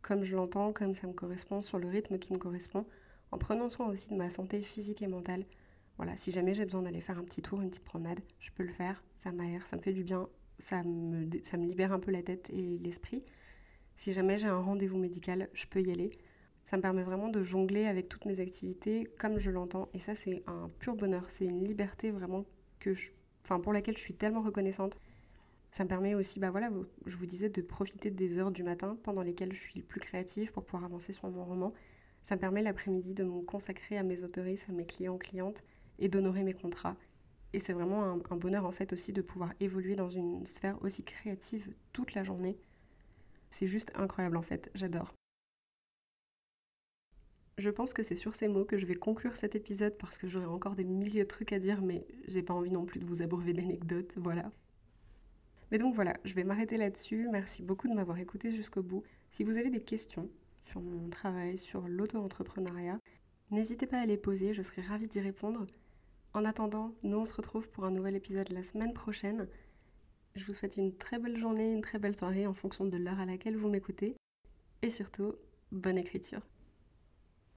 comme 0.01 0.23
je 0.23 0.35
l'entends, 0.35 0.73
comme 0.73 0.95
ça 0.95 1.07
me 1.07 1.13
correspond, 1.13 1.61
sur 1.61 1.77
le 1.77 1.87
rythme 1.87 2.19
qui 2.19 2.33
me 2.33 2.37
correspond, 2.37 2.85
en 3.31 3.37
prenant 3.37 3.69
soin 3.69 3.87
aussi 3.87 4.09
de 4.09 4.15
ma 4.15 4.29
santé 4.29 4.61
physique 4.61 5.01
et 5.01 5.07
mentale. 5.07 5.45
Voilà, 5.97 6.15
si 6.15 6.31
jamais 6.31 6.53
j'ai 6.53 6.65
besoin 6.65 6.81
d'aller 6.81 7.01
faire 7.01 7.19
un 7.19 7.23
petit 7.23 7.41
tour, 7.41 7.61
une 7.61 7.69
petite 7.69 7.83
promenade, 7.83 8.19
je 8.39 8.51
peux 8.51 8.63
le 8.63 8.71
faire, 8.71 9.03
ça 9.17 9.31
m'aère, 9.31 9.67
ça 9.67 9.75
me 9.75 9.81
fait 9.81 9.93
du 9.93 10.03
bien, 10.03 10.27
ça 10.57 10.83
me, 10.83 11.25
ça 11.43 11.57
me 11.57 11.65
libère 11.65 11.91
un 11.91 11.99
peu 11.99 12.11
la 12.11 12.23
tête 12.23 12.49
et 12.51 12.77
l'esprit. 12.79 13.23
Si 13.99 14.13
jamais 14.13 14.37
j'ai 14.37 14.47
un 14.47 14.61
rendez-vous 14.61 14.97
médical, 14.97 15.49
je 15.51 15.65
peux 15.65 15.81
y 15.81 15.91
aller. 15.91 16.11
Ça 16.63 16.77
me 16.77 16.81
permet 16.81 17.03
vraiment 17.03 17.27
de 17.27 17.43
jongler 17.43 17.85
avec 17.85 18.07
toutes 18.07 18.23
mes 18.23 18.39
activités 18.39 19.09
comme 19.19 19.39
je 19.39 19.51
l'entends. 19.51 19.89
Et 19.93 19.99
ça, 19.99 20.15
c'est 20.15 20.41
un 20.47 20.71
pur 20.79 20.95
bonheur. 20.95 21.29
C'est 21.29 21.43
une 21.43 21.65
liberté 21.65 22.09
vraiment 22.09 22.45
que 22.79 22.93
je, 22.93 23.11
enfin, 23.43 23.59
pour 23.59 23.73
laquelle 23.73 23.97
je 23.97 24.01
suis 24.01 24.13
tellement 24.13 24.39
reconnaissante. 24.39 24.97
Ça 25.71 25.83
me 25.83 25.89
permet 25.89 26.15
aussi, 26.15 26.39
bah 26.39 26.49
voilà, 26.49 26.71
je 27.07 27.17
vous 27.17 27.25
disais, 27.25 27.49
de 27.49 27.61
profiter 27.61 28.09
des 28.09 28.39
heures 28.39 28.51
du 28.51 28.63
matin 28.63 28.97
pendant 29.03 29.21
lesquelles 29.21 29.51
je 29.51 29.59
suis 29.59 29.79
le 29.79 29.85
plus 29.85 29.99
créative 29.99 30.53
pour 30.53 30.63
pouvoir 30.63 30.85
avancer 30.85 31.11
sur 31.11 31.29
mon 31.29 31.43
roman. 31.43 31.73
Ça 32.23 32.35
me 32.35 32.39
permet 32.39 32.61
l'après-midi 32.61 33.13
de 33.13 33.25
me 33.25 33.41
consacrer 33.41 33.97
à 33.97 34.03
mes 34.03 34.23
autoristes, 34.23 34.69
à 34.69 34.71
mes 34.71 34.85
clients, 34.85 35.17
clientes 35.17 35.65
et 35.97 36.07
d'honorer 36.07 36.43
mes 36.43 36.53
contrats. 36.53 36.95
Et 37.51 37.59
c'est 37.59 37.73
vraiment 37.73 38.01
un, 38.01 38.21
un, 38.29 38.37
bonheur 38.37 38.65
en 38.65 38.71
fait 38.71 38.93
aussi 38.93 39.11
de 39.11 39.21
pouvoir 39.21 39.51
évoluer 39.59 39.97
dans 39.97 40.09
une 40.09 40.45
sphère 40.45 40.81
aussi 40.83 41.03
créative 41.03 41.73
toute 41.91 42.13
la 42.13 42.23
journée. 42.23 42.57
C'est 43.49 43.67
juste 43.67 43.91
incroyable 43.95 44.37
en 44.37 44.41
fait, 44.41 44.71
j'adore. 44.75 45.13
Je 47.57 47.69
pense 47.69 47.93
que 47.93 48.03
c'est 48.03 48.15
sur 48.15 48.35
ces 48.35 48.47
mots 48.47 48.63
que 48.63 48.77
je 48.77 48.85
vais 48.85 48.95
conclure 48.95 49.35
cet 49.35 49.53
épisode 49.53 49.97
parce 49.97 50.17
que 50.17 50.29
j'aurai 50.29 50.45
encore 50.45 50.75
des 50.75 50.85
milliers 50.85 51.23
de 51.23 51.27
trucs 51.27 51.51
à 51.51 51.59
dire, 51.59 51.81
mais 51.81 52.07
j'ai 52.27 52.41
pas 52.41 52.53
envie 52.53 52.71
non 52.71 52.85
plus 52.85 53.01
de 53.01 53.05
vous 53.05 53.21
abreuver 53.21 53.51
d'anecdotes, 53.51 54.13
voilà. 54.17 54.49
Mais 55.71 55.77
donc 55.77 55.93
voilà, 55.93 56.13
je 56.23 56.33
vais 56.33 56.43
m'arrêter 56.43 56.77
là-dessus. 56.77 57.27
Merci 57.31 57.61
beaucoup 57.61 57.87
de 57.87 57.93
m'avoir 57.93 58.17
écouté 58.17 58.53
jusqu'au 58.53 58.81
bout. 58.81 59.03
Si 59.31 59.43
vous 59.43 59.57
avez 59.57 59.69
des 59.69 59.81
questions 59.81 60.29
sur 60.63 60.81
mon 60.81 61.09
travail, 61.09 61.57
sur 61.57 61.87
l'auto-entrepreneuriat, 61.87 62.99
n'hésitez 63.51 63.87
pas 63.87 63.99
à 63.99 64.05
les 64.05 64.17
poser, 64.17 64.53
je 64.53 64.61
serai 64.61 64.81
ravie 64.81 65.07
d'y 65.07 65.19
répondre. 65.19 65.67
En 66.33 66.45
attendant, 66.45 66.93
nous 67.03 67.17
on 67.17 67.25
se 67.25 67.33
retrouve 67.33 67.69
pour 67.69 67.85
un 67.85 67.91
nouvel 67.91 68.15
épisode 68.15 68.49
la 68.51 68.63
semaine 68.63 68.93
prochaine. 68.93 69.47
Je 70.35 70.45
vous 70.45 70.53
souhaite 70.53 70.77
une 70.77 70.95
très 70.95 71.19
belle 71.19 71.37
journée, 71.37 71.73
une 71.73 71.81
très 71.81 71.99
belle 71.99 72.15
soirée 72.15 72.47
en 72.47 72.53
fonction 72.53 72.85
de 72.85 72.97
l'heure 72.97 73.19
à 73.19 73.25
laquelle 73.25 73.57
vous 73.57 73.69
m'écoutez. 73.69 74.15
Et 74.81 74.89
surtout, 74.89 75.35
bonne 75.71 75.97
écriture. 75.97 76.41